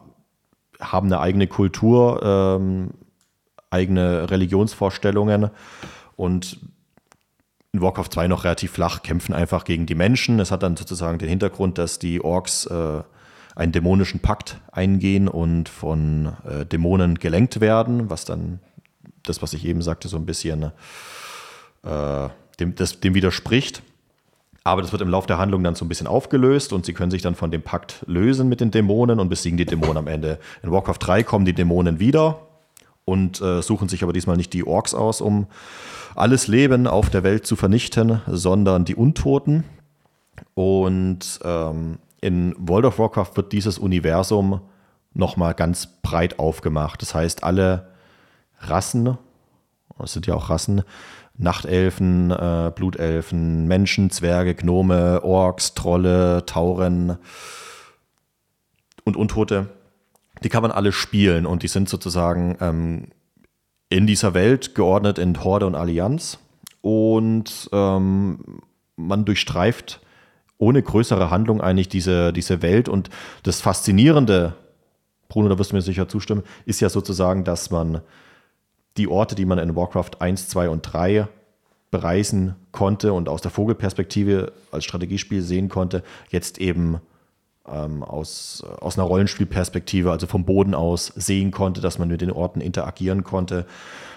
haben 0.80 1.08
eine 1.08 1.22
eigene 1.22 1.48
Kultur, 1.48 2.22
ähm, 2.24 2.92
eigene 3.74 4.30
Religionsvorstellungen 4.30 5.50
und 6.16 6.60
in 7.74 7.82
Warcraft 7.82 8.10
2 8.12 8.28
noch 8.28 8.44
relativ 8.44 8.72
flach, 8.72 9.02
kämpfen 9.02 9.34
einfach 9.34 9.66
gegen 9.66 9.88
die 9.88 9.96
Menschen. 9.96 10.40
Es 10.40 10.52
hat 10.52 10.62
dann 10.62 10.78
sozusagen 10.78 11.18
den 11.18 11.28
Hintergrund, 11.28 11.80
dass 11.80 11.98
die 11.98 12.24
Orks 12.24 12.68
äh, 12.68 13.02
einen 13.56 13.72
dämonischen 13.72 14.20
Pakt 14.20 14.60
eingehen 14.72 15.28
und 15.28 15.70
von 15.70 16.34
äh, 16.48 16.66
Dämonen 16.66 17.16
gelenkt 17.16 17.62
werden, 17.62 18.12
was 18.12 18.26
dann 18.26 18.60
das, 19.24 19.42
was 19.42 19.54
ich 19.54 19.66
eben 19.66 19.82
sagte, 19.82 20.08
so 20.08 20.18
ein 20.18 20.26
bisschen 20.26 20.72
äh, 21.84 22.30
dem, 22.60 22.76
das, 22.76 23.00
dem 23.00 23.16
widerspricht. 23.16 23.82
Aber 24.64 24.82
das 24.82 24.92
wird 24.92 25.02
im 25.02 25.10
Laufe 25.10 25.28
der 25.28 25.40
Handlung 25.40 25.64
dann 25.64 25.76
so 25.76 25.84
ein 25.84 25.90
bisschen 25.90 26.08
aufgelöst 26.08 26.74
und 26.74 26.86
sie 26.86 26.94
können 26.94 27.12
sich 27.12 27.22
dann 27.22 27.36
von 27.36 27.52
dem 27.52 27.64
Pakt 27.64 28.04
lösen 28.06 28.48
mit 28.50 28.62
den 28.62 28.70
Dämonen 28.70 29.20
und 29.20 29.30
besiegen 29.30 29.58
die 29.58 29.66
Dämonen 29.66 29.98
am 29.98 30.08
Ende. 30.08 30.40
In 30.62 30.72
Warcraft 30.72 31.00
3 31.00 31.24
kommen 31.24 31.46
die 31.46 31.54
Dämonen 31.54 32.00
wieder 32.00 32.40
und 33.06 33.42
äh, 33.42 33.62
suchen 33.62 33.90
sich 33.90 34.04
aber 34.04 34.14
diesmal 34.14 34.38
nicht 34.38 34.54
die 34.54 34.66
Orks 34.66 34.94
aus, 34.94 35.22
um 35.22 35.48
alles 36.16 36.48
Leben 36.48 36.88
auf 36.88 37.10
der 37.10 37.24
Welt 37.24 37.46
zu 37.46 37.56
vernichten, 37.56 38.22
sondern 38.28 38.86
die 38.86 38.96
Untoten. 38.96 39.64
Und 40.54 41.40
ähm, 41.44 41.98
in 42.22 42.56
World 42.58 42.86
of 42.86 43.00
Warcraft 43.00 43.32
wird 43.36 43.52
dieses 43.52 43.78
Universum 43.78 44.62
nochmal 45.14 45.54
ganz 45.54 45.88
breit 46.02 46.40
aufgemacht. 46.40 47.02
Das 47.02 47.14
heißt, 47.14 47.44
alle 47.44 47.92
Rassen, 48.60 49.18
es 50.02 50.14
sind 50.14 50.26
ja 50.26 50.36
auch 50.36 50.50
Rassen, 50.50 50.84
Nachtelfen, 51.36 52.32
äh, 52.32 52.72
Blutelfen, 52.74 53.68
Menschen, 53.68 54.10
Zwerge, 54.10 54.56
Gnome, 54.56 55.24
Orks, 55.24 55.74
Trolle, 55.74 56.46
Tauren 56.46 57.18
und 59.04 59.18
Untote, 59.18 59.68
die 60.44 60.50
kann 60.50 60.62
man 60.62 60.72
alle 60.72 60.92
spielen 60.92 61.46
und 61.46 61.64
die 61.64 61.68
sind 61.68 61.90
sozusagen 61.90 62.58
ähm, 62.60 63.08
in 63.90 64.08
dieser 64.08 64.34
Welt 64.34 64.76
geordnet 64.76 65.20
in 65.20 65.44
Horde 65.44 65.66
und 65.66 65.76
Allianz 65.76 66.40
und 66.82 67.70
ähm, 67.72 68.62
man 68.96 69.26
durchstreift 69.26 70.02
ohne 70.58 70.82
größere 70.82 71.30
Handlung 71.30 71.62
eigentlich 71.62 71.90
diese, 71.90 72.32
diese 72.34 72.62
Welt 72.62 72.88
und 72.88 73.10
das 73.44 73.62
Faszinierende, 73.62 74.56
Bruno, 75.28 75.50
da 75.50 75.58
wirst 75.58 75.72
du 75.72 75.76
mir 75.76 75.82
sicher 75.82 76.08
zustimmen, 76.08 76.44
ist 76.66 76.80
ja 76.80 76.90
sozusagen, 76.90 77.44
dass 77.44 77.70
man 77.72 78.02
die 78.98 79.08
Orte, 79.08 79.36
die 79.36 79.46
man 79.46 79.58
in 79.58 79.76
Warcraft 79.76 80.12
1, 80.20 80.50
2 80.50 80.70
und 80.70 80.82
3 80.82 81.28
bereisen 81.90 82.56
konnte 82.72 83.14
und 83.14 83.30
aus 83.30 83.42
der 83.42 83.52
Vogelperspektive 83.52 84.52
als 84.72 84.84
Strategiespiel 84.84 85.42
sehen 85.42 85.70
konnte, 85.70 86.04
jetzt 86.30 86.60
eben 86.60 87.00
ähm, 87.70 88.04
aus, 88.04 88.64
aus 88.82 88.98
einer 88.98 89.08
Rollenspielperspektive, 89.08 90.12
also 90.12 90.28
vom 90.28 90.46
Boden 90.46 90.74
aus 90.74 91.08
sehen 91.16 91.52
konnte, 91.52 91.82
dass 91.82 92.00
man 92.00 92.10
mit 92.10 92.22
den 92.22 92.32
Orten 92.32 92.62
interagieren 92.62 93.24
konnte. 93.24 93.66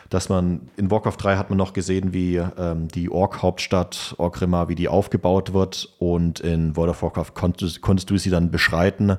Dass 0.08 0.28
man 0.28 0.68
in 0.76 0.90
Warcraft 0.90 1.16
3 1.18 1.36
hat 1.36 1.50
man 1.50 1.56
noch 1.56 1.72
gesehen, 1.72 2.12
wie 2.12 2.36
ähm, 2.36 2.86
die 2.88 3.10
Ork-Hauptstadt 3.10 4.14
Orgrimmar, 4.18 4.68
wie 4.68 4.76
die 4.76 4.88
aufgebaut 4.88 5.52
wird. 5.52 5.88
Und 5.98 6.40
in 6.40 6.76
World 6.76 6.90
of 6.90 7.02
Warcraft 7.02 7.34
konntest, 7.34 7.80
konntest 7.80 8.10
du 8.10 8.16
sie 8.16 8.30
dann 8.30 8.50
beschreiten. 8.50 9.18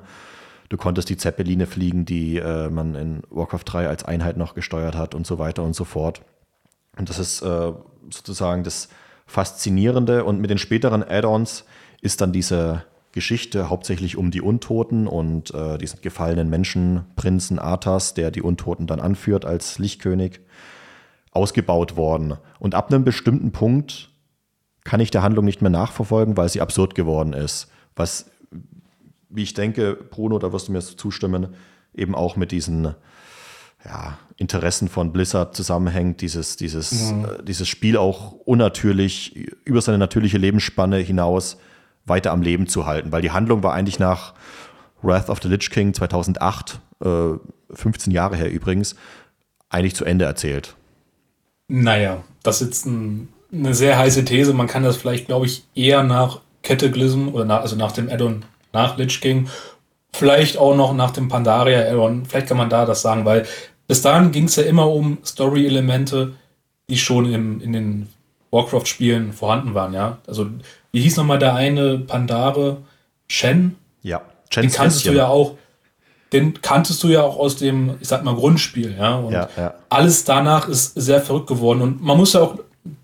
Du 0.70 0.76
konntest 0.76 1.08
die 1.08 1.16
Zeppeline 1.16 1.66
fliegen, 1.66 2.04
die 2.04 2.36
äh, 2.36 2.70
man 2.70 2.94
in 2.94 3.22
Warcraft 3.30 3.64
3 3.66 3.88
als 3.88 4.04
Einheit 4.04 4.36
noch 4.36 4.54
gesteuert 4.54 4.96
hat 4.96 5.14
und 5.14 5.26
so 5.26 5.38
weiter 5.38 5.62
und 5.62 5.74
so 5.74 5.84
fort. 5.84 6.22
Und 6.98 7.08
das 7.08 7.18
ist 7.18 7.42
äh, 7.42 7.72
sozusagen 8.10 8.64
das 8.64 8.88
Faszinierende. 9.26 10.24
Und 10.24 10.40
mit 10.40 10.50
den 10.50 10.58
späteren 10.58 11.02
Add-ons 11.02 11.64
ist 12.00 12.20
dann 12.20 12.32
diese 12.32 12.84
Geschichte 13.18 13.68
hauptsächlich 13.68 14.16
um 14.16 14.30
die 14.30 14.40
Untoten 14.40 15.08
und 15.08 15.52
äh, 15.52 15.76
diesen 15.76 16.00
gefallenen 16.02 16.48
Menschenprinzen 16.48 17.58
Arthas, 17.58 18.14
der 18.14 18.30
die 18.30 18.42
Untoten 18.42 18.86
dann 18.86 19.00
anführt 19.00 19.44
als 19.44 19.80
Lichtkönig, 19.80 20.38
ausgebaut 21.32 21.96
worden. 21.96 22.34
Und 22.60 22.76
ab 22.76 22.92
einem 22.92 23.02
bestimmten 23.02 23.50
Punkt 23.50 24.10
kann 24.84 25.00
ich 25.00 25.10
der 25.10 25.24
Handlung 25.24 25.44
nicht 25.44 25.62
mehr 25.62 25.70
nachverfolgen, 25.70 26.36
weil 26.36 26.48
sie 26.48 26.60
absurd 26.60 26.94
geworden 26.94 27.32
ist. 27.32 27.66
Was, 27.96 28.30
wie 29.28 29.42
ich 29.42 29.52
denke, 29.52 29.96
Bruno, 29.96 30.38
da 30.38 30.52
wirst 30.52 30.68
du 30.68 30.72
mir 30.72 30.80
zustimmen, 30.80 31.48
eben 31.92 32.14
auch 32.14 32.36
mit 32.36 32.52
diesen 32.52 32.94
ja, 33.84 34.16
Interessen 34.36 34.88
von 34.88 35.12
Blizzard 35.12 35.56
zusammenhängt, 35.56 36.20
dieses, 36.20 36.56
dieses, 36.56 37.10
mhm. 37.10 37.24
äh, 37.24 37.42
dieses 37.42 37.66
Spiel 37.66 37.96
auch 37.96 38.30
unnatürlich 38.44 39.34
über 39.64 39.80
seine 39.80 39.98
natürliche 39.98 40.38
Lebensspanne 40.38 40.98
hinaus 40.98 41.58
weiter 42.08 42.32
am 42.32 42.42
Leben 42.42 42.66
zu 42.66 42.86
halten, 42.86 43.12
weil 43.12 43.22
die 43.22 43.30
Handlung 43.30 43.62
war 43.62 43.74
eigentlich 43.74 43.98
nach 43.98 44.34
Wrath 45.02 45.28
of 45.28 45.40
the 45.42 45.48
Lich 45.48 45.70
King 45.70 45.94
2008, 45.94 46.80
äh, 47.04 47.08
15 47.72 48.12
Jahre 48.12 48.36
her 48.36 48.50
übrigens, 48.50 48.96
eigentlich 49.68 49.94
zu 49.94 50.04
Ende 50.04 50.24
erzählt. 50.24 50.74
Naja, 51.68 52.22
das 52.42 52.60
ist 52.60 52.68
jetzt 52.68 52.86
ein, 52.86 53.28
eine 53.52 53.74
sehr 53.74 53.98
heiße 53.98 54.24
These. 54.24 54.54
Man 54.54 54.66
kann 54.66 54.82
das 54.82 54.96
vielleicht, 54.96 55.26
glaube 55.26 55.46
ich, 55.46 55.64
eher 55.74 56.02
nach 56.02 56.40
Cataclysm 56.62 57.28
oder 57.28 57.44
nach, 57.44 57.60
also 57.60 57.76
nach 57.76 57.92
dem 57.92 58.08
Addon 58.08 58.44
nach 58.72 58.96
Lich 58.96 59.20
King, 59.20 59.48
vielleicht 60.12 60.56
auch 60.56 60.74
noch 60.74 60.94
nach 60.94 61.10
dem 61.10 61.28
Pandaria 61.28 61.80
Addon, 61.80 62.24
vielleicht 62.26 62.48
kann 62.48 62.56
man 62.56 62.70
da 62.70 62.84
das 62.84 63.02
sagen, 63.02 63.24
weil 63.24 63.46
bis 63.86 64.02
dahin 64.02 64.32
ging 64.32 64.44
es 64.44 64.56
ja 64.56 64.64
immer 64.64 64.90
um 64.90 65.18
Story-Elemente, 65.24 66.34
die 66.90 66.98
schon 66.98 67.32
im, 67.32 67.60
in 67.60 67.72
den 67.72 68.08
Warcraft-Spielen 68.50 69.32
vorhanden 69.32 69.74
waren, 69.74 69.94
ja. 69.94 70.18
Also, 70.26 70.46
wie 70.92 71.00
hieß 71.00 71.16
nochmal 71.16 71.38
der 71.38 71.54
eine 71.54 71.98
Pandare? 71.98 72.78
Shen? 73.28 73.76
Ja, 74.02 74.22
Chen 74.50 74.62
Den 74.62 74.72
kanntest 74.72 75.02
Fässchen. 75.02 75.12
du 75.14 75.18
ja 75.18 75.28
auch. 75.28 75.56
Den 76.32 76.60
kanntest 76.60 77.02
du 77.02 77.08
ja 77.08 77.22
auch 77.22 77.38
aus 77.38 77.56
dem, 77.56 77.96
ich 78.00 78.08
sag 78.08 78.22
mal, 78.22 78.34
Grundspiel, 78.34 78.94
ja. 78.98 79.16
Und 79.16 79.32
ja, 79.32 79.48
ja. 79.56 79.74
alles 79.88 80.24
danach 80.24 80.68
ist 80.68 80.94
sehr 80.94 81.20
verrückt 81.22 81.46
geworden. 81.46 81.80
Und 81.80 82.02
man 82.02 82.16
muss 82.16 82.34
ja 82.34 82.40
auch, 82.40 82.58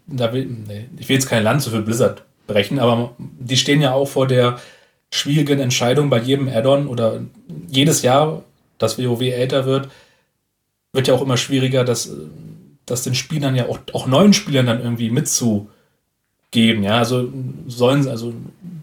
da 0.07 0.33
will, 0.33 0.45
nee, 0.45 0.89
ich 0.99 1.09
will 1.09 1.17
jetzt 1.17 1.29
keine 1.29 1.43
Lanze 1.43 1.71
für 1.71 1.81
Blizzard 1.81 2.23
brechen, 2.47 2.79
aber 2.79 3.13
die 3.19 3.57
stehen 3.57 3.81
ja 3.81 3.93
auch 3.93 4.07
vor 4.07 4.27
der 4.27 4.59
schwierigen 5.11 5.61
Entscheidung 5.61 6.11
bei 6.11 6.19
jedem 6.19 6.49
Add-on 6.49 6.87
oder 6.87 7.21
jedes 7.69 8.03
Jahr, 8.03 8.43
das 8.79 8.99
WoW 8.99 9.23
älter 9.23 9.65
wird, 9.65 9.89
wird 10.93 11.09
ja 11.09 11.15
auch 11.15 11.23
immer 11.23 11.37
schwieriger, 11.37 11.85
dass 11.85 12.11
das 12.85 13.03
den 13.03 13.15
Spielern 13.15 13.57
ja 13.57 13.67
auch, 13.67 13.79
auch 13.93 14.07
neuen 14.07 14.33
Spielern 14.33 14.67
dann 14.67 14.83
irgendwie 14.83 15.11
mitzugeben. 16.55 16.83
Ja, 16.83 16.99
also 16.99 17.29
sollen, 17.67 18.07
also 18.09 18.33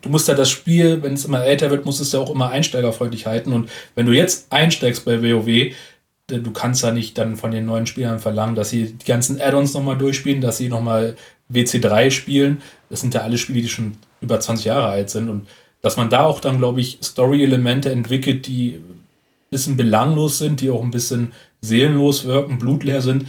du 0.02 0.10
musst 0.10 0.28
ja 0.28 0.34
das 0.34 0.50
Spiel, 0.50 1.02
wenn 1.02 1.14
es 1.14 1.26
immer 1.26 1.44
älter 1.44 1.70
wird, 1.70 1.86
musst 1.86 2.02
es 2.02 2.12
ja 2.12 2.20
auch 2.20 2.30
immer 2.30 2.50
einsteigerfreundlich 2.50 3.26
halten. 3.26 3.54
Und 3.54 3.70
wenn 3.96 4.06
du 4.06 4.14
jetzt 4.14 4.52
einsteigst 4.52 5.06
bei 5.06 5.22
WoW, 5.22 5.74
du 6.28 6.52
kannst 6.52 6.84
ja 6.84 6.92
nicht 6.92 7.18
dann 7.18 7.36
von 7.36 7.52
den 7.52 7.66
neuen 7.66 7.88
Spielern 7.88 8.20
verlangen, 8.20 8.56
dass 8.56 8.70
sie 8.70 8.94
die 8.94 9.06
ganzen 9.06 9.42
Add-ons 9.42 9.74
nochmal 9.74 9.98
durchspielen, 9.98 10.42
dass 10.42 10.58
sie 10.58 10.70
nochmal 10.70 11.16
WC3 11.52 12.12
spielen. 12.12 12.62
Das 12.90 13.02
sind 13.02 13.14
ja 13.14 13.22
alle 13.22 13.38
Spiele, 13.38 13.62
die 13.62 13.70
schon 13.70 13.94
über 14.22 14.40
20 14.40 14.66
Jahre 14.66 14.88
alt 14.88 15.10
sind. 15.10 15.30
Und 15.30 15.48
dass 15.82 15.98
man 15.98 16.10
da 16.10 16.26
auch 16.26 16.40
dann, 16.40 16.60
glaube 16.60 16.80
ich, 16.80 17.00
Story-Elemente 17.02 17.92
entwickelt, 17.92 18.48
die 18.48 18.76
ein 18.76 19.06
bisschen 19.50 19.78
belanglos 19.78 20.38
sind, 20.38 20.62
die 20.62 20.70
auch 20.70 20.84
ein 20.84 20.92
bisschen 20.92 21.34
seelenlos 21.62 22.26
wirken, 22.26 22.60
blutleer 22.60 23.02
sind, 23.02 23.26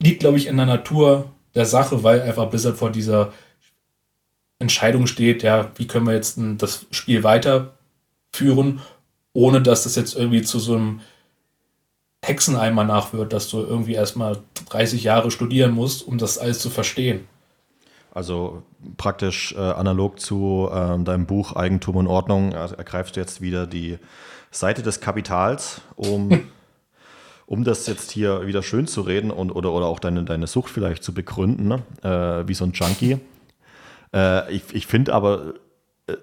liegt, 0.00 0.20
glaube 0.20 0.38
ich, 0.38 0.46
in 0.46 0.56
der 0.56 0.66
Natur 0.66 1.30
der 1.56 1.66
Sache, 1.66 2.04
weil 2.04 2.22
einfach 2.22 2.48
Blizzard 2.48 2.76
vor 2.76 2.90
dieser 2.90 3.32
Entscheidung 4.58 5.06
steht, 5.06 5.42
ja, 5.42 5.70
wie 5.76 5.86
können 5.86 6.06
wir 6.06 6.14
jetzt 6.14 6.38
das 6.58 6.86
Spiel 6.90 7.24
weiterführen, 7.24 8.80
ohne 9.32 9.60
dass 9.60 9.82
das 9.84 9.96
jetzt 9.96 10.14
irgendwie 10.16 10.42
zu 10.42 10.58
so 10.58 10.76
einem 10.76 11.00
Hexeneimer 12.24 12.84
nachwirkt, 12.84 13.32
dass 13.32 13.48
du 13.48 13.58
irgendwie 13.58 13.94
erstmal 13.94 14.38
30 14.70 15.02
Jahre 15.04 15.30
studieren 15.30 15.72
musst, 15.72 16.06
um 16.06 16.18
das 16.18 16.38
alles 16.38 16.58
zu 16.58 16.70
verstehen. 16.70 17.26
Also 18.12 18.62
praktisch 18.96 19.52
äh, 19.52 19.58
analog 19.60 20.20
zu 20.20 20.70
äh, 20.72 20.98
deinem 21.04 21.26
Buch 21.26 21.54
Eigentum 21.54 21.96
und 21.96 22.06
Ordnung 22.06 22.54
also 22.54 22.74
ergreifst 22.74 23.16
du 23.16 23.20
jetzt 23.20 23.42
wieder 23.42 23.66
die 23.66 23.98
Seite 24.50 24.82
des 24.82 25.00
Kapitals, 25.00 25.82
um 25.96 26.30
um 27.46 27.64
das 27.64 27.86
jetzt 27.86 28.10
hier 28.10 28.46
wieder 28.46 28.62
schön 28.62 28.86
zu 28.86 29.02
reden 29.02 29.30
und, 29.30 29.52
oder, 29.52 29.72
oder 29.72 29.86
auch 29.86 30.00
deine, 30.00 30.24
deine 30.24 30.46
Sucht 30.46 30.70
vielleicht 30.70 31.02
zu 31.02 31.14
begründen, 31.14 31.68
ne? 31.68 31.82
äh, 32.02 32.46
wie 32.48 32.54
so 32.54 32.64
ein 32.64 32.72
Junkie. 32.72 33.18
Äh, 34.12 34.52
ich 34.52 34.62
ich 34.72 34.86
finde 34.86 35.14
aber, 35.14 35.54
äh, 36.08 36.16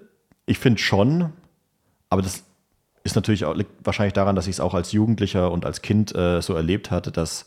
ich 0.46 0.58
finde 0.58 0.78
schon, 0.78 1.32
aber 2.10 2.22
das 2.22 2.44
ist 3.04 3.16
natürlich 3.16 3.44
auch, 3.44 3.54
liegt 3.54 3.70
wahrscheinlich 3.84 4.12
daran, 4.12 4.36
dass 4.36 4.46
ich 4.46 4.56
es 4.56 4.60
auch 4.60 4.74
als 4.74 4.92
Jugendlicher 4.92 5.50
und 5.50 5.64
als 5.64 5.82
Kind 5.82 6.14
äh, 6.14 6.40
so 6.40 6.54
erlebt 6.54 6.90
hatte, 6.90 7.10
dass 7.10 7.46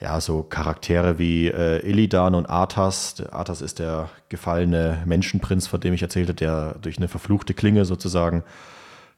ja, 0.00 0.20
so 0.20 0.44
Charaktere 0.44 1.18
wie 1.18 1.48
äh, 1.48 1.84
Illidan 1.88 2.34
und 2.34 2.46
Arthas. 2.46 3.20
Arthas 3.32 3.60
ist 3.60 3.80
der 3.80 4.10
gefallene 4.28 5.02
Menschenprinz, 5.06 5.66
von 5.66 5.80
dem 5.80 5.92
ich 5.92 6.02
erzählte, 6.02 6.34
der 6.34 6.76
durch 6.80 6.98
eine 6.98 7.08
verfluchte 7.08 7.52
Klinge 7.52 7.84
sozusagen 7.84 8.44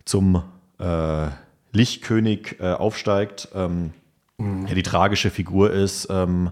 zum 0.06 0.42
äh, 0.78 1.26
Lichtkönig 1.72 2.56
äh, 2.60 2.72
aufsteigt, 2.72 3.48
ähm, 3.54 3.92
mhm. 4.38 4.66
ja 4.66 4.74
die 4.74 4.82
tragische 4.82 5.30
Figur 5.30 5.72
ist 5.72 6.08
ähm, 6.10 6.50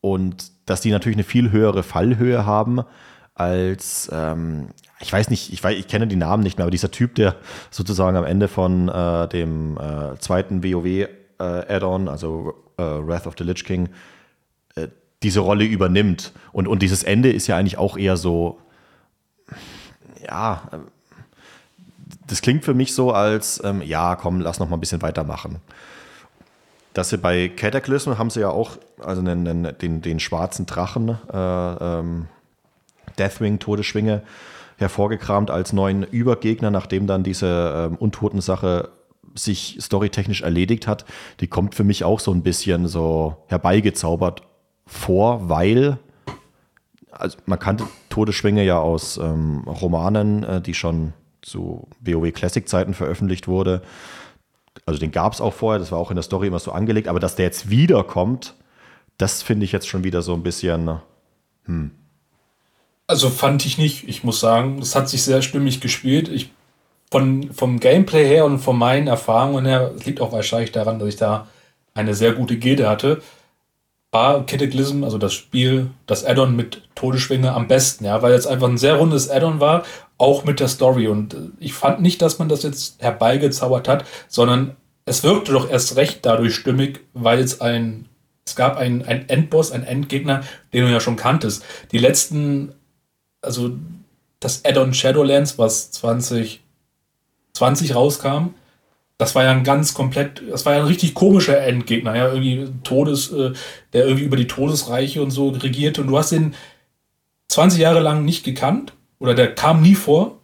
und 0.00 0.52
dass 0.68 0.80
die 0.80 0.90
natürlich 0.90 1.16
eine 1.16 1.24
viel 1.24 1.50
höhere 1.50 1.82
Fallhöhe 1.82 2.46
haben 2.46 2.82
als, 3.34 4.10
ähm, 4.12 4.68
ich 5.00 5.12
weiß 5.12 5.30
nicht, 5.30 5.52
ich, 5.52 5.64
weiß, 5.64 5.78
ich 5.78 5.88
kenne 5.88 6.06
die 6.06 6.16
Namen 6.16 6.42
nicht 6.42 6.58
mehr, 6.58 6.64
aber 6.64 6.70
dieser 6.70 6.90
Typ, 6.90 7.14
der 7.14 7.36
sozusagen 7.70 8.16
am 8.16 8.24
Ende 8.24 8.48
von 8.48 8.88
äh, 8.88 9.28
dem 9.28 9.78
äh, 9.78 10.18
zweiten 10.18 10.62
WoW-Add-on, 10.62 12.06
äh, 12.06 12.10
also 12.10 12.54
äh, 12.76 12.82
Wrath 12.82 13.26
of 13.26 13.34
the 13.38 13.44
Lich 13.44 13.64
King, 13.64 13.88
äh, 14.74 14.88
diese 15.22 15.40
Rolle 15.40 15.64
übernimmt. 15.64 16.32
Und, 16.52 16.68
und 16.68 16.82
dieses 16.82 17.02
Ende 17.02 17.32
ist 17.32 17.46
ja 17.46 17.56
eigentlich 17.56 17.78
auch 17.78 17.96
eher 17.96 18.18
so, 18.18 18.58
ja, 20.26 20.68
das 22.30 22.42
klingt 22.42 22.64
für 22.64 22.74
mich 22.74 22.94
so, 22.94 23.12
als 23.12 23.60
ähm, 23.64 23.82
ja, 23.82 24.14
komm, 24.14 24.40
lass 24.40 24.60
noch 24.60 24.68
mal 24.68 24.76
ein 24.76 24.80
bisschen 24.80 25.02
weitermachen. 25.02 25.58
Dass 26.94 27.10
sie 27.10 27.18
bei 27.18 27.48
Cataclysm 27.48 28.18
haben 28.18 28.30
sie 28.30 28.40
ja 28.40 28.50
auch 28.50 28.78
also 29.00 29.20
den, 29.22 29.44
den, 29.44 29.68
den, 29.80 30.00
den 30.00 30.20
schwarzen 30.20 30.66
Drachen, 30.66 31.18
äh, 31.32 31.36
ähm, 31.36 32.26
Deathwing, 33.18 33.58
Todesschwinge, 33.58 34.22
hervorgekramt 34.78 35.50
als 35.50 35.72
neuen 35.72 36.04
Übergegner, 36.04 36.70
nachdem 36.70 37.06
dann 37.06 37.22
diese 37.24 37.88
ähm, 37.90 37.96
Untoten-Sache 37.96 38.90
sich 39.34 39.78
storytechnisch 39.80 40.42
erledigt 40.42 40.86
hat. 40.86 41.04
Die 41.40 41.48
kommt 41.48 41.74
für 41.74 41.84
mich 41.84 42.04
auch 42.04 42.20
so 42.20 42.32
ein 42.32 42.42
bisschen 42.42 42.86
so 42.86 43.36
herbeigezaubert 43.46 44.42
vor, 44.86 45.48
weil 45.48 45.98
also 47.10 47.38
man 47.46 47.58
kannte 47.58 47.84
Todesschwinge 48.08 48.64
ja 48.64 48.78
aus 48.78 49.18
ähm, 49.18 49.64
Romanen, 49.66 50.44
äh, 50.44 50.60
die 50.60 50.74
schon 50.74 51.12
zu 51.42 51.88
WoW 52.00 52.32
Classic 52.32 52.68
Zeiten 52.68 52.94
veröffentlicht 52.94 53.48
wurde. 53.48 53.82
Also 54.86 55.00
den 55.00 55.10
gab 55.10 55.32
es 55.32 55.40
auch 55.40 55.54
vorher, 55.54 55.78
das 55.78 55.92
war 55.92 55.98
auch 55.98 56.10
in 56.10 56.16
der 56.16 56.22
Story 56.22 56.46
immer 56.48 56.58
so 56.58 56.72
angelegt, 56.72 57.08
aber 57.08 57.20
dass 57.20 57.36
der 57.36 57.46
jetzt 57.46 57.70
wiederkommt, 57.70 58.54
das 59.18 59.42
finde 59.42 59.64
ich 59.64 59.72
jetzt 59.72 59.88
schon 59.88 60.04
wieder 60.04 60.22
so 60.22 60.34
ein 60.34 60.42
bisschen. 60.42 61.00
Hm. 61.64 61.90
Also 63.06 63.28
fand 63.28 63.66
ich 63.66 63.76
nicht. 63.76 64.08
Ich 64.08 64.24
muss 64.24 64.40
sagen, 64.40 64.78
es 64.78 64.94
hat 64.94 65.08
sich 65.08 65.22
sehr 65.22 65.42
stimmig 65.42 65.80
gespielt. 65.80 66.28
Ich, 66.28 66.50
von, 67.10 67.52
vom 67.52 67.80
Gameplay 67.80 68.26
her 68.26 68.44
und 68.44 68.60
von 68.60 68.78
meinen 68.78 69.08
Erfahrungen 69.08 69.66
her, 69.66 69.92
es 69.96 70.06
liegt 70.06 70.20
auch 70.20 70.32
wahrscheinlich 70.32 70.72
daran, 70.72 70.98
dass 70.98 71.08
ich 71.08 71.16
da 71.16 71.48
eine 71.92 72.14
sehr 72.14 72.32
gute 72.34 72.56
Gilde 72.56 72.88
hatte, 72.88 73.20
war 74.12 74.46
Cataclysm, 74.46 75.04
also 75.04 75.18
das 75.18 75.34
Spiel, 75.34 75.90
das 76.06 76.24
Addon 76.24 76.56
mit 76.56 76.82
Todesschwinge 76.94 77.52
am 77.52 77.68
besten, 77.68 78.04
ja, 78.04 78.22
weil 78.22 78.32
es 78.32 78.46
einfach 78.46 78.68
ein 78.68 78.78
sehr 78.78 78.94
rundes 78.94 79.28
Addon 79.28 79.60
war 79.60 79.84
auch 80.20 80.44
mit 80.44 80.60
der 80.60 80.68
Story. 80.68 81.08
Und 81.08 81.34
ich 81.58 81.72
fand 81.72 82.02
nicht, 82.02 82.20
dass 82.20 82.38
man 82.38 82.48
das 82.48 82.62
jetzt 82.62 83.00
herbeigezaubert 83.00 83.88
hat, 83.88 84.04
sondern 84.28 84.76
es 85.06 85.24
wirkte 85.24 85.52
doch 85.52 85.70
erst 85.70 85.96
recht 85.96 86.20
dadurch 86.22 86.54
stimmig, 86.54 87.00
weil 87.14 87.40
es 87.40 87.60
ein 87.60 88.06
es 88.46 88.56
gab 88.56 88.76
einen, 88.76 89.02
einen 89.02 89.28
Endboss, 89.28 89.70
einen 89.70 89.84
Endgegner, 89.84 90.42
den 90.72 90.84
du 90.84 90.90
ja 90.90 90.98
schon 90.98 91.16
kanntest. 91.16 91.64
Die 91.92 91.98
letzten, 91.98 92.72
also 93.42 93.70
das 94.40 94.64
Add-on 94.64 94.92
Shadowlands, 94.92 95.56
was 95.58 95.92
2020 95.92 96.60
rauskam, 97.94 98.54
das 99.18 99.34
war 99.34 99.44
ja 99.44 99.52
ein 99.52 99.62
ganz 99.62 99.94
komplett, 99.94 100.42
das 100.50 100.66
war 100.66 100.72
ja 100.72 100.80
ein 100.80 100.86
richtig 100.86 101.14
komischer 101.14 101.60
Endgegner, 101.60 102.16
ja, 102.16 102.32
irgendwie 102.32 102.68
Todes, 102.82 103.30
äh, 103.30 103.52
der 103.92 104.04
irgendwie 104.06 104.24
über 104.24 104.36
die 104.36 104.48
Todesreiche 104.48 105.22
und 105.22 105.30
so 105.30 105.50
regierte. 105.50 106.00
Und 106.00 106.08
du 106.08 106.18
hast 106.18 106.32
den 106.32 106.54
20 107.48 107.78
Jahre 107.78 108.00
lang 108.00 108.24
nicht 108.24 108.42
gekannt 108.42 108.94
oder 109.20 109.34
der 109.34 109.54
kam 109.54 109.82
nie 109.82 109.94
vor. 109.94 110.38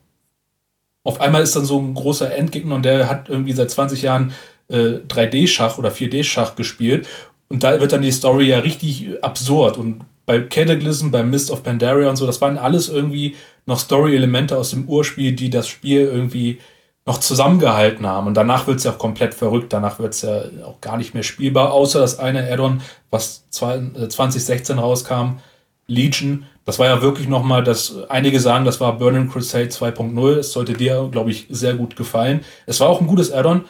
Auf 1.03 1.21
einmal 1.21 1.43
ist 1.43 1.57
dann 1.57 1.65
so 1.65 1.81
ein 1.81 1.95
großer 1.95 2.33
Endgegner 2.35 2.77
und 2.77 2.85
der 2.85 3.09
hat 3.09 3.29
irgendwie 3.29 3.53
seit 3.53 3.71
20 3.71 4.03
Jahren 4.03 4.33
äh, 4.69 5.01
3D-Schach 5.09 5.79
oder 5.79 5.91
4D-Schach 5.91 6.55
gespielt. 6.55 7.09
Und 7.49 7.63
da 7.63 7.81
wird 7.81 7.93
dann 7.93 8.03
die 8.03 8.13
Story 8.13 8.49
ja 8.49 8.59
richtig 8.61 9.09
absurd. 9.23 9.79
Und 9.79 10.05
bei 10.27 10.41
Cataclysm, 10.41 11.11
bei 11.11 11.23
Mist 11.23 11.51
of 11.51 11.63
Pandaria 11.63 12.11
und 12.11 12.17
so, 12.17 12.27
das 12.27 12.41
waren 12.41 12.59
alles 12.59 12.89
irgendwie 12.89 13.37
noch 13.67 13.79
Story-Elemente 13.79 14.57
aus 14.57 14.71
dem 14.71 14.89
Urspiel, 14.89 15.33
die 15.33 15.51
das 15.51 15.69
Spiel 15.69 16.01
irgendwie 16.01 16.59
noch 17.07 17.19
zusammengehalten 17.19 18.05
haben. 18.05 18.27
Und 18.27 18.35
danach 18.35 18.67
wird 18.67 18.79
es 18.79 18.85
ja 18.85 18.91
auch 18.91 18.99
komplett 18.99 19.33
verrückt. 19.33 19.73
Danach 19.73 20.01
wird 20.01 20.15
es 20.15 20.23
ja 20.23 20.43
auch 20.65 20.81
gar 20.81 20.97
nicht 20.97 21.15
mehr 21.15 21.23
spielbar, 21.23 21.73
außer 21.73 22.01
das 22.01 22.19
eine 22.19 22.51
Addon, 22.51 22.83
was 23.11 23.49
2016 23.51 24.77
äh, 24.77 24.81
rauskam, 24.81 25.39
Legion. 25.87 26.45
Das 26.65 26.79
war 26.79 26.87
ja 26.87 27.01
wirklich 27.01 27.29
nochmal, 27.29 27.63
das, 27.63 27.97
einige 28.09 28.41
sagen, 28.41 28.65
das 28.65 28.81
war 28.81 28.99
Burning 28.99 29.29
Crusade 29.29 29.69
2.0. 29.69 30.37
Es 30.37 30.53
sollte 30.53 30.73
dir, 30.73 31.09
glaube 31.11 31.31
ich, 31.31 31.47
sehr 31.49 31.75
gut 31.75 31.97
gefallen. 31.97 32.41
Es 32.67 32.81
war 32.81 32.89
auch 32.89 33.01
ein 33.01 33.07
gutes 33.07 33.33
Addon, 33.33 33.65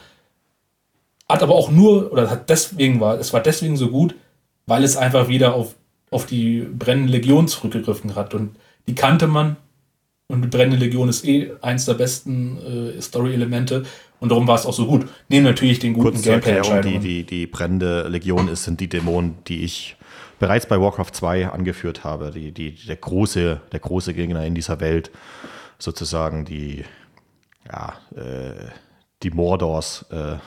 hat 1.29 1.43
aber 1.43 1.55
auch 1.55 1.69
nur, 1.69 2.11
oder 2.11 2.29
hat 2.29 2.49
deswegen 2.49 2.99
war, 2.99 3.19
es 3.19 3.33
war 3.33 3.41
deswegen 3.41 3.77
so 3.77 3.89
gut, 3.89 4.15
weil 4.65 4.83
es 4.83 4.97
einfach 4.97 5.27
wieder 5.27 5.53
auf, 5.53 5.75
auf 6.09 6.25
die 6.25 6.61
brennende 6.61 7.11
Legion 7.11 7.47
zurückgegriffen 7.47 8.15
hat. 8.15 8.33
Und 8.33 8.55
die 8.87 8.95
kannte 8.95 9.27
man, 9.27 9.57
und 10.29 10.41
die 10.41 10.47
Brennende 10.47 10.77
Legion 10.77 11.07
ist 11.07 11.25
eh 11.25 11.51
eins 11.61 11.85
der 11.85 11.93
besten 11.93 12.57
äh, 12.97 13.01
Story-Elemente. 13.01 13.85
Und 14.19 14.29
darum 14.29 14.47
war 14.47 14.55
es 14.55 14.65
auch 14.65 14.73
so 14.73 14.87
gut. 14.87 15.07
Nehmen 15.29 15.45
natürlich 15.45 15.79
den 15.79 15.93
guten 15.93 16.21
Gameplay. 16.21 16.81
Die, 16.81 16.99
die, 16.99 17.23
die 17.23 17.47
Brennende 17.47 18.07
Legion 18.07 18.47
ist, 18.47 18.63
sind 18.63 18.79
die 18.79 18.89
Dämonen, 18.89 19.35
die 19.47 19.63
ich 19.63 19.96
bereits 20.39 20.67
bei 20.67 20.79
Warcraft 20.79 21.11
2 21.13 21.49
angeführt 21.49 22.03
habe. 22.03 22.31
Die, 22.31 22.51
die, 22.51 22.75
der, 22.85 22.95
große, 22.95 23.61
der 23.71 23.79
große 23.79 24.13
Gegner 24.13 24.45
in 24.45 24.55
dieser 24.55 24.79
Welt. 24.79 25.11
Sozusagen 25.79 26.45
die, 26.45 26.85
ja, 27.67 27.93
äh, 28.15 28.69
die 29.23 29.29
Mordors, 29.29 30.05
äh, 30.11 30.33
äh 30.33 30.37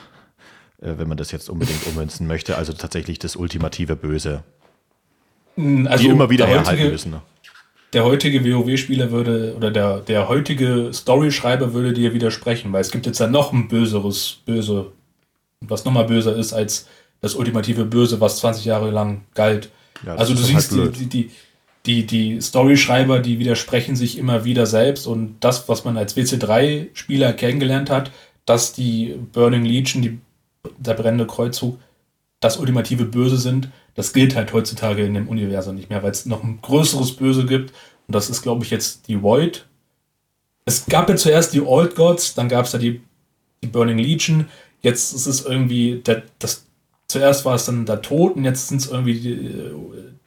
wenn 0.80 1.09
man 1.09 1.16
das 1.16 1.30
jetzt 1.30 1.49
unbedingt 1.49 1.86
ummünzen 1.86 2.26
möchte. 2.26 2.57
Also 2.57 2.72
tatsächlich 2.72 3.18
das 3.18 3.36
ultimative 3.36 3.97
Böse. 3.97 4.43
Hm, 5.55 5.86
also 5.86 6.05
die 6.05 6.11
immer 6.11 6.30
wieder 6.30 6.47
herhalten 6.47 6.91
müssen. 6.91 7.11
Ne? 7.12 7.22
der 7.93 8.05
heutige 8.05 8.45
WoW-Spieler 8.45 9.11
würde, 9.11 9.55
oder 9.57 9.70
der, 9.70 10.01
der 10.01 10.28
heutige 10.28 10.91
Story-Schreiber 10.93 11.72
würde 11.72 11.93
dir 11.93 12.14
widersprechen, 12.14 12.72
weil 12.72 12.82
es 12.82 12.91
gibt 12.91 13.07
jetzt 13.07 13.18
ja 13.18 13.26
noch 13.26 13.53
ein 13.53 13.68
böseres 13.68 14.38
Böse, 14.47 14.93
was 15.61 15.84
nochmal 15.84 16.05
böser 16.05 16.36
ist 16.36 16.53
als 16.53 16.88
das 17.20 17.34
ultimative 17.34 17.84
Böse, 17.84 18.20
was 18.20 18.38
20 18.38 18.64
Jahre 18.64 18.91
lang 18.91 19.22
galt. 19.34 19.70
Ja, 20.05 20.14
also 20.14 20.34
du 20.34 20.40
siehst, 20.40 20.72
halt 20.72 20.98
die, 20.98 21.07
die, 21.07 21.30
die, 21.86 22.07
die 22.07 22.40
Story-Schreiber, 22.40 23.20
die 23.20 23.38
widersprechen 23.38 23.96
sich 23.96 24.18
immer 24.18 24.44
wieder 24.44 24.66
selbst 24.66 25.07
und 25.07 25.36
das, 25.40 25.68
was 25.68 25.84
man 25.84 25.96
als 25.96 26.16
WC3-Spieler 26.16 27.32
kennengelernt 27.32 27.90
hat, 27.90 28.11
dass 28.44 28.72
die 28.72 29.18
Burning 29.32 29.64
Legion, 29.64 30.03
die, 30.03 30.18
der 30.78 30.94
brennende 30.94 31.26
Kreuzzug, 31.26 31.78
das 32.40 32.57
ultimative 32.57 33.05
Böse 33.05 33.36
sind, 33.36 33.68
das 33.94 34.12
gilt 34.12 34.34
halt 34.34 34.53
heutzutage 34.53 35.05
in 35.05 35.14
dem 35.14 35.28
Universum 35.28 35.76
nicht 35.76 35.90
mehr, 35.90 36.03
weil 36.03 36.11
es 36.11 36.26
noch 36.26 36.42
ein 36.42 36.61
größeres 36.62 37.16
Böse 37.16 37.44
gibt. 37.44 37.72
Und 38.07 38.14
das 38.14 38.30
ist, 38.30 38.42
glaube 38.42 38.64
ich, 38.64 38.70
jetzt 38.70 39.09
die 39.09 39.22
Void. 39.22 39.66
Es 40.64 40.86
gab 40.86 41.09
ja 41.09 41.16
zuerst 41.16 41.53
die 41.53 41.61
Old 41.61 41.94
Gods, 41.94 42.34
dann 42.34 42.48
gab 42.48 42.66
es 42.66 42.72
ja 42.72 42.78
die, 42.78 43.01
die 43.62 43.66
Burning 43.66 43.98
Legion. 43.98 44.46
Jetzt 44.80 45.12
ist 45.12 45.26
es 45.26 45.44
irgendwie, 45.44 46.01
der, 46.07 46.22
das, 46.38 46.66
zuerst 47.11 47.44
war 47.44 47.54
es 47.54 47.66
dann 47.66 47.86
der 47.86 48.02
Tod 48.02 48.36
und 48.36 48.44
jetzt 48.44 48.68
sind 48.68 48.80
es 48.80 48.90
irgendwie 48.90 49.14
die, 49.14 49.50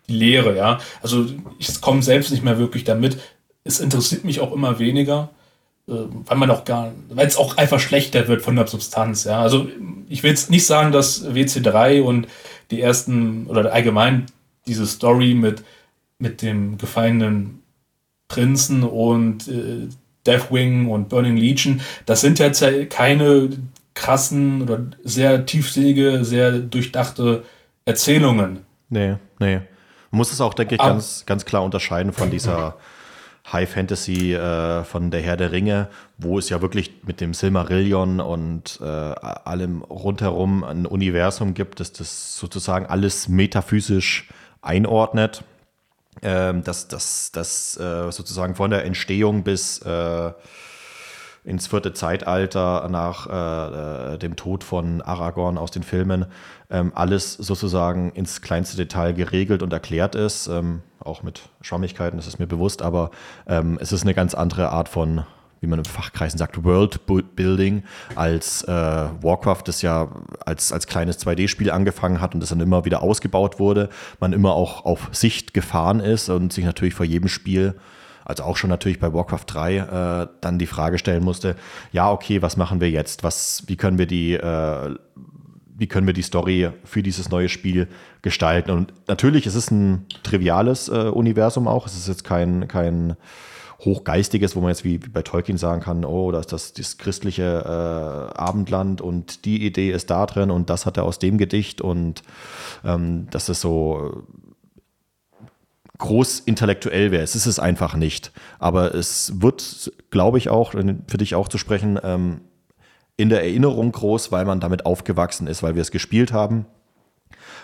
die 0.08 0.14
Leere, 0.14 0.56
ja. 0.56 0.80
Also 1.02 1.26
ich 1.60 1.82
komme 1.82 2.04
selbst 2.04 2.32
nicht 2.32 2.44
mehr 2.44 2.58
wirklich 2.58 2.84
damit. 2.84 3.18
Es 3.64 3.80
interessiert 3.80 4.26
mich 4.26 4.42
auch 4.42 4.52
immer 4.52 4.80
weniger, 4.80 5.30
äh, 5.88 5.94
weil 6.26 6.38
man 6.38 6.52
auch 6.52 6.66
gar, 6.66 6.92
weil 7.10 7.28
es 7.28 7.38
auch 7.38 7.58
einfach 7.58 7.80
schlechter 7.80 8.28
wird 8.28 8.42
von 8.42 8.56
der 8.56 8.68
Substanz, 8.68 9.24
ja. 9.24 9.42
Also 9.42 9.68
ich 10.10 10.24
will 10.24 10.32
jetzt 10.32 10.52
nicht 10.52 10.66
sagen, 10.66 10.92
dass 10.92 11.26
WC3 11.26 12.02
und 12.02 12.28
die 12.72 12.82
ersten, 12.82 13.48
oder 13.48 13.72
allgemein 13.72 14.26
diese 14.68 14.86
Story 14.86 15.34
mit, 15.34 15.64
mit 16.20 16.42
dem 16.42 16.78
gefallenen 16.78 17.64
Prinzen 18.28 18.84
und 18.84 19.48
äh, 19.48 19.88
Deathwing 20.26 20.90
und 20.90 21.10
Burning 21.10 21.38
Legion, 21.38 21.82
das 22.06 22.22
sind 22.22 22.40
jetzt 22.40 22.64
keine 22.90 23.50
krassen 23.94 24.62
oder 24.62 24.86
sehr 25.04 25.46
tiefsinnige, 25.46 26.26
sehr 26.26 26.52
durchdachte 26.54 27.44
Erzählungen. 27.86 28.60
Nee, 28.90 29.16
nee. 29.40 29.62
Man 30.12 30.18
muss 30.18 30.32
es 30.32 30.42
auch, 30.42 30.54
denke 30.54 30.76
ich, 30.76 30.82
ganz, 30.82 31.26
ganz 31.26 31.46
klar 31.46 31.64
unterscheiden 31.64 32.14
von 32.14 32.30
dieser 32.30 32.76
High 33.52 33.70
Fantasy 33.70 34.34
äh, 34.34 34.84
von 34.84 35.12
der 35.12 35.22
Herr 35.22 35.38
der 35.38 35.52
Ringe, 35.52 35.90
wo 36.18 36.40
es 36.40 36.50
ja 36.50 36.62
wirklich 36.62 36.92
mit 37.04 37.20
dem 37.20 37.34
Silmarillion 37.34 38.20
und 38.20 38.80
äh, 38.82 38.86
allem 38.86 39.82
rundherum 39.82 40.64
ein 40.64 40.86
Universum 40.86 41.54
gibt, 41.54 41.80
das 41.80 41.92
das 41.92 42.38
sozusagen 42.38 42.86
alles 42.86 43.28
metaphysisch 43.28 44.30
einordnet. 44.62 45.44
Ähm, 46.22 46.64
dass 46.64 46.88
das, 46.88 47.32
das 47.32 47.76
äh, 47.78 48.12
sozusagen 48.12 48.56
von 48.56 48.70
der 48.70 48.86
Entstehung 48.86 49.44
bis 49.44 49.80
äh, 49.80 50.32
ins 51.44 51.68
vierte 51.68 51.94
Zeitalter 51.94 52.88
nach 52.90 53.28
äh, 53.28 54.14
äh, 54.14 54.18
dem 54.18 54.36
Tod 54.36 54.64
von 54.64 55.02
Aragorn 55.02 55.58
aus 55.58 55.72
den 55.72 55.84
Filmen 55.84 56.26
ähm, 56.70 56.92
alles 56.96 57.34
sozusagen 57.34 58.12
ins 58.12 58.42
kleinste 58.42 58.78
Detail 58.78 59.14
geregelt 59.14 59.62
und 59.62 59.74
erklärt 59.74 60.16
ist. 60.16 60.48
Ähm, 60.48 60.82
auch 61.00 61.22
mit 61.22 61.42
Schwammigkeiten, 61.62 62.18
das 62.18 62.28
ist 62.28 62.40
mir 62.40 62.48
bewusst, 62.48 62.82
aber 62.82 63.12
ähm, 63.46 63.78
es 63.82 63.92
ist 63.92 64.04
eine 64.04 64.14
ganz 64.14 64.34
andere 64.34 64.70
Art 64.70 64.88
von, 64.88 65.26
wie 65.60 65.68
man 65.68 65.80
im 65.80 65.86
Fachkreisen 65.86 66.38
sagt, 66.38 66.64
Worldbuilding, 66.64 67.84
als 68.16 68.64
äh, 68.64 68.72
Warcraft, 68.72 69.64
das 69.66 69.82
ja 69.82 70.08
als, 70.46 70.72
als 70.72 70.88
kleines 70.88 71.20
2D-Spiel 71.20 71.72
angefangen 71.72 72.22
hat 72.22 72.34
und 72.34 72.40
das 72.40 72.50
dann 72.50 72.62
immer 72.62 72.86
wieder 72.86 73.04
ausgebaut 73.04 73.60
wurde, 73.60 73.90
man 74.22 74.32
immer 74.32 74.54
auch 74.54 74.86
auf 74.86 75.10
Sicht 75.12 75.54
gefahren 75.54 76.00
ist 76.00 76.30
und 76.30 76.54
sich 76.54 76.64
natürlich 76.64 76.94
vor 76.94 77.06
jedem 77.06 77.28
Spiel 77.28 77.76
also 78.26 78.44
auch 78.44 78.58
schon 78.58 78.70
natürlich 78.70 79.00
bei 79.00 79.14
Warcraft 79.14 79.46
3 79.48 79.78
äh, 79.78 80.28
dann 80.42 80.60
die 80.60 80.68
Frage 80.68 80.98
stellen 80.98 81.24
musste, 81.24 81.56
ja, 81.92 82.12
okay, 82.12 82.42
was 82.42 82.58
machen 82.58 82.82
wir 82.82 82.90
jetzt? 82.90 83.24
Was, 83.24 83.64
wie 83.68 83.76
können 83.76 83.98
wir 83.98 84.06
die, 84.06 84.34
äh, 84.34 84.96
wie 85.76 85.88
können 85.88 86.08
wir 86.08 86.14
die 86.14 86.22
Story 86.22 86.70
für 86.84 87.04
dieses 87.04 87.30
neue 87.30 87.50
Spiel 87.50 87.88
gestalten? 88.22 88.72
Und 88.72 88.94
natürlich 89.08 89.46
ist 89.46 89.56
es 89.56 89.72
ein 89.72 90.06
triviales 90.24 90.90
äh, 90.90 91.10
Universum 91.10 91.68
auch. 91.68 91.88
Es 91.88 91.96
ist 91.96 92.08
jetzt 92.08 92.24
kein, 92.24 92.68
kein 92.68 93.18
hochgeistiges, 93.80 94.56
wo 94.56 94.62
man 94.62 94.70
jetzt 94.70 94.84
wie, 94.84 95.04
wie 95.04 95.10
bei 95.10 95.24
Tolkien 95.24 95.58
sagen 95.58 95.82
kann, 95.82 96.06
oh, 96.06 96.32
da 96.32 96.40
ist 96.40 96.54
das, 96.54 96.74
das 96.74 96.98
christliche 96.98 97.64
äh, 97.66 98.38
Abendland 98.38 99.02
und 99.02 99.46
die 99.46 99.66
Idee 99.66 99.92
ist 99.92 100.10
da 100.10 100.26
drin 100.26 100.52
und 100.52 100.70
das 100.70 100.86
hat 100.86 100.98
er 100.98 101.04
aus 101.04 101.20
dem 101.20 101.38
Gedicht 101.38 101.82
und 101.82 102.24
ähm, 102.86 103.28
das 103.32 103.50
ist 103.50 103.62
so 103.62 104.24
groß 105.98 106.40
intellektuell 106.42 107.12
wäre. 107.12 107.24
Es 107.24 107.36
ist 107.36 107.46
es 107.46 107.60
einfach 107.60 107.96
nicht. 107.96 108.32
Aber 108.60 108.94
es 108.96 109.42
wird, 109.42 109.92
glaube 110.10 110.38
ich 110.38 110.50
auch, 110.50 110.72
für 110.72 111.18
dich 111.18 111.36
auch 111.36 111.48
zu 111.48 111.58
sprechen, 111.58 112.00
ähm, 112.04 112.42
in 113.16 113.30
der 113.30 113.44
Erinnerung 113.44 113.92
groß, 113.92 114.32
weil 114.32 114.46
man 114.46 114.60
damit 114.60 114.86
aufgewachsen 114.86 115.48
ist, 115.48 115.62
weil 115.62 115.76
wir 115.76 115.82
es 115.82 115.92
gespielt 115.92 116.34
haben, 116.34 116.66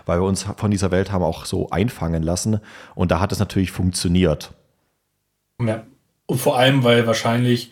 weil 0.06 0.20
wir 0.20 0.28
uns 0.28 0.44
von 0.58 0.70
dieser 0.70 0.92
Welt 0.92 1.12
haben 1.12 1.24
auch 1.24 1.46
so 1.46 1.70
einfangen 1.72 2.22
lassen. 2.22 2.60
Und 2.96 3.12
da 3.12 3.20
hat 3.20 3.32
es 3.32 3.40
natürlich 3.40 3.72
funktioniert. 3.72 4.54
Ja. 5.62 5.84
Und 6.28 6.40
vor 6.40 6.60
allem, 6.60 6.84
weil 6.84 7.08
wahrscheinlich, 7.08 7.72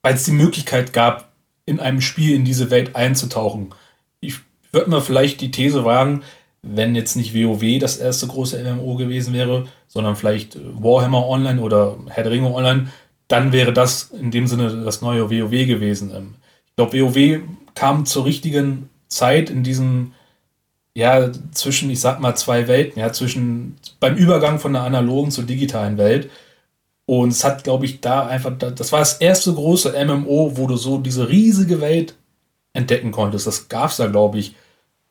weil 0.00 0.14
es 0.14 0.24
die 0.24 0.32
Möglichkeit 0.32 0.94
gab, 0.94 1.30
in 1.66 1.78
einem 1.78 2.00
Spiel 2.00 2.34
in 2.34 2.44
diese 2.44 2.70
Welt 2.70 2.96
einzutauchen. 2.96 3.74
Ich 4.20 4.40
würde 4.72 4.90
mal 4.90 5.02
vielleicht 5.02 5.40
die 5.42 5.50
These 5.50 5.84
wagen, 5.84 6.22
wenn 6.62 6.94
jetzt 6.94 7.16
nicht 7.16 7.34
WoW 7.34 7.78
das 7.80 7.98
erste 7.98 8.26
große 8.28 8.62
MMO 8.62 8.94
gewesen 8.96 9.34
wäre, 9.34 9.66
sondern 9.88 10.16
vielleicht 10.16 10.58
Warhammer 10.80 11.26
Online 11.26 11.60
oder 11.60 11.96
Herr 12.08 12.22
der 12.22 12.32
Ringe 12.32 12.54
Online, 12.54 12.88
dann 13.28 13.52
wäre 13.52 13.72
das 13.72 14.10
in 14.10 14.30
dem 14.30 14.46
Sinne 14.46 14.84
das 14.84 15.02
neue 15.02 15.30
WoW 15.30 15.66
gewesen. 15.66 16.12
Ähm, 16.14 16.34
ich 16.66 16.76
glaube, 16.76 17.00
WoW 17.00 17.40
kam 17.74 18.06
zur 18.06 18.24
richtigen 18.24 18.90
Zeit 19.08 19.50
in 19.50 19.62
diesem, 19.62 20.12
ja, 20.94 21.30
zwischen, 21.52 21.90
ich 21.90 22.00
sag 22.00 22.20
mal, 22.20 22.34
zwei 22.36 22.68
Welten, 22.68 23.00
ja, 23.00 23.12
zwischen, 23.12 23.76
beim 24.00 24.16
Übergang 24.16 24.58
von 24.58 24.72
der 24.72 24.82
analogen 24.82 25.30
zur 25.30 25.44
digitalen 25.44 25.98
Welt. 25.98 26.30
Und 27.06 27.30
es 27.30 27.44
hat, 27.44 27.64
glaube 27.64 27.84
ich, 27.86 28.00
da 28.00 28.26
einfach, 28.26 28.56
das 28.56 28.92
war 28.92 29.00
das 29.00 29.14
erste 29.14 29.52
große 29.52 29.92
MMO, 30.04 30.56
wo 30.56 30.66
du 30.66 30.76
so 30.76 30.98
diese 30.98 31.28
riesige 31.28 31.80
Welt 31.80 32.14
entdecken 32.74 33.10
konntest. 33.10 33.46
Das 33.46 33.68
gab 33.68 33.90
es 33.90 33.96
da, 33.96 34.06
glaube 34.06 34.38
ich, 34.38 34.54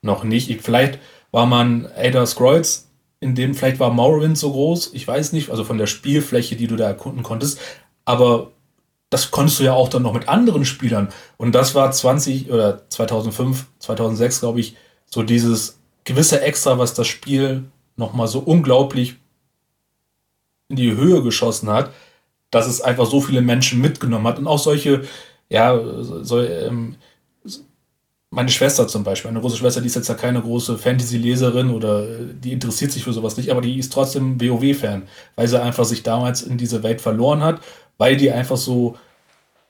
noch 0.00 0.24
nicht. 0.24 0.50
Ich, 0.50 0.62
vielleicht 0.62 0.98
war 1.32 1.46
man 1.46 1.86
Elder 1.86 2.24
Scrolls, 2.26 2.88
in 3.18 3.34
dem 3.34 3.54
vielleicht 3.54 3.80
war 3.80 3.90
Morrowind 3.90 4.38
so 4.38 4.52
groß, 4.52 4.92
ich 4.94 5.06
weiß 5.08 5.32
nicht, 5.32 5.50
also 5.50 5.64
von 5.64 5.78
der 5.78 5.86
Spielfläche, 5.86 6.56
die 6.56 6.66
du 6.66 6.76
da 6.76 6.86
erkunden 6.86 7.22
konntest, 7.22 7.58
aber 8.04 8.52
das 9.10 9.30
konntest 9.30 9.60
du 9.60 9.64
ja 9.64 9.74
auch 9.74 9.88
dann 9.88 10.02
noch 10.02 10.14
mit 10.14 10.28
anderen 10.28 10.64
Spielern. 10.64 11.08
Und 11.36 11.54
das 11.54 11.74
war 11.74 11.90
20 11.90 12.50
oder 12.50 12.88
2005, 12.88 13.66
2006, 13.78 14.40
glaube 14.40 14.60
ich, 14.60 14.76
so 15.04 15.22
dieses 15.22 15.78
gewisse 16.04 16.40
Extra, 16.40 16.78
was 16.78 16.94
das 16.94 17.06
Spiel 17.08 17.64
nochmal 17.96 18.26
so 18.26 18.38
unglaublich 18.38 19.16
in 20.68 20.76
die 20.76 20.96
Höhe 20.96 21.22
geschossen 21.22 21.68
hat, 21.68 21.92
dass 22.50 22.66
es 22.66 22.80
einfach 22.80 23.06
so 23.06 23.20
viele 23.20 23.42
Menschen 23.42 23.80
mitgenommen 23.80 24.26
hat 24.26 24.38
und 24.38 24.46
auch 24.46 24.58
solche, 24.58 25.04
ja, 25.50 25.78
so, 26.02 26.40
ähm, 26.40 26.96
meine 28.32 28.48
Schwester 28.48 28.88
zum 28.88 29.04
Beispiel, 29.04 29.30
meine 29.30 29.42
große 29.42 29.58
Schwester, 29.58 29.82
die 29.82 29.88
ist 29.88 29.94
jetzt 29.94 30.08
ja 30.08 30.14
keine 30.14 30.40
große 30.40 30.78
Fantasy-Leserin 30.78 31.70
oder 31.70 32.06
die 32.06 32.52
interessiert 32.52 32.90
sich 32.90 33.04
für 33.04 33.12
sowas 33.12 33.36
nicht, 33.36 33.50
aber 33.50 33.60
die 33.60 33.78
ist 33.78 33.92
trotzdem 33.92 34.40
WoW-Fan, 34.40 35.02
weil 35.36 35.48
sie 35.48 35.60
einfach 35.60 35.84
sich 35.84 36.02
damals 36.02 36.40
in 36.40 36.56
diese 36.56 36.82
Welt 36.82 37.02
verloren 37.02 37.42
hat, 37.42 37.60
weil 37.98 38.16
die 38.16 38.32
einfach 38.32 38.56
so, 38.56 38.96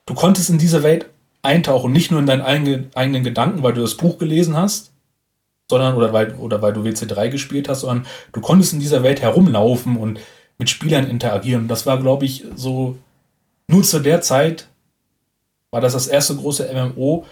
du 0.05 0.13
konntest 0.13 0.49
in 0.49 0.59
diese 0.59 0.81
Welt 0.81 1.07
eintauchen, 1.41 1.91
nicht 1.91 2.09
nur 2.09 2.21
in 2.21 2.25
deinen 2.25 2.41
eigenen, 2.41 2.89
eigenen 2.95 3.25
Gedanken, 3.25 3.63
weil 3.63 3.73
du 3.73 3.81
das 3.81 3.97
Buch 3.97 4.17
gelesen 4.17 4.55
hast, 4.55 4.93
sondern 5.69 5.95
oder 5.95 6.13
weil, 6.13 6.33
oder 6.35 6.61
weil 6.61 6.71
du 6.71 6.83
WC3 6.83 7.27
gespielt 7.27 7.67
hast, 7.67 7.81
sondern 7.81 8.05
du 8.31 8.39
konntest 8.39 8.71
in 8.71 8.79
dieser 8.79 9.03
Welt 9.03 9.21
herumlaufen 9.21 9.97
und 9.97 10.21
mit 10.57 10.69
Spielern 10.69 11.09
interagieren. 11.09 11.67
Das 11.67 11.85
war, 11.85 11.99
glaube 11.99 12.23
ich, 12.23 12.45
so 12.55 12.95
nur 13.67 13.83
zu 13.83 13.99
der 13.99 14.21
Zeit 14.21 14.69
war 15.69 15.81
das 15.81 15.91
das 15.91 16.07
erste 16.07 16.35
große 16.37 16.69
MMO, 16.73 17.25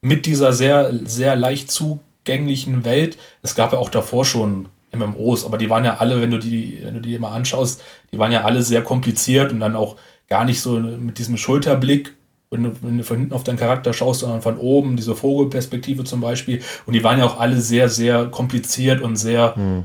mit 0.00 0.26
dieser 0.26 0.52
sehr, 0.52 0.92
sehr 1.04 1.36
leicht 1.36 1.70
zugänglichen 1.70 2.84
Welt. 2.84 3.18
Es 3.42 3.54
gab 3.54 3.72
ja 3.72 3.78
auch 3.78 3.90
davor 3.90 4.24
schon 4.24 4.68
MMOs, 4.94 5.44
aber 5.44 5.58
die 5.58 5.70
waren 5.70 5.84
ja 5.84 5.96
alle, 5.96 6.20
wenn 6.20 6.30
du 6.30 6.38
die, 6.38 6.80
wenn 6.82 6.94
du 6.94 7.00
die 7.00 7.18
mal 7.18 7.32
anschaust, 7.32 7.82
die 8.12 8.18
waren 8.18 8.32
ja 8.32 8.44
alle 8.44 8.62
sehr 8.62 8.82
kompliziert 8.82 9.52
und 9.52 9.60
dann 9.60 9.76
auch 9.76 9.96
gar 10.28 10.44
nicht 10.44 10.60
so 10.60 10.78
mit 10.78 11.18
diesem 11.18 11.36
Schulterblick, 11.36 12.14
wenn 12.50 12.64
du, 12.64 12.72
wenn 12.80 12.98
du 12.98 13.04
von 13.04 13.18
hinten 13.18 13.34
auf 13.34 13.44
deinen 13.44 13.58
Charakter 13.58 13.92
schaust, 13.92 14.20
sondern 14.20 14.40
von 14.40 14.56
oben, 14.58 14.96
diese 14.96 15.14
Vogelperspektive 15.14 16.04
zum 16.04 16.20
Beispiel. 16.20 16.62
Und 16.86 16.94
die 16.94 17.04
waren 17.04 17.18
ja 17.18 17.26
auch 17.26 17.38
alle 17.38 17.60
sehr, 17.60 17.88
sehr 17.88 18.26
kompliziert 18.26 19.02
und 19.02 19.16
sehr, 19.16 19.54
hm. 19.54 19.84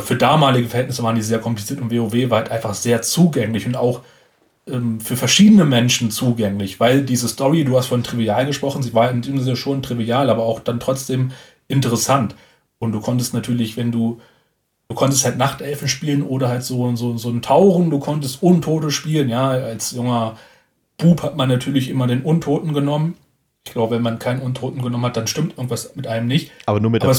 für 0.00 0.16
damalige 0.16 0.68
Verhältnisse 0.68 1.02
waren 1.02 1.16
die 1.16 1.22
sehr 1.22 1.38
kompliziert 1.38 1.80
und 1.80 1.90
WoW 1.90 2.30
war 2.30 2.38
halt 2.38 2.50
einfach 2.50 2.74
sehr 2.74 3.00
zugänglich 3.02 3.66
und 3.66 3.76
auch 3.76 4.00
ähm, 4.66 5.00
für 5.00 5.16
verschiedene 5.16 5.64
Menschen 5.64 6.10
zugänglich, 6.10 6.80
weil 6.80 7.02
diese 7.02 7.28
Story, 7.28 7.64
du 7.64 7.76
hast 7.76 7.86
von 7.86 8.04
trivial 8.04 8.46
gesprochen, 8.46 8.82
sie 8.82 8.94
war 8.94 9.10
in 9.10 9.22
dem 9.22 9.40
Sinne 9.40 9.56
schon 9.56 9.82
trivial, 9.82 10.30
aber 10.30 10.44
auch 10.44 10.60
dann 10.60 10.80
trotzdem 10.80 11.32
interessant. 11.68 12.34
Und 12.78 12.92
du 12.92 13.00
konntest 13.00 13.34
natürlich, 13.34 13.76
wenn 13.76 13.92
du, 13.92 14.20
du 14.88 14.94
konntest 14.94 15.24
halt 15.24 15.38
Nachtelfen 15.38 15.88
spielen 15.88 16.22
oder 16.22 16.48
halt 16.48 16.64
so, 16.64 16.94
so, 16.96 17.16
so 17.16 17.30
ein 17.30 17.42
Tauchen, 17.42 17.90
du 17.90 17.98
konntest 17.98 18.42
Untote 18.42 18.90
spielen, 18.90 19.28
ja, 19.28 19.50
als 19.50 19.92
junger 19.92 20.36
Bub 20.96 21.22
hat 21.22 21.36
man 21.36 21.48
natürlich 21.48 21.88
immer 21.88 22.06
den 22.06 22.22
Untoten 22.22 22.72
genommen. 22.72 23.14
Ich 23.64 23.72
glaube, 23.72 23.94
wenn 23.96 24.02
man 24.02 24.18
keinen 24.18 24.40
Untoten 24.40 24.82
genommen 24.82 25.04
hat, 25.04 25.16
dann 25.16 25.26
stimmt 25.26 25.56
irgendwas 25.56 25.94
mit 25.94 26.06
einem 26.06 26.26
nicht. 26.26 26.50
Aber 26.66 26.80
nur 26.80 26.90
mit 26.90 27.02
der 27.02 27.14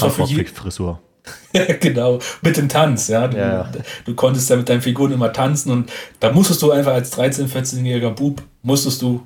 Frisur. 0.55 0.99
genau, 1.79 2.19
mit 2.41 2.57
dem 2.57 2.67
Tanz, 2.67 3.07
ja. 3.07 3.27
Du, 3.27 3.37
ja. 3.37 3.69
du 4.05 4.15
konntest 4.15 4.49
ja 4.49 4.55
mit 4.55 4.67
deinen 4.67 4.81
Figuren 4.81 5.11
immer 5.11 5.31
tanzen 5.31 5.71
und 5.71 5.91
da 6.19 6.31
musstest 6.31 6.61
du 6.61 6.71
einfach 6.71 6.93
als 6.93 7.17
13-, 7.17 7.47
14-jähriger 7.47 8.11
Bub, 8.11 8.41
musstest 8.61 9.01
du 9.01 9.25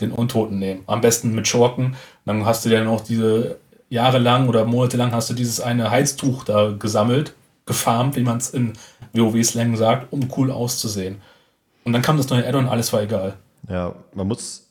den 0.00 0.10
Untoten 0.10 0.58
nehmen. 0.58 0.82
Am 0.86 1.00
besten 1.00 1.34
mit 1.34 1.46
Schurken. 1.46 1.96
Dann 2.24 2.44
hast 2.44 2.64
du 2.64 2.70
ja 2.70 2.82
noch 2.82 3.02
diese 3.02 3.58
jahrelang 3.90 4.48
oder 4.48 4.64
monatelang 4.64 5.12
hast 5.12 5.30
du 5.30 5.34
dieses 5.34 5.60
eine 5.60 5.90
Heiztuch 5.90 6.44
da 6.44 6.72
gesammelt, 6.72 7.34
gefarmt, 7.66 8.16
wie 8.16 8.22
man 8.22 8.38
es 8.38 8.50
in 8.50 8.72
WoW-Slang 9.12 9.76
sagt, 9.76 10.12
um 10.12 10.28
cool 10.36 10.50
auszusehen. 10.50 11.20
Und 11.84 11.92
dann 11.92 12.02
kam 12.02 12.16
das 12.16 12.28
neue 12.28 12.46
Addon, 12.46 12.66
alles 12.66 12.92
war 12.92 13.02
egal. 13.02 13.34
Ja, 13.68 13.94
man 14.14 14.26
muss 14.26 14.63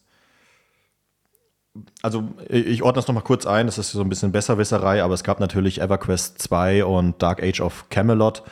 also 2.01 2.23
ich 2.49 2.83
ordne 2.83 2.99
das 2.99 3.07
nochmal 3.07 3.23
kurz 3.23 3.45
ein, 3.45 3.65
das 3.65 3.77
ist 3.77 3.91
so 3.91 4.01
ein 4.01 4.09
bisschen 4.09 4.31
Besserwisserei, 4.31 5.03
aber 5.03 5.13
es 5.13 5.23
gab 5.23 5.39
natürlich 5.39 5.81
EverQuest 5.81 6.39
2 6.41 6.85
und 6.85 7.21
Dark 7.21 7.41
Age 7.41 7.61
of 7.61 7.85
Camelot, 7.89 8.43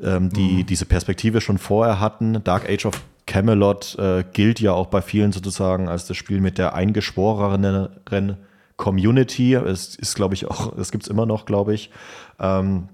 ähm, 0.00 0.30
die 0.30 0.62
mhm. 0.62 0.66
diese 0.66 0.86
Perspektive 0.86 1.40
schon 1.40 1.58
vorher 1.58 1.98
hatten. 1.98 2.42
Dark 2.44 2.68
Age 2.68 2.86
of 2.86 3.02
Camelot 3.26 3.96
äh, 3.98 4.24
gilt 4.32 4.60
ja 4.60 4.72
auch 4.72 4.86
bei 4.86 5.02
vielen 5.02 5.32
sozusagen 5.32 5.88
als 5.88 6.06
das 6.06 6.16
Spiel 6.16 6.40
mit 6.40 6.58
der 6.58 6.74
eingeschworenen 6.74 8.36
Community. 8.76 9.54
Es 9.54 9.94
ist, 9.96 10.14
glaube 10.14 10.34
ich, 10.34 10.46
auch, 10.46 10.74
das 10.76 10.90
gibt 10.90 11.04
es 11.04 11.08
immer 11.08 11.26
noch, 11.26 11.46
glaube 11.46 11.74
ich. 11.74 11.90
Ähm, 12.38 12.88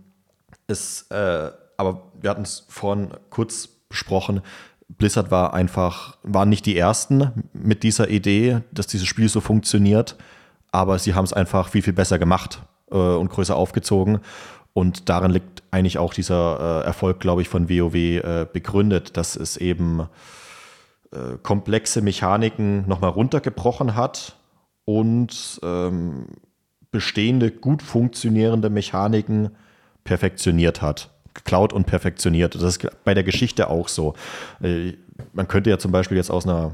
es, 0.67 1.03
äh, 1.11 1.51
aber 1.77 2.03
wir 2.21 2.31
hatten 2.31 2.43
es 2.43 2.65
vorhin 2.69 3.11
kurz 3.31 3.69
besprochen, 3.89 4.43
Blizzard 4.89 5.31
war 5.31 5.53
einfach, 5.55 6.17
waren 6.23 6.49
nicht 6.49 6.67
die 6.67 6.77
ersten 6.77 7.45
mit 7.53 7.83
dieser 7.83 8.09
Idee, 8.09 8.61
dass 8.73 8.87
dieses 8.87 9.07
Spiel 9.07 9.29
so 9.29 9.41
funktioniert, 9.41 10.17
aber 10.71 10.99
sie 10.99 11.15
haben 11.15 11.25
es 11.25 11.33
einfach 11.33 11.69
viel, 11.69 11.83
viel 11.83 11.93
besser 11.93 12.19
gemacht 12.19 12.63
äh, 12.91 12.97
und 12.97 13.31
größer 13.31 13.57
aufgezogen. 13.57 14.21
Und 14.73 15.09
darin 15.09 15.31
liegt 15.31 15.63
eigentlich 15.71 15.99
auch 15.99 16.13
dieser 16.13 16.83
äh, 16.83 16.87
Erfolg, 16.87 17.19
glaube 17.19 17.43
ich, 17.43 17.49
von 17.49 17.69
WoW 17.69 17.95
äh, 17.95 18.47
begründet, 18.51 19.17
dass 19.17 19.35
es 19.35 19.57
eben 19.57 20.07
äh, 21.13 21.39
komplexe 21.43 22.03
Mechaniken 22.03 22.87
nochmal 22.87 23.11
runtergebrochen 23.11 23.97
hat 23.97 24.37
und 24.85 25.61
ähm, 25.63 26.27
bestehende, 26.91 27.51
gut 27.51 27.83
funktionierende 27.83 28.71
Mechaniken 28.71 29.51
perfektioniert 30.05 30.83
hat 30.83 31.16
geklaut 31.37 31.73
und 31.73 31.87
perfektioniert. 31.87 32.55
Das 32.55 32.63
ist 32.63 32.87
bei 33.05 33.15
der 33.15 33.23
Geschichte 33.23 33.71
auch 33.71 33.89
so. 33.89 34.15
Äh, 34.61 34.95
man 35.33 35.49
könnte 35.49 35.71
ja 35.71 35.79
zum 35.79 35.93
Beispiel 35.93 36.17
jetzt 36.17 36.31
aus 36.31 36.47
einer, 36.47 36.73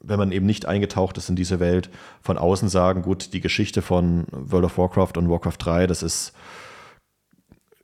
wenn 0.00 0.18
man 0.18 0.32
eben 0.32 0.46
nicht 0.46 0.66
eingetaucht 0.66 1.16
ist 1.18 1.28
in 1.28 1.36
diese 1.36 1.60
Welt, 1.60 1.90
von 2.22 2.38
außen 2.38 2.68
sagen, 2.68 3.02
gut, 3.02 3.32
die 3.32 3.40
Geschichte 3.40 3.82
von 3.82 4.26
World 4.30 4.64
of 4.64 4.78
Warcraft 4.78 5.16
und 5.16 5.30
Warcraft 5.30 5.56
3, 5.58 5.86
das 5.86 6.02
ist 6.02 6.32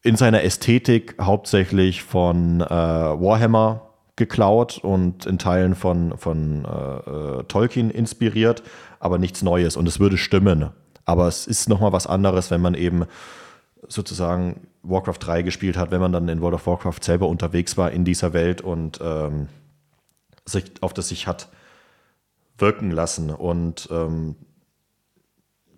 in 0.02 0.16
seiner 0.16 0.42
Ästhetik 0.42 1.16
hauptsächlich 1.20 2.02
von 2.02 2.60
äh, 2.60 2.68
Warhammer 2.68 3.90
geklaut 4.16 4.78
und 4.78 5.26
in 5.26 5.38
Teilen 5.38 5.74
von, 5.74 6.16
von 6.18 6.64
äh, 6.64 7.38
äh 7.38 7.44
Tolkien 7.44 7.90
inspiriert, 7.90 8.62
aber 9.00 9.18
nichts 9.18 9.42
Neues. 9.42 9.76
Und 9.76 9.88
es 9.88 9.98
würde 9.98 10.18
stimmen. 10.18 10.70
Aber 11.06 11.26
es 11.26 11.46
ist 11.46 11.68
nochmal 11.68 11.92
was 11.92 12.06
anderes, 12.06 12.50
wenn 12.50 12.60
man 12.60 12.74
eben 12.74 13.06
sozusagen 13.94 14.66
Warcraft 14.82 15.18
3 15.20 15.42
gespielt 15.42 15.76
hat, 15.76 15.90
wenn 15.90 16.00
man 16.00 16.12
dann 16.12 16.28
in 16.28 16.40
World 16.40 16.54
of 16.54 16.66
Warcraft 16.66 17.02
selber 17.02 17.28
unterwegs 17.28 17.76
war 17.76 17.90
in 17.90 18.04
dieser 18.04 18.32
Welt 18.32 18.60
und 18.60 19.00
ähm, 19.02 19.48
sich 20.44 20.64
auf 20.80 20.92
das 20.92 21.08
sich 21.08 21.26
hat 21.26 21.48
wirken 22.58 22.90
lassen. 22.90 23.30
Und 23.30 23.88
ähm, 23.90 24.36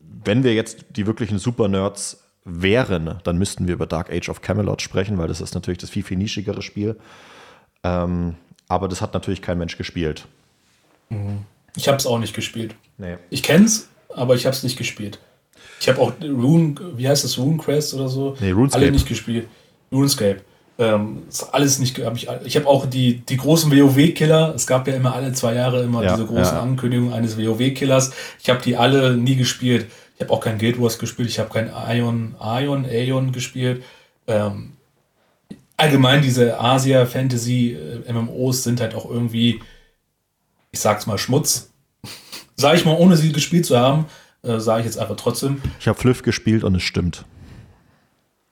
wenn 0.01 0.43
wir 0.43 0.55
jetzt 0.55 0.85
die 0.91 1.07
wirklichen 1.07 1.39
Super-Nerds 1.39 2.23
wären, 2.45 3.19
dann 3.25 3.39
müssten 3.39 3.67
wir 3.67 3.75
über 3.75 3.87
Dark 3.87 4.11
Age 4.11 4.29
of 4.29 4.41
Camelot 4.41 4.83
sprechen, 4.83 5.19
weil 5.19 5.29
das 5.29 5.41
ist 5.41 5.55
natürlich 5.55 5.79
das 5.79 5.91
viel, 5.91 6.03
viel 6.03 6.19
nischigere 6.19 6.63
Spiel. 6.63 6.97
Ähm, 7.83 8.35
aber 8.69 8.89
das 8.89 9.01
hat 9.01 9.15
natürlich 9.15 9.43
kein 9.43 9.59
Mensch 9.59 9.77
gespielt. 9.77 10.27
Mhm. 11.09 11.45
Ich 11.77 11.89
habe 11.89 11.99
es 11.99 12.07
auch 12.07 12.19
nicht 12.19 12.35
gespielt. 12.35 12.75
Nee. 12.99 13.17
Ich 13.31 13.43
kenne 13.43 13.67
es, 13.67 13.89
aber 14.09 14.35
ich 14.35 14.47
habe 14.47 14.57
es 14.57 14.63
nicht 14.63 14.79
gespielt. 14.79 15.21
Ich 15.81 15.89
habe 15.89 16.01
auch 16.01 16.13
Rune, 16.23 16.75
wie 16.97 17.09
heißt 17.09 17.25
das, 17.25 17.39
RuneQuest 17.39 17.95
oder 17.95 18.09
so? 18.09 18.37
Nee, 18.41 18.51
RuneScape. 18.51 18.83
Alle 18.83 18.93
nicht 18.93 19.09
gespielt. 19.09 19.47
RuneScape. 19.93 20.41
Ähm, 20.79 21.23
alles 21.53 21.79
nicht, 21.79 22.05
hab 22.05 22.17
ich 22.17 22.29
ich 22.45 22.57
habe 22.57 22.67
auch 22.67 22.85
die, 22.85 23.21
die 23.21 23.39
großen 23.39 23.73
WoW-Killer, 23.73 24.53
es 24.55 24.67
gab 24.67 24.87
ja 24.87 24.93
immer 24.95 25.15
alle 25.15 25.33
zwei 25.33 25.55
Jahre 25.55 25.83
immer 25.83 26.05
ja, 26.05 26.15
diese 26.15 26.27
großen 26.27 26.55
ja. 26.55 26.61
Ankündigungen 26.61 27.15
eines 27.15 27.39
WoW-Killers. 27.39 28.13
Ich 28.43 28.51
habe 28.51 28.61
die 28.63 28.77
alle 28.77 29.17
nie 29.17 29.37
gespielt. 29.37 29.87
Ich 30.17 30.23
habe 30.23 30.31
auch 30.33 30.41
kein 30.41 30.59
Guild 30.59 30.79
Wars 30.81 30.99
gespielt, 30.99 31.31
ich 31.31 31.39
habe 31.39 31.49
kein 31.51 31.71
Ion, 31.89 32.35
Ion, 32.43 32.85
Aeon 32.85 33.33
gespielt. 33.33 33.85
Ähm, 34.27 34.73
allgemein 35.79 36.21
diese 36.21 36.61
Asia-Fantasy-MMOs 36.61 38.63
sind 38.63 38.79
halt 38.81 38.95
auch 38.95 39.11
irgendwie, 39.11 39.63
ich 40.73 40.81
sag's 40.81 41.07
mal, 41.07 41.17
Schmutz. 41.17 41.71
Sag 42.57 42.77
ich 42.77 42.85
mal, 42.85 42.97
ohne 42.97 43.17
sie 43.17 43.33
gespielt 43.33 43.65
zu 43.67 43.79
haben 43.79 44.07
äh, 44.47 44.61
sage 44.61 44.81
ich 44.81 44.87
jetzt 44.87 44.99
einfach 44.99 45.17
trotzdem. 45.17 45.61
Ich 45.81 45.89
habe 45.89 45.99
Fliff 45.99 46.23
gespielt 46.23 46.65
und 46.65 46.75
es 46.77 46.83
stimmt. 46.83 47.25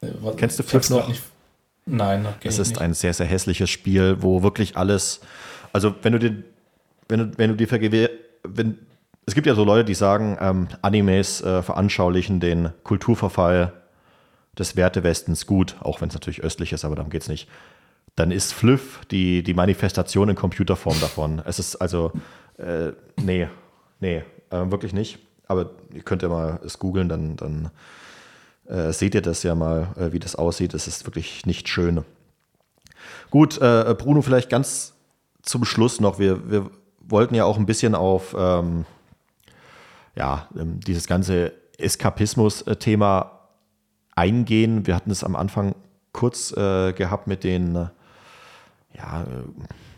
Äh, 0.01 0.09
Kennst 0.37 0.59
du 0.59 0.63
Fliff 0.63 0.91
noch? 0.91 1.09
Nicht, 1.09 1.23
nein, 1.87 2.27
es 2.43 2.59
ist 2.59 2.71
nicht. 2.71 2.81
ein 2.81 2.95
sehr, 2.95 3.15
sehr 3.15 3.27
hässliches 3.27 3.71
Spiel, 3.71 4.17
wo 4.21 4.43
wirklich 4.43 4.77
alles, 4.77 5.21
also 5.73 5.95
wenn 6.03 6.13
du 6.13 6.19
dir, 6.19 6.43
wenn 7.09 7.19
du, 7.21 7.39
wenn 7.39 7.57
du 7.57 7.67
dir 7.67 8.11
wenn, 8.43 8.79
es 9.27 9.35
gibt 9.35 9.47
ja 9.47 9.55
so 9.55 9.65
Leute, 9.65 9.85
die 9.85 9.95
sagen, 9.95 10.37
ähm, 10.41 10.69
Animes 10.83 11.41
äh, 11.43 11.63
veranschaulichen 11.63 12.41
den 12.41 12.71
Kulturverfall 12.83 13.73
des 14.59 14.77
Wertewestens 14.77 15.47
gut, 15.47 15.77
auch 15.81 16.01
wenn 16.01 16.09
es 16.09 16.15
natürlich 16.15 16.43
östlich 16.43 16.73
ist, 16.73 16.85
aber 16.85 16.97
darum 16.97 17.11
geht 17.11 17.23
es 17.23 17.29
nicht. 17.29 17.49
Dann 18.17 18.31
ist 18.31 18.53
Fliff 18.53 19.01
die, 19.11 19.43
die 19.43 19.55
Manifestation 19.55 20.29
in 20.29 20.37
Computerform 20.37 21.01
davon. 21.01 21.43
Es 21.45 21.59
ist 21.59 21.77
also, 21.77 22.13
äh, 22.59 22.93
nee, 23.21 23.49
nee, 24.01 24.23
äh, 24.51 24.71
wirklich 24.71 24.93
nicht 24.93 25.19
aber 25.47 25.71
ihr 25.93 26.03
könnt 26.03 26.23
ja 26.23 26.29
mal 26.29 26.61
es 26.65 26.79
googeln, 26.79 27.09
dann, 27.09 27.37
dann 27.37 27.71
äh, 28.67 28.93
seht 28.93 29.15
ihr 29.15 29.23
das 29.23 29.43
ja 29.43 29.55
mal, 29.55 29.89
äh, 29.97 30.13
wie 30.13 30.19
das 30.19 30.37
aussieht. 30.37 30.75
Es 30.75 30.87
ist 30.87 31.07
wirklich 31.07 31.47
nicht 31.47 31.69
schön. 31.69 32.05
Gut, 33.31 33.61
äh, 33.61 33.95
Bruno, 33.99 34.23
vielleicht 34.23 34.49
ganz 34.49 34.95
zum 35.43 35.65
Schluss 35.65 36.01
noch. 36.01 36.19
Wir, 36.19 36.51
wir 36.51 36.71
wollten 37.01 37.35
ja 37.35 37.45
auch 37.45 37.59
ein 37.59 37.67
bisschen 37.67 37.95
auf 37.95 38.35
ähm, 38.39 38.87
ja, 40.17 40.49
ähm, 40.59 40.81
dieses 40.81 41.07
ganze 41.07 41.53
Eskapismus-Thema 41.79 43.33
eingehen. 44.15 44.87
Wir 44.87 44.95
hatten 44.95 45.11
es 45.11 45.25
am 45.25 45.37
Anfang 45.37 45.75
kurz 46.13 46.53
äh, 46.57 46.93
gehabt 46.93 47.27
mit 47.27 47.45
den 47.45 47.91
ja, 48.95 49.27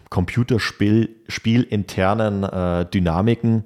Computerspiel-internen 0.08 2.44
äh, 2.44 2.86
Dynamiken. 2.86 3.64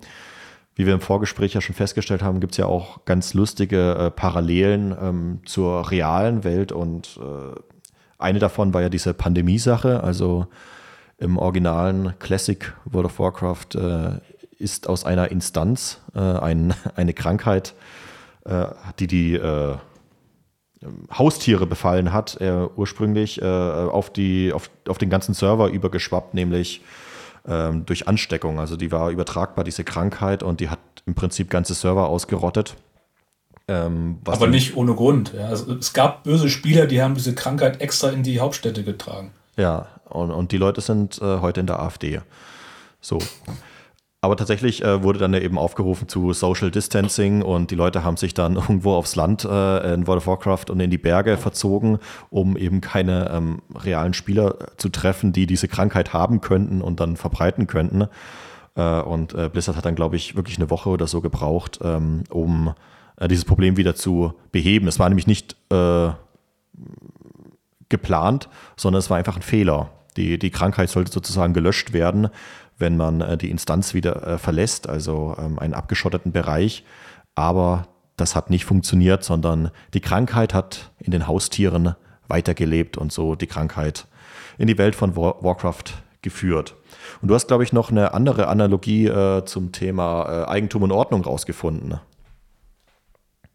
Wie 0.81 0.87
wir 0.87 0.95
im 0.95 1.03
Vorgespräch 1.03 1.53
ja 1.53 1.61
schon 1.61 1.75
festgestellt 1.75 2.23
haben, 2.23 2.41
gibt 2.41 2.55
es 2.55 2.57
ja 2.57 2.65
auch 2.65 3.05
ganz 3.05 3.35
lustige 3.35 3.97
äh, 3.97 4.11
Parallelen 4.11 4.97
ähm, 4.99 5.41
zur 5.45 5.91
realen 5.91 6.43
Welt 6.43 6.73
und 6.73 7.21
äh, 7.23 7.61
eine 8.19 8.39
davon 8.39 8.73
war 8.73 8.81
ja 8.81 8.89
diese 8.89 9.13
Pandemie-Sache. 9.13 10.03
Also 10.03 10.47
im 11.19 11.37
originalen 11.37 12.15
Classic 12.19 12.73
World 12.87 13.05
of 13.05 13.19
Warcraft 13.19 13.75
äh, 13.75 14.21
ist 14.57 14.89
aus 14.89 15.05
einer 15.05 15.31
Instanz 15.31 16.01
äh, 16.15 16.19
ein, 16.19 16.73
eine 16.97 17.13
Krankheit, 17.13 17.75
äh, 18.47 18.65
die 19.01 19.07
die 19.07 19.35
äh, 19.35 19.77
Haustiere 21.13 21.67
befallen 21.67 22.15
hat, 22.15 22.39
ursprünglich 22.75 23.43
auf, 23.43 24.11
die, 24.11 24.51
auf, 24.51 24.71
auf 24.89 24.97
den 24.97 25.11
ganzen 25.11 25.35
Server 25.35 25.69
übergeschwappt, 25.69 26.33
nämlich 26.33 26.81
ähm, 27.47 27.87
durch 27.87 28.09
Ansteckung. 28.09 28.59
Also 28.59 28.77
die 28.77 28.93
war 28.93 29.11
übertragbar, 29.11 29.65
diese 29.65 29.85
Krankheit, 29.85 30.43
und 30.43 30.61
die 30.61 30.69
hat 30.69 30.79
im 31.07 31.15
Prinzip 31.15 31.51
ganze 31.51 31.75
Server 31.75 32.09
ausgerottet. 32.09 32.77
Ähm, 33.69 34.19
Aber 34.25 34.49
nicht 34.49 34.77
ohne 34.77 34.95
Grund. 34.95 35.33
Ja. 35.33 35.47
Also 35.47 35.75
es 35.75 35.93
gab 35.93 36.25
böse 36.25 36.49
Spieler, 36.49 36.87
die 36.87 37.03
haben 37.03 37.15
diese 37.15 37.35
Krankheit 37.35 37.81
extra 37.81 38.11
in 38.11 38.23
die 38.23 38.41
Hauptstädte 38.41 38.83
getragen. 38.83 39.31
Ja, 39.57 39.87
und, 40.09 40.31
und 40.31 40.53
die 40.53 40.57
Leute 40.57 40.81
sind 40.81 41.21
äh, 41.23 41.41
heute 41.41 41.61
in 41.61 41.67
der 41.67 41.81
AfD. 41.81 42.21
So. 43.01 43.19
Aber 44.23 44.37
tatsächlich 44.37 44.85
äh, 44.85 45.03
wurde 45.03 45.19
dann 45.19 45.33
eben 45.33 45.57
aufgerufen 45.57 46.07
zu 46.07 46.35
Social 46.35 46.71
Distancing 46.71 47.41
und 47.41 47.71
die 47.71 47.75
Leute 47.75 48.05
haben 48.05 48.19
sich 48.19 48.35
dann 48.35 48.57
irgendwo 48.57 48.95
aufs 48.95 49.17
Land 49.17 49.45
äh, 49.45 49.95
in 49.95 50.07
World 50.07 50.19
of 50.19 50.27
Warcraft 50.27 50.71
und 50.71 50.81
in 50.81 50.91
die 50.91 50.99
Berge 50.99 51.39
verzogen, 51.39 51.99
um 52.29 52.57
eben 52.57 52.83
keine 52.83 53.31
ähm, 53.31 53.63
realen 53.75 54.13
Spieler 54.13 54.57
zu 54.77 54.91
treffen, 54.91 55.33
die 55.33 55.47
diese 55.47 55.69
Krankheit 55.69 56.13
haben 56.13 56.43
könnten 56.43 56.83
und 56.83 57.01
dann 57.01 57.17
verbreiten 57.17 57.67
könnten. 57.67 58.09
Äh, 58.75 59.01
und 59.01 59.33
äh, 59.33 59.49
Blizzard 59.49 59.77
hat 59.77 59.87
dann, 59.87 59.95
glaube 59.95 60.17
ich, 60.17 60.37
wirklich 60.37 60.59
eine 60.59 60.69
Woche 60.69 60.91
oder 60.91 61.07
so 61.07 61.23
gebraucht, 61.23 61.79
ähm, 61.83 62.25
um 62.29 62.75
äh, 63.17 63.27
dieses 63.27 63.47
Problem 63.47 63.79
wieder 63.79 63.95
zu 63.95 64.35
beheben. 64.53 64.87
Es 64.87 64.99
war 64.99 65.09
nämlich 65.09 65.27
nicht 65.27 65.57
äh, 65.73 66.11
geplant, 67.89 68.51
sondern 68.77 68.99
es 68.99 69.09
war 69.09 69.17
einfach 69.17 69.37
ein 69.37 69.43
Fehler. 69.43 69.91
Die, 70.17 70.39
die 70.39 70.51
Krankheit 70.51 70.91
sollte 70.91 71.13
sozusagen 71.13 71.55
gelöscht 71.55 71.93
werden, 71.93 72.29
wenn 72.81 72.97
man 72.97 73.21
äh, 73.21 73.37
die 73.37 73.51
Instanz 73.51 73.95
wieder 73.95 74.27
äh, 74.27 74.39
verlässt, 74.39 74.89
also 74.89 75.37
ähm, 75.39 75.59
einen 75.59 75.75
abgeschotteten 75.75 76.33
Bereich. 76.33 76.85
Aber 77.35 77.87
das 78.17 78.35
hat 78.35 78.51
nicht 78.51 78.65
funktioniert, 78.65 79.25
sondern 79.25 79.71
die 79.95 80.01
Krankheit 80.01 80.55
hat 80.55 80.91
in 80.99 81.13
den 81.13 81.27
Haustieren 81.27 81.95
weitergelebt 82.29 82.97
und 82.97 83.13
so 83.13 83.35
die 83.35 83.47
Krankheit 83.47 84.07
in 84.59 84.67
die 84.67 84.79
Welt 84.79 84.95
von 84.95 85.17
War 85.17 85.43
Warcraft 85.43 85.95
geführt. 86.23 86.77
Und 87.23 87.29
du 87.29 87.35
hast, 87.35 87.49
glaube 87.49 87.65
ich, 87.65 87.73
noch 87.73 87.91
eine 87.91 88.13
andere 88.15 88.49
Analogie 88.49 89.07
äh, 89.07 89.45
zum 89.45 89.73
Thema 89.73 90.45
äh, 90.45 90.51
Eigentum 90.51 90.83
und 90.83 90.93
Ordnung 90.93 91.25
rausgefunden. 91.25 91.99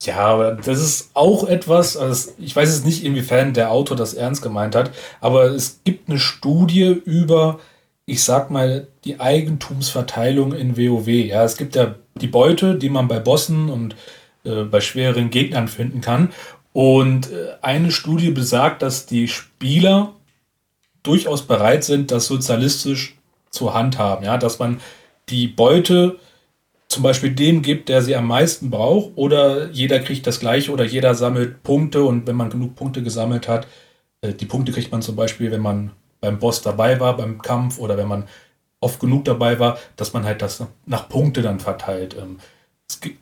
Ja, 0.02 0.18
aber 0.18 0.52
das 0.54 0.80
ist 0.80 1.12
auch 1.14 1.48
etwas, 1.48 1.96
also 1.96 2.32
ich 2.38 2.56
weiß 2.56 2.70
jetzt 2.74 2.86
nicht, 2.86 3.04
inwiefern 3.04 3.54
der 3.54 3.72
Autor 3.72 3.96
das 3.96 4.14
ernst 4.14 4.42
gemeint 4.42 4.76
hat, 4.76 4.92
aber 5.22 5.46
es 5.46 5.82
gibt 5.84 6.10
eine 6.10 6.20
Studie 6.20 7.02
über, 7.06 7.60
ich 8.06 8.24
sag 8.24 8.52
mal, 8.52 8.88
die 9.04 9.20
Eigentumsverteilung 9.20 10.54
in 10.54 10.78
WoW. 10.78 11.08
Ja, 11.08 11.44
es 11.44 11.58
gibt 11.58 11.76
ja 11.76 11.96
die 12.16 12.28
Beute, 12.28 12.76
die 12.76 12.90
man 12.90 13.08
bei 13.08 13.20
Bossen 13.20 13.70
und 13.70 13.96
äh, 14.44 14.64
bei 14.64 14.80
schwereren 14.80 15.30
Gegnern 15.32 15.68
finden 15.68 16.02
kann. 16.02 16.32
Und 16.72 17.32
äh, 17.32 17.56
eine 17.62 17.92
Studie 17.92 18.32
besagt, 18.32 18.82
dass 18.82 19.06
die 19.06 19.28
Spieler 19.28 20.14
durchaus 21.04 21.44
bereit 21.44 21.84
sind, 21.84 22.12
das 22.12 22.28
sozialistisch 22.28 23.16
zu 23.50 23.74
handhaben. 23.74 24.26
Ja, 24.26 24.38
dass 24.38 24.60
man 24.60 24.80
die 25.30 25.48
Beute 25.48 26.20
zum 26.88 27.02
Beispiel 27.02 27.32
dem 27.32 27.62
gibt, 27.62 27.90
der 27.90 28.02
sie 28.02 28.16
am 28.16 28.28
meisten 28.28 28.70
braucht, 28.70 29.12
oder 29.16 29.72
jeder 29.72 30.00
kriegt 30.00 30.28
das 30.28 30.40
gleiche 30.40 30.72
oder 30.72 30.86
jeder 30.86 31.16
sammelt 31.16 31.64
Punkte 31.64 32.04
und 32.04 32.28
wenn 32.28 32.36
man 32.36 32.52
genug 32.52 32.76
Punkte 32.76 33.02
gesammelt 33.02 33.48
hat, 33.48 33.68
äh, 34.22 34.34
die 34.34 34.46
Punkte 34.46 34.72
kriegt 34.72 34.92
man 34.92 35.02
zum 35.02 35.16
Beispiel, 35.16 35.50
wenn 35.52 35.62
man 35.62 35.92
beim 36.26 36.40
Boss 36.40 36.62
dabei 36.62 37.00
war, 37.00 37.16
beim 37.16 37.42
Kampf 37.42 37.78
oder 37.78 37.98
wenn 37.98 38.08
man 38.08 38.28
oft 38.80 39.00
genug 39.00 39.26
dabei 39.26 39.60
war, 39.60 39.78
dass 39.96 40.14
man 40.14 40.26
halt 40.26 40.42
das 40.42 40.64
nach 40.86 41.08
Punkte 41.08 41.42
dann 41.42 41.60
verteilt. 41.60 42.16
Ähm, 42.20 42.40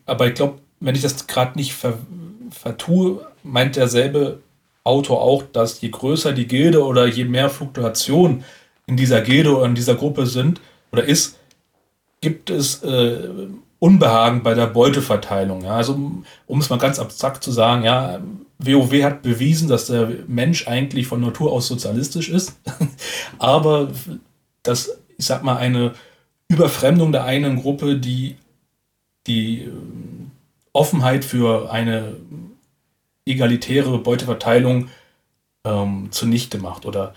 aber 0.06 0.26
ich 0.26 0.34
glaube, 0.34 0.58
wenn 0.80 0.94
ich 0.94 1.02
das 1.02 1.26
gerade 1.26 1.56
nicht 1.56 1.74
ver 1.74 1.98
vertue, 2.50 3.26
meint 3.42 3.74
derselbe 3.74 4.40
Autor 4.84 5.22
auch, 5.22 5.42
dass 5.42 5.80
je 5.80 5.88
größer 5.88 6.32
die 6.32 6.46
Gilde 6.46 6.84
oder 6.84 7.06
je 7.06 7.24
mehr 7.24 7.50
Fluktuation 7.50 8.44
in 8.86 8.96
dieser 8.96 9.22
Gilde 9.22 9.56
oder 9.56 9.66
in 9.66 9.74
dieser 9.74 9.94
Gruppe 9.94 10.26
sind 10.26 10.60
oder 10.92 11.04
ist, 11.04 11.38
gibt 12.20 12.50
es 12.50 12.82
äh, 12.84 13.28
Unbehagen 13.80 14.42
bei 14.42 14.54
der 14.54 14.66
Beuteverteilung. 14.66 15.64
Ja? 15.64 15.76
Also 15.76 15.98
um 16.46 16.60
es 16.60 16.70
mal 16.70 16.78
ganz 16.78 16.98
abstrakt 16.98 17.42
zu 17.42 17.50
sagen, 17.50 17.82
ja, 17.82 18.20
WoW 18.58 19.02
hat 19.02 19.22
bewiesen, 19.22 19.68
dass 19.68 19.86
der 19.86 20.10
Mensch 20.26 20.68
eigentlich 20.68 21.06
von 21.06 21.20
Natur 21.20 21.52
aus 21.52 21.66
sozialistisch 21.66 22.28
ist, 22.28 22.54
aber 23.38 23.90
dass, 24.62 24.98
ich 25.18 25.26
sag 25.26 25.42
mal, 25.42 25.56
eine 25.56 25.94
Überfremdung 26.48 27.12
der 27.12 27.24
einen 27.24 27.60
Gruppe, 27.60 27.98
die 27.98 28.36
die 29.26 29.62
äh, 29.62 29.70
Offenheit 30.72 31.24
für 31.24 31.70
eine 31.72 32.16
egalitäre 33.26 33.98
Beuteverteilung 33.98 34.88
ähm, 35.64 36.08
zunichte 36.10 36.58
macht 36.58 36.84
oder 36.84 37.14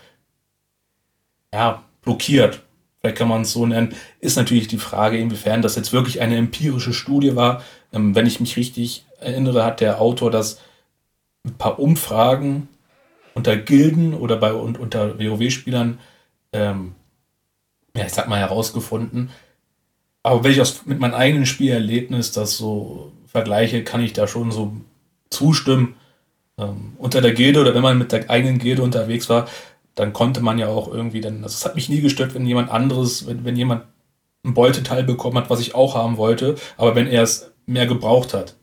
ja, 1.53 1.83
blockiert. 2.01 2.61
Vielleicht 2.99 3.17
kann 3.17 3.27
man 3.27 3.41
es 3.41 3.51
so 3.51 3.65
nennen, 3.65 3.93
ist 4.19 4.37
natürlich 4.37 4.67
die 4.67 4.77
Frage, 4.77 5.17
inwiefern 5.17 5.61
das 5.61 5.75
jetzt 5.75 5.93
wirklich 5.93 6.21
eine 6.21 6.37
empirische 6.37 6.93
Studie 6.93 7.35
war. 7.35 7.63
Ähm, 7.91 8.15
wenn 8.15 8.25
ich 8.25 8.39
mich 8.39 8.57
richtig 8.57 9.05
erinnere, 9.19 9.65
hat 9.65 9.81
der 9.81 10.01
Autor 10.01 10.31
das 10.31 10.59
ein 11.45 11.57
paar 11.57 11.79
Umfragen 11.79 12.67
unter 13.33 13.55
Gilden 13.55 14.13
oder 14.13 14.37
bei 14.37 14.53
und 14.53 14.79
unter 14.79 15.19
WoW-Spielern, 15.19 15.99
ähm, 16.53 16.95
ja, 17.95 18.05
ich 18.05 18.13
sag 18.13 18.27
mal, 18.27 18.39
herausgefunden. 18.39 19.29
Aber 20.23 20.43
wenn 20.43 20.51
ich 20.51 20.57
das 20.57 20.85
mit 20.85 20.99
meinem 20.99 21.13
eigenen 21.13 21.45
Spielerlebnis 21.45 22.31
das 22.31 22.57
so 22.57 23.13
vergleiche, 23.27 23.83
kann 23.83 24.01
ich 24.01 24.13
da 24.13 24.27
schon 24.27 24.51
so 24.51 24.73
zustimmen. 25.29 25.95
Ähm, 26.57 26.93
unter 26.97 27.21
der 27.21 27.33
Gilde 27.33 27.61
oder 27.61 27.75
wenn 27.75 27.81
man 27.83 27.97
mit 27.97 28.11
der 28.11 28.29
eigenen 28.29 28.57
Gilde 28.57 28.81
unterwegs 28.81 29.29
war, 29.29 29.47
dann 29.95 30.13
konnte 30.13 30.41
man 30.41 30.57
ja 30.57 30.67
auch 30.67 30.91
irgendwie 30.91 31.21
dann, 31.21 31.43
also 31.43 31.53
es 31.53 31.65
hat 31.65 31.75
mich 31.75 31.89
nie 31.89 32.01
gestört, 32.01 32.33
wenn 32.33 32.45
jemand 32.45 32.69
anderes, 32.69 33.25
wenn, 33.25 33.45
wenn 33.45 33.55
jemand 33.55 33.83
ein 34.43 34.53
Beuteteil 34.53 35.03
bekommen 35.03 35.37
hat, 35.37 35.49
was 35.49 35.59
ich 35.59 35.75
auch 35.75 35.95
haben 35.95 36.17
wollte, 36.17 36.55
aber 36.77 36.95
wenn 36.95 37.07
er 37.07 37.23
es 37.23 37.53
mehr 37.65 37.87
gebraucht 37.87 38.33
hat. 38.33 38.56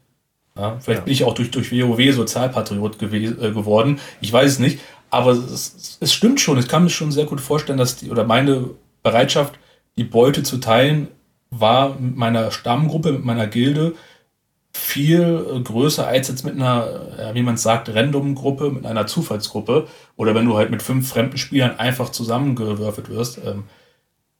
Ja, 0.57 0.79
vielleicht 0.81 1.01
ja. 1.01 1.05
bin 1.05 1.13
ich 1.13 1.25
auch 1.25 1.35
durch, 1.35 1.51
durch 1.51 1.73
WoW 1.73 2.15
Sozialpatriot 2.15 3.03
äh, 3.03 3.51
geworden. 3.51 3.99
Ich 4.21 4.33
weiß 4.33 4.53
es 4.53 4.59
nicht. 4.59 4.79
Aber 5.11 5.33
es, 5.33 5.99
es 6.01 6.13
stimmt 6.13 6.41
schon. 6.41 6.59
Ich 6.59 6.69
kann 6.69 6.85
mir 6.85 6.91
schon 6.91 7.13
sehr 7.13 7.27
gut 7.27 7.41
vorstellen, 7.41 7.79
dass 7.79 7.97
die, 7.97 8.11
oder 8.11 8.25
meine 8.25 8.71
Bereitschaft, 9.03 9.59
die 9.97 10.05
Beute 10.05 10.43
zu 10.43 10.59
teilen, 10.59 11.09
war 11.51 11.97
mit 11.99 12.17
meiner 12.17 12.51
Stammgruppe, 12.51 13.13
mit 13.13 13.25
meiner 13.25 13.47
Gilde 13.47 13.95
viel 14.73 15.47
äh, 15.53 15.61
größer 15.61 16.07
als 16.07 16.29
jetzt 16.29 16.45
mit 16.45 16.55
einer, 16.55 17.33
wie 17.33 17.43
man 17.43 17.57
sagt, 17.57 17.95
Random-Gruppe, 17.95 18.71
mit 18.71 18.87
einer 18.87 19.07
Zufallsgruppe 19.07 19.87
oder 20.17 20.35
wenn 20.35 20.47
du 20.47 20.57
halt 20.57 20.71
mit 20.71 20.83
fünf 20.83 21.09
fremden 21.09 21.39
Spielern 21.39 21.79
einfach 21.79 22.11
zusammengewürfelt 22.11 23.09
wirst. 23.09 23.39
Ähm, 23.45 23.65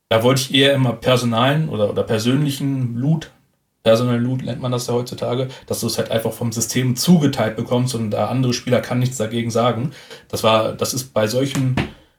da 0.09 0.23
wollte 0.23 0.41
ich 0.41 0.53
eher 0.53 0.73
immer 0.73 0.93
personalen 0.93 1.69
oder, 1.69 1.89
oder 1.89 2.03
persönlichen 2.03 2.95
Loot, 2.95 3.31
Personal 3.85 4.19
Loot 4.19 4.41
nennt 4.41 4.63
man 4.63 4.71
das 4.71 4.87
ja 4.87 4.95
heutzutage, 4.95 5.47
dass 5.67 5.81
du 5.81 5.85
es 5.85 5.99
halt 5.99 6.09
einfach 6.09 6.33
vom 6.33 6.51
System 6.51 6.95
zugeteilt 6.95 7.55
bekommst 7.55 7.93
und 7.93 8.09
der 8.09 8.31
andere 8.31 8.51
Spieler 8.51 8.81
kann 8.81 8.97
nichts 8.97 9.17
dagegen 9.17 9.51
sagen. 9.51 9.91
Das 10.27 10.41
war, 10.41 10.73
das 10.73 10.95
ist 10.95 11.13
bei 11.13 11.27
solchen, 11.27 11.75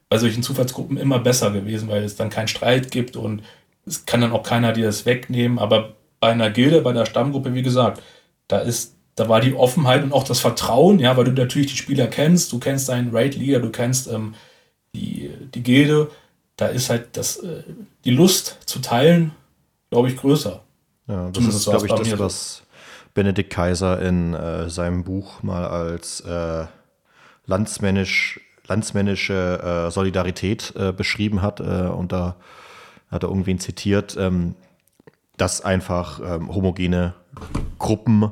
bei 0.07 0.17
solchen 0.17 0.43
Zufallsgruppen 0.43 0.95
immer 0.95 1.19
besser 1.19 1.51
gewesen, 1.51 1.89
weil 1.89 2.05
es 2.05 2.15
dann 2.15 2.29
keinen 2.29 2.47
Streit 2.47 2.89
gibt 2.89 3.17
und 3.17 3.43
es 3.85 4.05
kann 4.05 4.21
dann 4.21 4.31
auch 4.31 4.43
keiner 4.43 4.71
dir 4.71 4.85
das 4.85 5.05
wegnehmen, 5.05 5.59
aber 5.59 5.95
bei 6.21 6.29
einer 6.29 6.49
Gilde, 6.51 6.79
bei 6.81 6.93
der 6.93 7.05
Stammgruppe, 7.05 7.53
wie 7.53 7.63
gesagt, 7.63 8.01
da 8.47 8.59
ist, 8.59 8.95
da 9.15 9.27
war 9.27 9.41
die 9.41 9.53
Offenheit 9.53 10.03
und 10.03 10.13
auch 10.13 10.23
das 10.23 10.39
Vertrauen, 10.39 10.99
ja, 10.99 11.17
weil 11.17 11.25
du 11.25 11.33
natürlich 11.33 11.67
die 11.67 11.77
Spieler 11.77 12.07
kennst, 12.07 12.53
du 12.53 12.59
kennst 12.59 12.87
deinen 12.87 13.13
Raid-Leader, 13.13 13.59
du 13.59 13.71
kennst 13.71 14.07
ähm, 14.07 14.35
die, 14.95 15.31
die 15.53 15.63
Gilde, 15.63 16.11
da 16.55 16.67
ist 16.67 16.89
halt 16.89 17.17
das, 17.17 17.35
äh, 17.37 17.63
die 18.05 18.11
Lust 18.11 18.57
zu 18.65 18.79
teilen, 18.79 19.33
glaube 19.89 20.07
ich, 20.07 20.15
größer. 20.15 20.63
Ja, 21.07 21.29
das 21.31 21.45
ist, 21.45 21.69
glaube 21.69 21.87
ich, 21.87 21.93
das, 21.93 22.19
was 22.19 22.63
Benedikt 23.13 23.51
Kaiser 23.51 24.01
in 24.01 24.33
äh, 24.33 24.69
seinem 24.69 25.03
Buch 25.03 25.41
mal 25.41 25.65
als 25.65 26.19
äh, 26.21 26.65
landsmännisch, 27.45 28.39
landsmännische 28.67 29.87
äh, 29.87 29.91
Solidarität 29.91 30.73
äh, 30.75 30.91
beschrieben 30.91 31.41
hat. 31.41 31.59
Äh, 31.59 31.87
und 31.87 32.11
da 32.11 32.35
hat 33.09 33.23
er 33.23 33.29
irgendwen 33.29 33.57
zitiert, 33.59 34.15
ähm, 34.19 34.55
dass 35.37 35.61
einfach 35.61 36.19
ähm, 36.19 36.53
homogene 36.53 37.13
Gruppen 37.79 38.31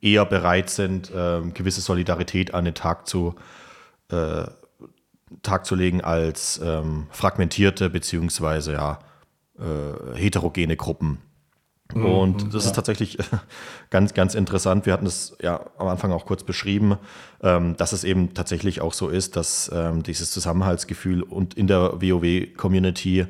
eher 0.00 0.24
bereit 0.24 0.70
sind, 0.70 1.12
ähm, 1.14 1.52
gewisse 1.54 1.80
Solidarität 1.80 2.54
an 2.54 2.64
den 2.64 2.74
Tag 2.74 3.06
zu, 3.06 3.34
äh, 4.10 4.44
Tag 5.42 5.66
zu 5.66 5.74
legen 5.74 6.00
als 6.00 6.60
ähm, 6.62 7.06
fragmentierte 7.10 7.90
beziehungsweise 7.90 8.72
ja, 8.72 8.98
heterogene 10.16 10.76
Gruppen. 10.76 11.18
Mhm, 11.92 12.06
und 12.06 12.54
das 12.54 12.64
ja. 12.64 12.70
ist 12.70 12.76
tatsächlich 12.76 13.18
ganz, 13.90 14.14
ganz 14.14 14.34
interessant. 14.34 14.86
Wir 14.86 14.92
hatten 14.92 15.06
es 15.06 15.36
ja 15.42 15.60
am 15.76 15.88
Anfang 15.88 16.12
auch 16.12 16.24
kurz 16.24 16.42
beschrieben, 16.42 16.96
ähm, 17.42 17.76
dass 17.76 17.92
es 17.92 18.04
eben 18.04 18.32
tatsächlich 18.32 18.80
auch 18.80 18.94
so 18.94 19.08
ist, 19.08 19.36
dass 19.36 19.70
ähm, 19.74 20.02
dieses 20.02 20.30
Zusammenhaltsgefühl 20.30 21.22
und 21.22 21.54
in 21.54 21.66
der 21.66 22.00
WoW-Community 22.00 23.26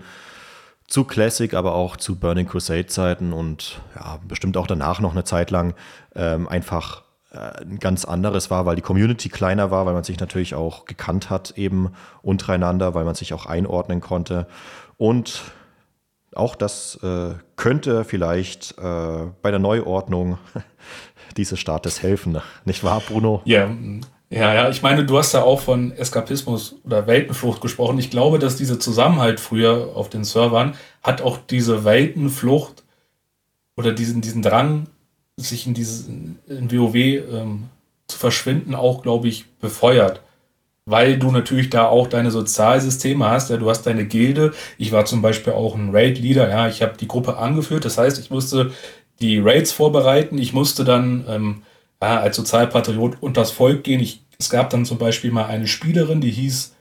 zu 0.86 1.04
Classic, 1.04 1.52
aber 1.54 1.74
auch 1.74 1.96
zu 1.96 2.16
Burning 2.16 2.46
Crusade-Zeiten 2.46 3.32
und 3.32 3.80
ja, 3.96 4.20
bestimmt 4.28 4.56
auch 4.56 4.66
danach 4.66 5.00
noch 5.00 5.12
eine 5.12 5.24
Zeit 5.24 5.50
lang 5.50 5.74
ähm, 6.14 6.46
einfach 6.46 7.02
äh, 7.32 7.62
ein 7.62 7.80
ganz 7.80 8.04
anderes 8.04 8.50
war, 8.50 8.66
weil 8.66 8.76
die 8.76 8.82
Community 8.82 9.28
kleiner 9.28 9.70
war, 9.70 9.86
weil 9.86 9.94
man 9.94 10.04
sich 10.04 10.20
natürlich 10.20 10.54
auch 10.54 10.84
gekannt 10.84 11.30
hat 11.30 11.52
eben 11.56 11.92
untereinander, 12.22 12.94
weil 12.94 13.04
man 13.04 13.14
sich 13.14 13.34
auch 13.34 13.46
einordnen 13.46 14.00
konnte 14.00 14.46
und 14.96 15.42
auch 16.36 16.54
das 16.54 16.98
äh, 17.02 17.34
könnte 17.56 18.04
vielleicht 18.04 18.76
äh, 18.78 19.26
bei 19.42 19.50
der 19.50 19.60
Neuordnung 19.60 20.38
dieses 21.36 21.58
Staates 21.58 22.02
helfen, 22.02 22.40
nicht 22.64 22.84
wahr, 22.84 23.02
Bruno? 23.06 23.42
Ja, 23.44 23.68
ja, 24.30 24.54
ja. 24.54 24.68
Ich 24.68 24.82
meine, 24.82 25.04
du 25.04 25.18
hast 25.18 25.32
ja 25.32 25.42
auch 25.42 25.60
von 25.60 25.92
Eskapismus 25.92 26.76
oder 26.84 27.06
Weltenflucht 27.06 27.60
gesprochen. 27.60 27.98
Ich 27.98 28.10
glaube, 28.10 28.38
dass 28.38 28.56
dieser 28.56 28.80
Zusammenhalt 28.80 29.40
früher 29.40 29.90
auf 29.94 30.08
den 30.08 30.24
Servern 30.24 30.74
hat 31.02 31.22
auch 31.22 31.38
diese 31.38 31.84
Weltenflucht 31.84 32.82
oder 33.76 33.92
diesen, 33.92 34.20
diesen 34.20 34.42
Drang, 34.42 34.86
sich 35.36 35.66
in 35.66 35.74
dieses 35.74 36.06
in 36.06 36.70
WoW 36.70 36.94
ähm, 36.94 37.68
zu 38.06 38.18
verschwinden, 38.18 38.74
auch, 38.74 39.02
glaube 39.02 39.28
ich, 39.28 39.46
befeuert 39.58 40.20
weil 40.86 41.18
du 41.18 41.30
natürlich 41.30 41.70
da 41.70 41.86
auch 41.88 42.08
deine 42.08 42.30
Sozialsysteme 42.30 43.28
hast. 43.28 43.50
Ja, 43.50 43.56
du 43.56 43.68
hast 43.70 43.82
deine 43.82 44.04
Gilde. 44.06 44.52
Ich 44.76 44.92
war 44.92 45.04
zum 45.06 45.22
Beispiel 45.22 45.54
auch 45.54 45.74
ein 45.74 45.90
Raid-Leader. 45.90 46.48
Ja, 46.48 46.68
ich 46.68 46.82
habe 46.82 46.96
die 46.98 47.08
Gruppe 47.08 47.38
angeführt. 47.38 47.84
Das 47.84 47.96
heißt, 47.96 48.18
ich 48.18 48.30
musste 48.30 48.72
die 49.20 49.38
Raids 49.38 49.72
vorbereiten. 49.72 50.36
Ich 50.38 50.52
musste 50.52 50.84
dann 50.84 51.24
ähm, 51.28 51.62
ja, 52.02 52.20
als 52.20 52.36
Sozialpatriot 52.36 53.22
unters 53.22 53.50
Volk 53.50 53.84
gehen. 53.84 54.00
Ich, 54.00 54.22
es 54.38 54.50
gab 54.50 54.70
dann 54.70 54.84
zum 54.84 54.98
Beispiel 54.98 55.30
mal 55.30 55.46
eine 55.46 55.66
Spielerin, 55.66 56.20
die 56.20 56.30
hieß 56.30 56.74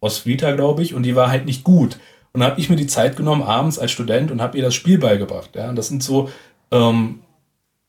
Oswita, 0.00 0.52
glaube 0.52 0.82
ich, 0.82 0.94
und 0.94 1.02
die 1.02 1.14
war 1.14 1.30
halt 1.30 1.44
nicht 1.44 1.62
gut. 1.62 1.98
Und 2.32 2.42
habe 2.42 2.58
ich 2.60 2.70
mir 2.70 2.76
die 2.76 2.86
Zeit 2.86 3.16
genommen, 3.16 3.42
abends 3.42 3.78
als 3.78 3.90
Student, 3.90 4.30
und 4.30 4.40
habe 4.40 4.56
ihr 4.56 4.64
das 4.64 4.74
Spiel 4.74 4.98
beigebracht. 4.98 5.50
Ja, 5.54 5.68
und 5.68 5.76
das 5.76 5.88
sind 5.88 6.02
so 6.02 6.30
ähm, 6.70 7.20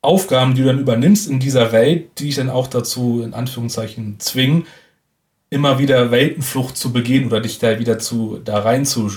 Aufgaben, 0.01 0.55
die 0.55 0.61
du 0.61 0.67
dann 0.67 0.80
übernimmst 0.80 1.30
in 1.30 1.39
dieser 1.39 1.72
Welt, 1.72 2.19
die 2.19 2.30
ich 2.30 2.36
dann 2.36 2.49
auch 2.49 2.67
dazu 2.67 3.22
in 3.24 3.34
Anführungszeichen 3.34 4.19
zwingen, 4.19 4.65
immer 5.52 5.78
wieder 5.78 6.10
Weltenflucht 6.10 6.76
zu 6.76 6.91
begehen 6.91 7.28
oder 7.28 7.41
dich 7.41 7.60
da 7.60 7.78
wieder 7.78 7.99
zu 7.99 8.39
da 8.43 8.60
rein 8.60 8.86
zu, 8.86 9.12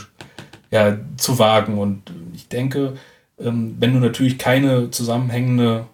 ja, 0.70 0.98
zu 1.16 1.38
wagen. 1.38 1.78
Und 1.78 2.12
ich 2.34 2.48
denke, 2.48 2.98
ähm, 3.38 3.76
wenn 3.78 3.94
du 3.94 4.00
natürlich 4.00 4.36
keine 4.36 4.90
zusammenhängende 4.90 5.86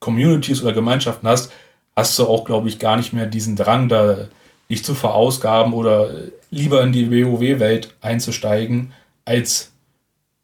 Communities 0.00 0.62
oder 0.62 0.72
Gemeinschaften 0.72 1.28
hast, 1.28 1.52
hast 1.96 2.18
du 2.18 2.26
auch, 2.26 2.44
glaube 2.44 2.68
ich, 2.68 2.78
gar 2.78 2.96
nicht 2.96 3.12
mehr 3.12 3.26
diesen 3.26 3.56
Drang, 3.56 3.88
da 3.88 4.28
dich 4.68 4.84
zu 4.84 4.94
verausgaben 4.94 5.72
oder 5.72 6.10
lieber 6.50 6.82
in 6.82 6.92
die 6.92 7.10
WoW-Welt 7.10 7.94
einzusteigen, 8.00 8.92
als 9.24 9.72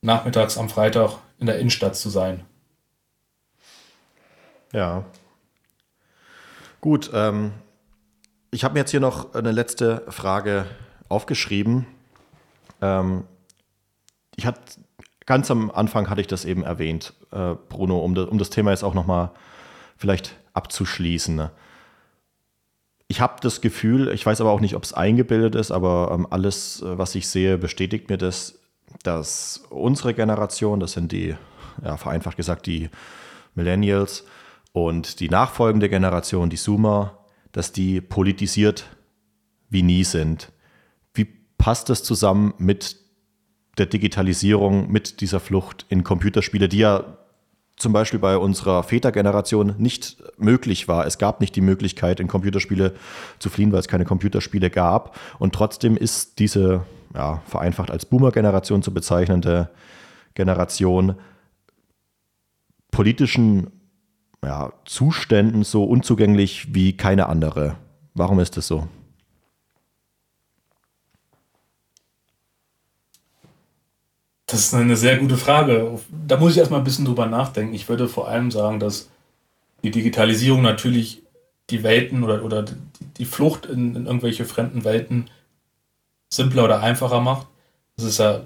nachmittags 0.00 0.56
am 0.58 0.68
Freitag 0.68 1.18
in 1.40 1.46
der 1.46 1.58
Innenstadt 1.58 1.96
zu 1.96 2.08
sein. 2.08 2.44
Ja. 4.72 5.04
Gut, 6.80 7.10
ähm, 7.12 7.52
ich 8.54 8.62
habe 8.62 8.74
mir 8.74 8.80
jetzt 8.80 8.92
hier 8.92 9.00
noch 9.00 9.34
eine 9.34 9.50
letzte 9.50 10.04
Frage 10.08 10.66
aufgeschrieben. 11.08 11.86
Ähm, 12.80 13.24
ich 14.36 14.46
hatte 14.46 14.60
ganz 15.26 15.50
am 15.50 15.72
Anfang 15.72 16.08
hatte 16.08 16.20
ich 16.20 16.28
das 16.28 16.44
eben 16.44 16.62
erwähnt, 16.62 17.14
äh, 17.32 17.54
Bruno, 17.68 17.98
um, 17.98 18.14
de, 18.14 18.24
um 18.26 18.38
das 18.38 18.50
Thema 18.50 18.70
jetzt 18.70 18.84
auch 18.84 18.94
noch 18.94 19.06
mal 19.06 19.32
vielleicht 19.96 20.36
abzuschließen. 20.52 21.34
Ne? 21.34 21.50
Ich 23.08 23.20
habe 23.20 23.40
das 23.40 23.60
Gefühl, 23.60 24.08
ich 24.08 24.24
weiß 24.24 24.40
aber 24.40 24.50
auch 24.50 24.60
nicht, 24.60 24.76
ob 24.76 24.84
es 24.84 24.92
eingebildet 24.92 25.56
ist, 25.56 25.72
aber 25.72 26.12
ähm, 26.12 26.28
alles, 26.30 26.80
äh, 26.80 26.96
was 26.96 27.16
ich 27.16 27.28
sehe, 27.28 27.58
bestätigt 27.58 28.08
mir 28.08 28.18
das, 28.18 28.60
dass 29.02 29.64
unsere 29.70 30.14
Generation, 30.14 30.78
das 30.78 30.92
sind 30.92 31.10
die, 31.10 31.34
ja, 31.82 31.96
vereinfacht 31.96 32.36
gesagt, 32.36 32.66
die 32.66 32.88
Millennials 33.56 34.24
und 34.72 35.18
die 35.18 35.28
nachfolgende 35.28 35.88
Generation, 35.88 36.50
die 36.50 36.56
Zoomer, 36.56 37.23
dass 37.54 37.72
die 37.72 38.00
politisiert 38.00 38.84
wie 39.70 39.82
nie 39.82 40.04
sind. 40.04 40.52
Wie 41.14 41.24
passt 41.56 41.88
das 41.88 42.02
zusammen 42.02 42.52
mit 42.58 42.96
der 43.78 43.86
Digitalisierung, 43.86 44.90
mit 44.90 45.20
dieser 45.20 45.40
Flucht 45.40 45.86
in 45.88 46.04
Computerspiele, 46.04 46.68
die 46.68 46.78
ja 46.78 47.16
zum 47.76 47.92
Beispiel 47.92 48.20
bei 48.20 48.36
unserer 48.36 48.82
Vätergeneration 48.82 49.74
nicht 49.78 50.16
möglich 50.36 50.86
war. 50.88 51.06
Es 51.06 51.18
gab 51.18 51.40
nicht 51.40 51.56
die 51.56 51.60
Möglichkeit, 51.60 52.20
in 52.20 52.28
Computerspiele 52.28 52.94
zu 53.38 53.50
fliehen, 53.50 53.72
weil 53.72 53.80
es 53.80 53.88
keine 53.88 54.04
Computerspiele 54.04 54.70
gab. 54.70 55.18
Und 55.38 55.54
trotzdem 55.54 55.96
ist 55.96 56.38
diese, 56.40 56.84
ja, 57.14 57.42
vereinfacht 57.46 57.90
als 57.90 58.06
Boomer-Generation 58.06 58.82
zu 58.82 58.92
bezeichnende 58.92 59.70
Generation 60.34 61.16
politischen 62.90 63.72
ja, 64.44 64.72
Zuständen 64.84 65.64
so 65.64 65.84
unzugänglich 65.84 66.74
wie 66.74 66.96
keine 66.96 67.28
andere. 67.28 67.76
Warum 68.14 68.40
ist 68.40 68.56
das 68.56 68.66
so? 68.66 68.88
Das 74.46 74.60
ist 74.60 74.74
eine 74.74 74.96
sehr 74.96 75.18
gute 75.18 75.36
Frage. 75.36 75.98
Da 76.26 76.36
muss 76.36 76.52
ich 76.52 76.58
erstmal 76.58 76.80
ein 76.80 76.84
bisschen 76.84 77.06
drüber 77.06 77.26
nachdenken. 77.26 77.74
Ich 77.74 77.88
würde 77.88 78.08
vor 78.08 78.28
allem 78.28 78.50
sagen, 78.50 78.78
dass 78.78 79.10
die 79.82 79.90
Digitalisierung 79.90 80.62
natürlich 80.62 81.22
die 81.70 81.82
Welten 81.82 82.22
oder, 82.22 82.44
oder 82.44 82.64
die 83.16 83.24
Flucht 83.24 83.66
in, 83.66 83.96
in 83.96 84.06
irgendwelche 84.06 84.44
fremden 84.44 84.84
Welten 84.84 85.30
simpler 86.28 86.64
oder 86.64 86.80
einfacher 86.80 87.20
macht. 87.20 87.46
Das 87.96 88.04
ist 88.04 88.18
ja 88.18 88.42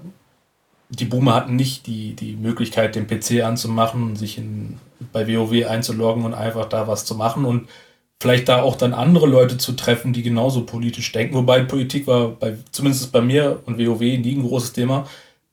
die 0.89 1.05
Boomer 1.05 1.35
hatten 1.35 1.55
nicht 1.55 1.87
die, 1.87 2.15
die 2.15 2.35
Möglichkeit, 2.35 2.95
den 2.95 3.07
PC 3.07 3.43
anzumachen, 3.43 4.15
sich 4.15 4.37
in, 4.37 4.79
bei 5.11 5.27
WoW 5.27 5.65
einzuloggen 5.67 6.25
und 6.25 6.33
einfach 6.33 6.65
da 6.65 6.87
was 6.87 7.05
zu 7.05 7.15
machen 7.15 7.45
und 7.45 7.69
vielleicht 8.21 8.49
da 8.49 8.61
auch 8.61 8.75
dann 8.75 8.93
andere 8.93 9.27
Leute 9.27 9.57
zu 9.57 9.73
treffen, 9.73 10.11
die 10.13 10.23
genauso 10.23 10.65
politisch 10.65 11.11
denken. 11.11 11.35
Wobei 11.35 11.63
Politik 11.63 12.05
war 12.07 12.29
bei, 12.29 12.57
zumindest 12.71 13.11
bei 13.11 13.21
mir 13.21 13.61
und 13.65 13.77
WoW 13.77 14.01
nie 14.01 14.35
ein 14.35 14.47
großes 14.47 14.73
Thema. 14.73 15.07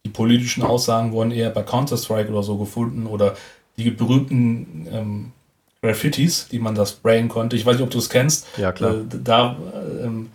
Die 0.04 0.10
politischen 0.10 0.62
Aussagen 0.62 1.12
wurden 1.12 1.30
eher 1.30 1.50
bei 1.50 1.62
Counter-Strike 1.62 2.30
oder 2.30 2.42
so 2.42 2.56
gefunden 2.58 3.06
oder 3.06 3.36
die 3.76 3.90
berühmten 3.90 4.86
ähm, 4.90 5.32
Graffitis, 5.82 6.48
die 6.48 6.58
man 6.58 6.74
da 6.74 6.86
sprayen 6.86 7.28
konnte. 7.28 7.56
Ich 7.56 7.66
weiß 7.66 7.76
nicht, 7.76 7.84
ob 7.84 7.90
du 7.90 7.98
es 7.98 8.08
kennst. 8.08 8.46
Ja, 8.56 8.72
klar. 8.72 8.94
Äh, 8.94 9.04
da 9.22 9.56
ähm, 10.02 10.30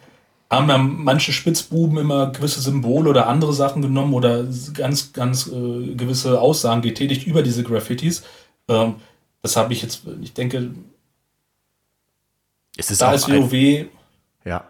haben 0.50 0.70
ja 0.70 0.78
manche 0.78 1.32
Spitzbuben 1.32 1.98
immer 1.98 2.32
gewisse 2.32 2.62
Symbole 2.62 3.10
oder 3.10 3.28
andere 3.28 3.54
Sachen 3.54 3.82
genommen 3.82 4.14
oder 4.14 4.46
ganz, 4.74 5.14
ganz 5.14 5.48
äh, 5.48 5.96
gewisse 5.96 6.40
Aussagen 6.40 6.82
getätigt 6.82 7.26
über 7.26 7.42
diese 7.42 7.64
Graffitis. 7.64 8.24
Ähm, 8.68 8.96
das 9.42 9.56
habe 9.56 9.74
ich 9.74 9.82
jetzt, 9.82 10.04
ich 10.22 10.34
denke, 10.34 10.72
es 12.78 12.92
ist 12.92 13.02
da 13.02 13.14
ist 13.14 13.28
WoW. 13.28 13.54
Ein, 13.54 13.90
ja. 14.46 14.64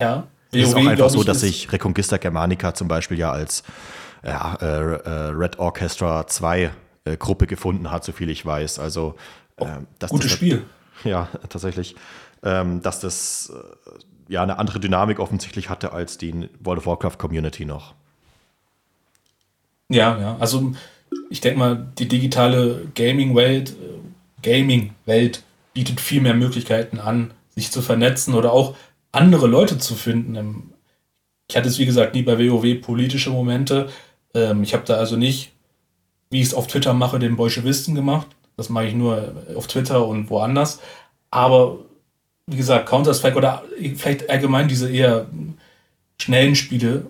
Ja. 0.00 0.26
Es 0.52 0.68
ist 0.68 0.74
auch 0.74 0.86
einfach 0.86 1.10
so, 1.10 1.24
dass 1.24 1.40
sich 1.40 1.72
Reconquista 1.72 2.18
Germanica 2.18 2.74
zum 2.74 2.86
Beispiel 2.86 3.18
ja 3.18 3.32
als 3.32 3.62
äh, 4.22 4.28
äh, 4.30 5.10
Red 5.30 5.58
Orchestra 5.58 6.26
2 6.26 6.70
äh, 7.04 7.16
Gruppe 7.16 7.46
gefunden 7.46 7.90
hat, 7.90 8.04
so 8.04 8.12
viel 8.12 8.28
ich 8.28 8.44
weiß. 8.44 8.78
Also, 8.78 9.16
oh, 9.58 9.66
gutes 10.08 10.30
das, 10.30 10.32
Spiel. 10.32 10.64
Ja, 11.04 11.28
tatsächlich. 11.48 11.96
Ähm, 12.44 12.82
dass 12.82 13.00
das 13.00 13.52
äh, 13.54 14.32
ja 14.32 14.42
eine 14.42 14.58
andere 14.58 14.78
Dynamik 14.78 15.18
offensichtlich 15.18 15.68
hatte 15.68 15.92
als 15.92 16.18
die 16.18 16.48
World 16.60 16.78
of 16.78 16.86
Warcraft 16.86 17.18
Community 17.18 17.64
noch. 17.64 17.94
Ja, 19.88 20.18
ja, 20.18 20.36
also 20.38 20.72
ich 21.30 21.40
denke 21.40 21.58
mal, 21.58 21.86
die 21.98 22.08
digitale 22.08 22.88
Gaming-Welt, 22.94 23.70
äh, 23.70 24.42
Gaming-Welt 24.42 25.42
bietet 25.72 26.00
viel 26.00 26.20
mehr 26.20 26.34
Möglichkeiten 26.34 26.98
an, 26.98 27.32
sich 27.54 27.70
zu 27.70 27.82
vernetzen 27.82 28.34
oder 28.34 28.52
auch 28.52 28.76
andere 29.12 29.46
Leute 29.46 29.78
zu 29.78 29.94
finden. 29.94 30.72
Ich 31.48 31.56
hatte 31.56 31.68
es, 31.68 31.78
wie 31.78 31.86
gesagt, 31.86 32.14
nie 32.14 32.22
bei 32.22 32.38
WoW 32.38 32.80
politische 32.80 33.30
Momente. 33.30 33.88
Ähm, 34.34 34.62
ich 34.62 34.74
habe 34.74 34.84
da 34.84 34.96
also 34.96 35.16
nicht, 35.16 35.52
wie 36.30 36.40
ich 36.40 36.48
es 36.48 36.54
auf 36.54 36.66
Twitter 36.66 36.94
mache, 36.94 37.18
den 37.18 37.36
Bolschewisten 37.36 37.94
gemacht, 37.94 38.26
das 38.56 38.68
mache 38.68 38.86
ich 38.86 38.94
nur 38.94 39.34
auf 39.56 39.66
Twitter 39.66 40.06
und 40.06 40.30
woanders. 40.30 40.80
Aber 41.30 41.78
wie 42.46 42.56
gesagt, 42.56 42.88
Counter-Strike 42.88 43.36
oder 43.36 43.64
vielleicht 43.96 44.28
allgemein 44.28 44.68
diese 44.68 44.90
eher 44.90 45.26
schnellen 46.20 46.54
Spiele 46.54 47.06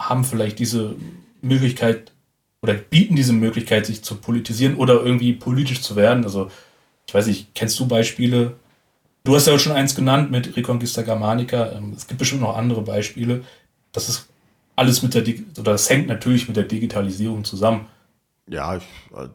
haben 0.00 0.24
vielleicht 0.24 0.58
diese 0.58 0.94
Möglichkeit 1.42 2.12
oder 2.62 2.74
bieten 2.74 3.16
diese 3.16 3.32
Möglichkeit, 3.32 3.86
sich 3.86 4.02
zu 4.02 4.16
politisieren 4.16 4.76
oder 4.76 5.02
irgendwie 5.02 5.32
politisch 5.32 5.82
zu 5.82 5.96
werden. 5.96 6.24
Also, 6.24 6.50
ich 7.06 7.14
weiß 7.14 7.26
nicht, 7.26 7.54
kennst 7.54 7.78
du 7.78 7.86
Beispiele? 7.86 8.56
Du 9.24 9.34
hast 9.34 9.46
ja 9.46 9.58
schon 9.58 9.72
eins 9.72 9.94
genannt 9.94 10.30
mit 10.30 10.56
Reconquista 10.56 11.02
Germanica. 11.02 11.72
Ähm, 11.72 11.92
es 11.96 12.06
gibt 12.06 12.18
bestimmt 12.18 12.42
noch 12.42 12.56
andere 12.56 12.82
Beispiele. 12.82 13.44
Das 13.92 14.08
ist 14.08 14.28
alles 14.76 15.02
mit 15.02 15.14
der, 15.14 15.22
oder 15.58 15.72
das 15.72 15.88
hängt 15.88 16.06
natürlich 16.08 16.48
mit 16.48 16.56
der 16.56 16.64
Digitalisierung 16.64 17.44
zusammen. 17.44 17.86
Ja, 18.48 18.76
ich, 18.76 18.84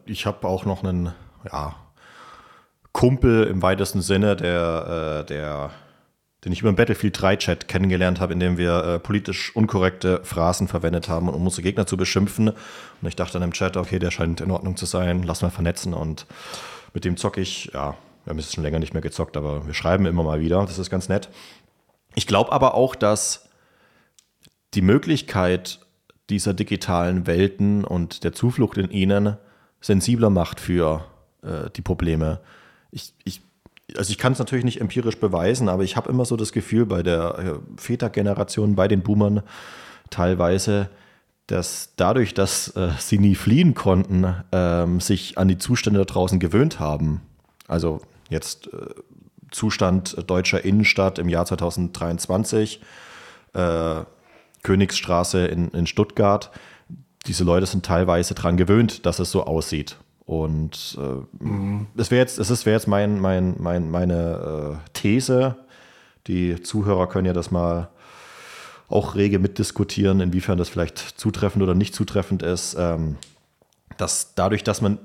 ich 0.06 0.26
habe 0.26 0.46
auch 0.46 0.64
noch 0.64 0.82
einen, 0.82 1.12
ja, 1.50 1.76
Kumpel 2.92 3.44
im 3.44 3.62
weitesten 3.62 4.02
Sinne, 4.02 4.36
der, 4.36 5.22
äh, 5.22 5.26
der, 5.26 5.70
den 6.44 6.52
ich 6.52 6.60
über 6.60 6.72
den 6.72 6.76
Battlefield 6.76 7.20
3 7.20 7.36
Chat 7.36 7.68
kennengelernt 7.68 8.20
habe, 8.20 8.32
in 8.32 8.40
dem 8.40 8.58
wir 8.58 8.84
äh, 8.84 8.98
politisch 8.98 9.54
unkorrekte 9.54 10.20
Phrasen 10.24 10.68
verwendet 10.68 11.08
haben, 11.08 11.28
um 11.28 11.44
unsere 11.44 11.62
Gegner 11.62 11.86
zu 11.86 11.96
beschimpfen. 11.96 12.48
Und 12.48 13.08
ich 13.08 13.16
dachte 13.16 13.34
dann 13.34 13.42
im 13.42 13.52
Chat, 13.52 13.76
okay, 13.76 13.98
der 13.98 14.10
scheint 14.10 14.40
in 14.40 14.50
Ordnung 14.50 14.76
zu 14.76 14.86
sein, 14.86 15.22
lass 15.22 15.42
mal 15.42 15.50
vernetzen. 15.50 15.94
Und 15.94 16.26
mit 16.94 17.04
dem 17.04 17.16
zocke 17.16 17.40
ich, 17.40 17.70
ja, 17.72 17.96
wir 18.24 18.30
haben 18.30 18.38
jetzt 18.38 18.54
schon 18.54 18.64
länger 18.64 18.80
nicht 18.80 18.92
mehr 18.92 19.02
gezockt, 19.02 19.36
aber 19.36 19.66
wir 19.66 19.74
schreiben 19.74 20.06
immer 20.06 20.24
mal 20.24 20.40
wieder. 20.40 20.60
Das 20.66 20.78
ist 20.78 20.90
ganz 20.90 21.08
nett. 21.08 21.28
Ich 22.14 22.26
glaube 22.26 22.52
aber 22.52 22.74
auch, 22.74 22.94
dass 22.94 23.48
die 24.74 24.82
Möglichkeit 24.82 25.80
dieser 26.28 26.54
digitalen 26.54 27.26
Welten 27.26 27.84
und 27.84 28.24
der 28.24 28.32
Zuflucht 28.32 28.78
in 28.78 28.90
ihnen 28.90 29.36
sensibler 29.80 30.30
macht 30.30 30.60
für 30.60 31.04
äh, 31.42 31.70
die 31.76 31.82
Probleme 31.82 32.40
ich, 32.92 33.14
ich, 33.24 33.40
also 33.96 34.10
ich 34.10 34.18
kann 34.18 34.32
es 34.32 34.38
natürlich 34.38 34.64
nicht 34.64 34.80
empirisch 34.80 35.18
beweisen, 35.18 35.68
aber 35.68 35.82
ich 35.82 35.96
habe 35.96 36.10
immer 36.10 36.24
so 36.24 36.36
das 36.36 36.52
Gefühl 36.52 36.86
bei 36.86 37.02
der 37.02 37.38
äh, 37.38 37.80
Vätergeneration, 37.80 38.74
bei 38.74 38.88
den 38.88 39.02
Boomern 39.02 39.42
teilweise, 40.10 40.88
dass 41.46 41.90
dadurch, 41.96 42.34
dass 42.34 42.68
äh, 42.76 42.90
sie 42.98 43.18
nie 43.18 43.34
fliehen 43.34 43.74
konnten, 43.74 44.34
ähm, 44.52 45.00
sich 45.00 45.38
an 45.38 45.48
die 45.48 45.58
Zustände 45.58 45.98
da 45.98 46.04
draußen 46.04 46.38
gewöhnt 46.38 46.80
haben. 46.80 47.20
Also 47.68 48.00
jetzt 48.28 48.72
äh, 48.72 48.86
Zustand 49.50 50.16
deutscher 50.28 50.64
Innenstadt 50.64 51.18
im 51.18 51.28
Jahr 51.28 51.44
2023, 51.44 52.80
äh, 53.54 53.94
Königsstraße 54.62 55.46
in, 55.46 55.68
in 55.68 55.86
Stuttgart. 55.86 56.50
Diese 57.26 57.44
Leute 57.44 57.66
sind 57.66 57.84
teilweise 57.84 58.34
daran 58.34 58.56
gewöhnt, 58.56 59.04
dass 59.06 59.18
es 59.18 59.30
so 59.30 59.44
aussieht. 59.44 59.96
Und 60.40 60.96
äh, 60.98 61.44
mhm. 61.44 61.88
das 61.94 62.10
wäre 62.10 62.20
jetzt, 62.20 62.38
das 62.38 62.64
wäre 62.64 62.74
jetzt 62.74 62.88
mein, 62.88 63.20
mein, 63.20 63.54
mein, 63.58 63.90
meine 63.90 64.78
äh, 64.82 64.90
These. 64.94 65.56
Die 66.26 66.62
Zuhörer 66.62 67.06
können 67.06 67.26
ja 67.26 67.34
das 67.34 67.50
mal 67.50 67.90
auch 68.88 69.14
rege 69.14 69.38
mitdiskutieren, 69.38 70.20
inwiefern 70.20 70.56
das 70.56 70.70
vielleicht 70.70 70.98
zutreffend 70.98 71.62
oder 71.62 71.74
nicht 71.74 71.94
zutreffend 71.94 72.42
ist. 72.42 72.76
Ähm, 72.78 73.16
dass 73.98 74.34
dadurch, 74.34 74.64
dass 74.64 74.80
man 74.80 74.98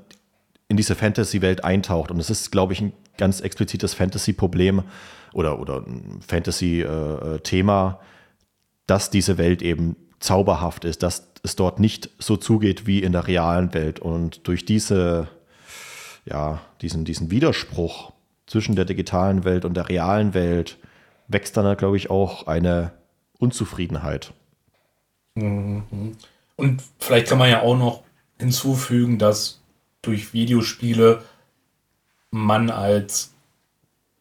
in 0.70 0.78
diese 0.78 0.96
Fantasy-Welt 0.96 1.62
eintaucht, 1.66 2.10
und 2.10 2.20
es 2.20 2.30
ist, 2.30 2.52
glaube 2.52 2.72
ich, 2.72 2.80
ein 2.80 2.94
ganz 3.18 3.42
explizites 3.42 3.94
Fantasy-Problem 3.94 4.84
oder, 5.34 5.60
oder 5.60 5.84
ein 5.86 6.22
Fantasy-Thema, 6.26 8.00
äh, 8.00 8.06
dass 8.86 9.10
diese 9.10 9.38
Welt 9.38 9.62
eben 9.62 9.98
zauberhaft 10.20 10.86
ist, 10.86 11.04
dass 11.04 11.30
es 11.44 11.56
dort 11.56 11.80
nicht 11.80 12.10
so 12.20 12.38
zugeht 12.38 12.88
wie 12.88 13.04
in 13.04 13.12
der 13.12 13.28
realen 13.28 13.74
Welt. 13.74 14.00
Und 14.00 14.48
durch 14.48 14.66
diese, 14.66 15.28
ja, 16.26 16.62
diesen, 16.82 17.06
diesen 17.06 17.32
Widerspruch 17.32 18.12
zwischen 18.46 18.76
der 18.76 18.86
digitalen 18.86 19.44
Welt 19.44 19.66
und 19.66 19.76
der 19.76 19.90
realen 19.90 20.34
Welt 20.34 20.78
wächst 21.28 21.58
dann, 21.58 21.78
glaube 21.78 21.98
ich, 21.98 22.10
auch 22.10 22.48
eine 22.48 22.92
Unzufriedenheit. 23.38 24.34
Mhm. 25.36 26.16
Und 26.56 26.82
vielleicht 27.00 27.28
kann 27.28 27.38
man 27.38 27.50
ja 27.50 27.62
auch 27.62 27.78
noch 27.78 28.04
hinzufügen, 28.40 29.20
dass 29.20 29.62
durch 30.02 30.34
Videospiele 30.34 31.22
man 32.32 32.70
als 32.70 33.34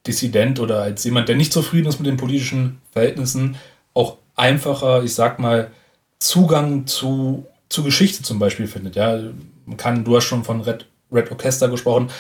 Dissident 0.07 0.61
oder 0.61 0.83
als 0.83 1.05
jemand, 1.05 1.29
der 1.29 1.37
nicht 1.37 1.53
zufrieden 1.53 1.89
ist 1.89 1.99
mit 1.99 2.07
den 2.07 2.17
politischen 2.17 2.81
Verhältnissen, 2.93 3.57
auch 3.95 4.19
einfacher, 4.35 5.03
ich 5.03 5.15
sag 5.15 5.39
mal, 5.39 5.71
Zugang 6.19 6.87
zu, 6.87 7.47
zu 7.69 7.83
Geschichte 7.83 8.23
zum 8.23 8.39
Beispiel 8.39 8.67
findet. 8.67 8.97
Ja, 8.97 9.19
man 9.65 9.77
kann, 9.77 10.05
du 10.05 10.17
hast 10.17 10.25
schon 10.25 10.45
von 10.45 10.61
Red, 10.63 10.87
Red 11.13 11.31
Orchester 11.31 11.69
gesprochen, 11.69 12.11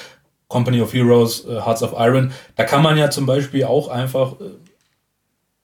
Company 0.48 0.80
of 0.80 0.92
Heroes, 0.92 1.44
äh, 1.44 1.60
Hearts 1.60 1.82
of 1.82 1.94
Iron. 1.96 2.32
Da 2.56 2.64
kann 2.64 2.82
man 2.82 2.96
ja 2.96 3.10
zum 3.10 3.26
Beispiel 3.26 3.64
auch 3.64 3.88
einfach 3.88 4.40
äh, 4.40 4.44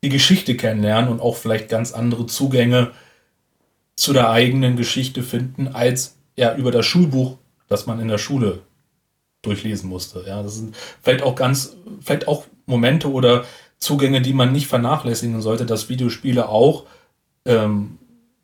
die 0.03 0.09
Geschichte 0.09 0.57
kennenlernen 0.57 1.11
und 1.11 1.21
auch 1.21 1.37
vielleicht 1.37 1.69
ganz 1.69 1.93
andere 1.93 2.27
Zugänge 2.27 2.91
zu 3.95 4.13
der 4.13 4.31
eigenen 4.31 4.77
Geschichte 4.77 5.23
finden, 5.23 5.69
als 5.69 6.17
ja 6.37 6.57
über 6.57 6.71
das 6.73 6.87
Schulbuch, 6.87 7.37
das 7.69 7.87
man 7.87 8.01
in 8.01 8.09
der 8.09 8.19
Schule 8.19 8.61
durchlesen 9.43 9.89
musste. 9.89 10.25
Ja, 10.27 10.43
das 10.43 10.57
sind 10.57 10.77
vielleicht 11.03 11.23
auch 11.23 11.35
ganz, 11.35 11.77
vielleicht 12.01 12.27
auch 12.27 12.47
Momente 12.67 13.11
oder 13.11 13.45
Zugänge, 13.79 14.23
die 14.23 14.33
man 14.33 14.53
nicht 14.53 14.69
vernachlässigen 14.69 15.41
sollte, 15.43 15.67
dass 15.67 15.89
Videospiele 15.89 16.49
auch 16.49 16.87
ähm, 17.45 17.99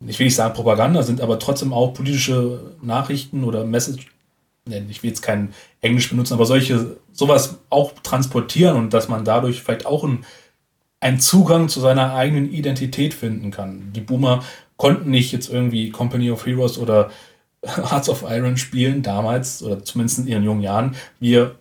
ich 0.05 0.19
will 0.19 0.25
nicht 0.25 0.35
sagen 0.35 0.53
Propaganda 0.53 1.03
sind, 1.03 1.21
aber 1.21 1.39
trotzdem 1.39 1.73
auch 1.73 1.93
politische 1.93 2.75
Nachrichten 2.81 3.43
oder 3.43 3.65
Message, 3.65 4.07
ich 4.65 5.03
will 5.03 5.09
jetzt 5.09 5.21
kein 5.21 5.53
Englisch 5.81 6.09
benutzen, 6.09 6.33
aber 6.33 6.45
solche, 6.45 6.97
sowas 7.11 7.59
auch 7.69 7.93
transportieren 8.03 8.77
und 8.77 8.93
dass 8.93 9.09
man 9.09 9.25
dadurch 9.25 9.61
vielleicht 9.61 9.85
auch 9.85 10.03
ein, 10.03 10.25
einen 11.01 11.19
Zugang 11.19 11.69
zu 11.69 11.79
seiner 11.79 12.13
eigenen 12.13 12.51
Identität 12.51 13.13
finden 13.13 13.51
kann. 13.51 13.91
Die 13.93 14.01
Boomer 14.01 14.43
konnten 14.77 15.11
nicht 15.11 15.31
jetzt 15.31 15.49
irgendwie 15.49 15.89
Company 15.89 16.31
of 16.31 16.45
Heroes 16.45 16.77
oder 16.77 17.09
Hearts 17.65 18.09
of 18.09 18.23
Iron 18.27 18.57
spielen 18.57 19.01
damals, 19.01 19.61
oder 19.61 19.83
zumindest 19.83 20.19
in 20.19 20.27
ihren 20.27 20.43
jungen 20.43 20.61
Jahren. 20.61 20.95
Wir 21.19 21.55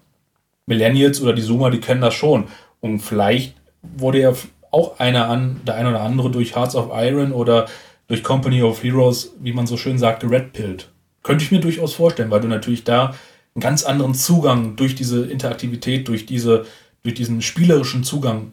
Millennials 0.66 1.20
oder 1.20 1.32
die 1.32 1.42
Zoomer, 1.42 1.70
die 1.70 1.80
kennen 1.80 2.02
das 2.02 2.14
schon. 2.14 2.44
Und 2.80 3.00
vielleicht 3.00 3.54
wurde 3.82 4.20
ja 4.20 4.32
auch 4.70 5.00
einer 5.00 5.28
an, 5.28 5.60
der 5.66 5.74
eine 5.74 5.88
oder 5.88 6.02
andere 6.02 6.30
durch 6.30 6.54
Hearts 6.54 6.76
of 6.76 6.90
Iron 6.92 7.32
oder 7.32 7.66
durch 8.08 8.24
Company 8.24 8.62
of 8.62 8.82
Heroes, 8.82 9.32
wie 9.38 9.52
man 9.52 9.66
so 9.66 9.76
schön 9.76 9.98
sagt, 9.98 10.20
geredpillt. 10.20 10.90
Könnte 11.22 11.44
ich 11.44 11.50
mir 11.50 11.60
durchaus 11.60 11.94
vorstellen, 11.94 12.30
weil 12.30 12.40
du 12.40 12.48
natürlich 12.48 12.84
da 12.84 13.14
einen 13.54 13.60
ganz 13.60 13.84
anderen 13.84 14.14
Zugang 14.14 14.76
durch 14.76 14.94
diese 14.94 15.26
Interaktivität, 15.26 16.08
durch, 16.08 16.26
diese, 16.26 16.66
durch 17.02 17.14
diesen 17.14 17.42
spielerischen 17.42 18.02
Zugang 18.02 18.52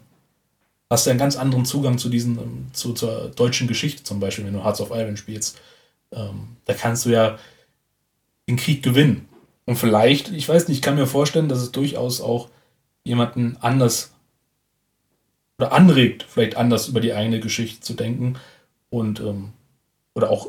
hast 0.90 1.06
du 1.06 1.10
einen 1.10 1.18
ganz 1.18 1.36
anderen 1.36 1.64
Zugang 1.64 1.98
zu 1.98 2.08
diesen, 2.08 2.38
ähm, 2.38 2.66
zu, 2.72 2.92
zur 2.92 3.30
deutschen 3.34 3.66
Geschichte 3.66 4.04
zum 4.04 4.20
Beispiel, 4.20 4.44
wenn 4.44 4.52
du 4.52 4.62
Hearts 4.62 4.80
of 4.80 4.90
Iron 4.90 5.16
spielst. 5.16 5.58
Ähm, 6.12 6.56
da 6.64 6.74
kannst 6.74 7.06
du 7.06 7.10
ja 7.10 7.38
den 8.48 8.56
Krieg 8.56 8.82
gewinnen. 8.82 9.28
Und 9.64 9.76
vielleicht, 9.76 10.30
ich 10.30 10.48
weiß 10.48 10.68
nicht, 10.68 10.78
ich 10.78 10.82
kann 10.82 10.94
mir 10.94 11.06
vorstellen, 11.06 11.48
dass 11.48 11.60
es 11.60 11.72
durchaus 11.72 12.20
auch 12.20 12.48
jemanden 13.02 13.56
anders 13.60 14.12
oder 15.58 15.72
anregt, 15.72 16.24
vielleicht 16.28 16.56
anders 16.56 16.88
über 16.88 17.00
die 17.00 17.14
eigene 17.14 17.40
Geschichte 17.40 17.80
zu 17.80 17.94
denken, 17.94 18.36
und 18.96 19.20
ähm, 19.20 19.50
oder 20.14 20.30
auch 20.30 20.48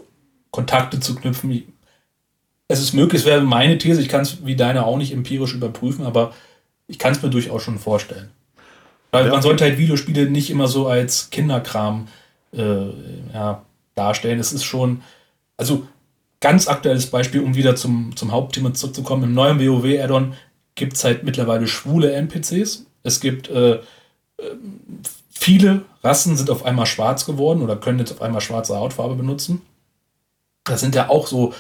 Kontakte 0.52 1.00
zu 1.00 1.16
knüpfen. 1.16 1.64
Es 2.68 2.80
ist 2.82 2.94
möglich, 2.94 3.22
es 3.22 3.28
wäre 3.28 3.42
meine 3.42 3.78
These, 3.78 4.02
ich 4.02 4.10
kann 4.10 4.22
es 4.22 4.46
wie 4.46 4.56
deine 4.56 4.86
auch 4.86 4.98
nicht 4.98 5.14
empirisch 5.14 5.54
überprüfen, 5.54 6.06
aber 6.06 6.34
ich 6.88 7.00
kann 7.00 7.12
es 7.12 7.22
mir 7.22 7.30
durchaus 7.30 7.64
schon 7.64 7.80
vorstellen. 7.80 8.30
Weil 9.12 9.26
ja. 9.26 9.32
man 9.32 9.42
sollte 9.42 9.64
halt 9.64 9.78
Videospiele 9.78 10.30
nicht 10.30 10.50
immer 10.50 10.68
so 10.68 10.88
als 10.88 11.30
Kinderkram 11.30 12.08
äh, 12.54 12.88
ja, 13.34 13.64
darstellen. 13.96 14.40
Es 14.40 14.52
ist 14.52 14.64
schon, 14.64 15.02
also 15.56 15.88
ganz 16.40 16.68
aktuelles 16.68 17.08
Beispiel, 17.08 17.42
um 17.42 17.56
wieder 17.56 17.76
zum, 17.76 18.16
zum 18.16 18.32
Hauptthema 18.32 18.74
zurückzukommen. 18.74 19.24
Im 19.24 19.34
neuen 19.34 19.60
WoW-Addon 19.60 20.34
gibt 20.76 20.94
es 20.94 21.04
halt 21.04 21.24
mittlerweile 21.24 21.68
schwule 21.68 22.12
NPCs. 22.12 22.86
Es 23.04 23.20
gibt 23.20 23.50
äh, 23.50 23.76
äh 23.76 23.82
Viele 25.40 25.84
Rassen 26.08 26.38
sind 26.38 26.50
auf 26.50 26.66
einmal 26.66 26.86
schwarz 26.86 27.26
geworden 27.26 27.62
oder 27.62 27.76
können 27.76 28.00
jetzt 28.00 28.14
auf 28.14 28.22
einmal 28.22 28.42
schwarze 28.42 28.78
Hautfarbe 28.78 29.16
benutzen. 29.16 29.62
Das 30.64 30.80
sind 30.80 30.96
ja 30.96 31.10
auch 31.10 31.28
so 31.28 31.54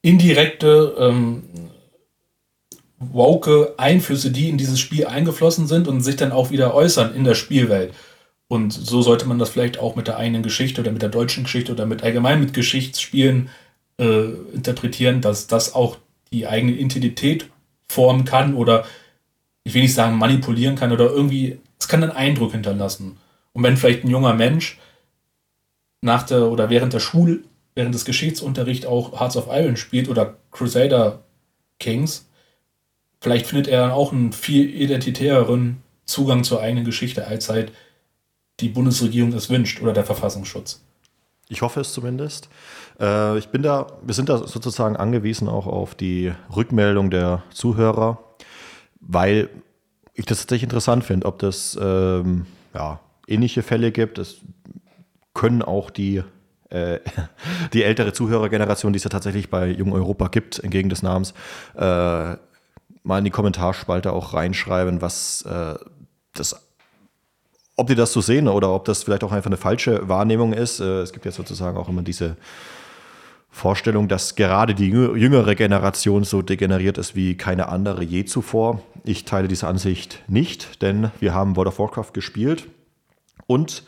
indirekte, 0.00 0.94
ähm, 0.98 1.42
woke 2.98 3.74
Einflüsse, 3.76 4.30
die 4.30 4.48
in 4.48 4.58
dieses 4.58 4.80
Spiel 4.80 5.06
eingeflossen 5.06 5.66
sind 5.66 5.88
und 5.88 6.00
sich 6.00 6.16
dann 6.16 6.32
auch 6.32 6.50
wieder 6.50 6.74
äußern 6.74 7.14
in 7.14 7.24
der 7.24 7.34
Spielwelt. 7.34 7.92
Und 8.48 8.72
so 8.72 9.02
sollte 9.02 9.26
man 9.26 9.38
das 9.38 9.50
vielleicht 9.50 9.78
auch 9.78 9.96
mit 9.96 10.08
der 10.08 10.16
eigenen 10.16 10.42
Geschichte 10.42 10.80
oder 10.80 10.92
mit 10.92 11.02
der 11.02 11.08
deutschen 11.08 11.44
Geschichte 11.44 11.72
oder 11.72 11.86
mit 11.86 12.02
allgemein 12.02 12.40
mit 12.40 12.54
Geschichtsspielen 12.54 13.48
äh, 13.98 14.24
interpretieren, 14.54 15.20
dass 15.20 15.46
das 15.46 15.74
auch 15.74 15.96
die 16.32 16.46
eigene 16.46 16.72
Identität 16.72 17.48
formen 17.88 18.24
kann 18.24 18.54
oder 18.54 18.84
ich 19.64 19.74
will 19.74 19.82
nicht 19.82 19.94
sagen 19.94 20.16
manipulieren 20.16 20.76
kann 20.76 20.92
oder 20.92 21.10
irgendwie 21.10 21.58
es 21.78 21.88
kann 21.88 22.02
einen 22.02 22.12
Eindruck 22.12 22.52
hinterlassen. 22.52 23.18
Und 23.52 23.62
wenn 23.62 23.76
vielleicht 23.76 24.04
ein 24.04 24.10
junger 24.10 24.34
Mensch 24.34 24.78
nach 26.00 26.24
der 26.24 26.50
oder 26.50 26.70
während 26.70 26.92
der 26.92 27.00
Schule, 27.00 27.40
während 27.74 27.94
des 27.94 28.04
Geschichtsunterrichts 28.04 28.86
auch 28.86 29.18
Hearts 29.18 29.36
of 29.36 29.48
Iron 29.50 29.76
spielt 29.76 30.08
oder 30.08 30.36
Crusader 30.50 31.20
Kings, 31.78 32.28
vielleicht 33.20 33.46
findet 33.46 33.68
er 33.68 33.82
dann 33.82 33.90
auch 33.92 34.12
einen 34.12 34.32
viel 34.32 34.68
identitäreren 34.68 35.82
Zugang 36.04 36.44
zur 36.44 36.60
eigenen 36.60 36.84
Geschichte, 36.84 37.26
als 37.26 37.48
halt 37.48 37.72
die 38.60 38.68
Bundesregierung 38.68 39.32
es 39.32 39.50
wünscht 39.50 39.80
oder 39.80 39.92
der 39.92 40.04
Verfassungsschutz. 40.04 40.82
Ich 41.48 41.62
hoffe 41.62 41.80
es 41.80 41.92
zumindest. 41.92 42.48
Äh, 43.00 43.38
ich 43.38 43.48
bin 43.48 43.62
da, 43.62 43.86
wir 44.02 44.14
sind 44.14 44.28
da 44.28 44.38
sozusagen 44.38 44.96
angewiesen 44.96 45.48
auch 45.48 45.66
auf 45.66 45.94
die 45.94 46.32
Rückmeldung 46.54 47.10
der 47.10 47.42
Zuhörer, 47.50 48.18
weil 49.00 49.48
ich 50.14 50.26
das 50.26 50.38
tatsächlich 50.38 50.64
interessant 50.64 51.04
finde, 51.04 51.26
ob 51.26 51.38
das 51.38 51.78
ähm, 51.80 52.46
ja, 52.74 53.00
ähnliche 53.32 53.62
Fälle 53.62 53.92
gibt. 53.92 54.18
Es 54.18 54.36
können 55.34 55.62
auch 55.62 55.90
die, 55.90 56.22
äh, 56.70 56.98
die 57.72 57.84
ältere 57.84 58.12
Zuhörergeneration, 58.12 58.92
die 58.92 58.98
es 58.98 59.04
ja 59.04 59.10
tatsächlich 59.10 59.50
bei 59.50 59.68
Jung 59.68 59.92
Europa 59.92 60.28
gibt, 60.28 60.58
entgegen 60.58 60.88
des 60.88 61.02
Namens, 61.02 61.34
äh, 61.74 62.36
mal 63.04 63.18
in 63.18 63.24
die 63.24 63.30
Kommentarspalte 63.30 64.12
auch 64.12 64.34
reinschreiben, 64.34 65.02
was 65.02 65.42
äh, 65.42 65.74
das 66.34 66.56
ob 67.74 67.86
die 67.86 67.94
das 67.94 68.12
so 68.12 68.20
sehen 68.20 68.48
oder 68.48 68.70
ob 68.70 68.84
das 68.84 69.02
vielleicht 69.02 69.24
auch 69.24 69.32
einfach 69.32 69.48
eine 69.48 69.56
falsche 69.56 70.08
Wahrnehmung 70.08 70.52
ist. 70.52 70.80
Äh, 70.80 71.00
es 71.00 71.12
gibt 71.12 71.24
ja 71.24 71.32
sozusagen 71.32 71.76
auch 71.76 71.88
immer 71.88 72.02
diese 72.02 72.36
Vorstellung, 73.50 74.08
dass 74.08 74.34
gerade 74.34 74.74
die 74.74 74.88
jüngere 74.88 75.54
Generation 75.54 76.24
so 76.24 76.42
degeneriert 76.42 76.96
ist 76.96 77.14
wie 77.14 77.36
keine 77.36 77.68
andere 77.68 78.02
je 78.02 78.24
zuvor. 78.24 78.82
Ich 79.04 79.24
teile 79.24 79.48
diese 79.48 79.66
Ansicht 79.66 80.22
nicht, 80.28 80.80
denn 80.80 81.10
wir 81.20 81.34
haben 81.34 81.56
World 81.56 81.68
of 81.68 81.78
Warcraft 81.78 82.12
gespielt 82.12 82.68
und 83.52 83.84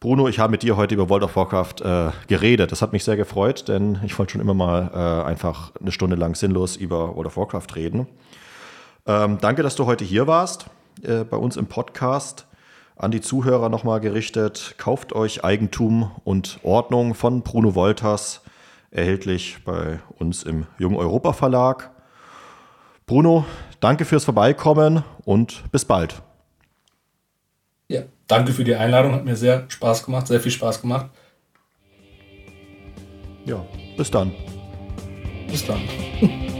Bruno, 0.00 0.26
ich 0.28 0.38
habe 0.38 0.50
mit 0.50 0.62
dir 0.62 0.76
heute 0.76 0.94
über 0.94 1.08
World 1.10 1.24
of 1.24 1.36
Warcraft 1.36 1.82
äh, 1.82 2.10
geredet. 2.28 2.72
Das 2.72 2.80
hat 2.80 2.92
mich 2.92 3.04
sehr 3.04 3.16
gefreut, 3.16 3.68
denn 3.68 3.98
ich 4.04 4.18
wollte 4.18 4.32
schon 4.32 4.40
immer 4.40 4.54
mal 4.54 4.90
äh, 4.94 5.28
einfach 5.28 5.72
eine 5.80 5.92
Stunde 5.92 6.16
lang 6.16 6.34
sinnlos 6.34 6.76
über 6.76 7.14
World 7.14 7.26
of 7.26 7.36
Warcraft 7.36 7.74
reden. 7.74 8.06
Ähm, 9.06 9.38
danke, 9.40 9.62
dass 9.62 9.74
du 9.76 9.86
heute 9.86 10.04
hier 10.04 10.26
warst 10.26 10.66
äh, 11.02 11.24
bei 11.24 11.36
uns 11.36 11.56
im 11.56 11.66
Podcast. 11.66 12.46
An 12.96 13.10
die 13.10 13.20
Zuhörer 13.20 13.68
nochmal 13.68 14.00
gerichtet. 14.00 14.76
Kauft 14.78 15.12
euch 15.12 15.44
Eigentum 15.44 16.10
und 16.24 16.58
Ordnung 16.62 17.14
von 17.14 17.42
Bruno 17.42 17.74
Wolters 17.74 18.40
erhältlich 18.90 19.58
bei 19.66 20.00
uns 20.18 20.42
im 20.42 20.66
Jung 20.78 20.96
Europa 20.96 21.34
Verlag. 21.34 21.90
Bruno, 23.04 23.44
danke 23.80 24.06
fürs 24.06 24.24
Vorbeikommen 24.24 25.04
und 25.26 25.64
bis 25.70 25.84
bald. 25.84 26.22
Danke 28.28 28.52
für 28.52 28.64
die 28.64 28.74
Einladung, 28.74 29.12
hat 29.12 29.24
mir 29.24 29.36
sehr 29.36 29.64
Spaß 29.68 30.04
gemacht, 30.04 30.26
sehr 30.26 30.40
viel 30.40 30.52
Spaß 30.52 30.80
gemacht. 30.80 31.10
Ja, 33.44 33.64
bis 33.96 34.10
dann. 34.10 34.32
Bis 35.48 35.64
dann. 35.64 35.80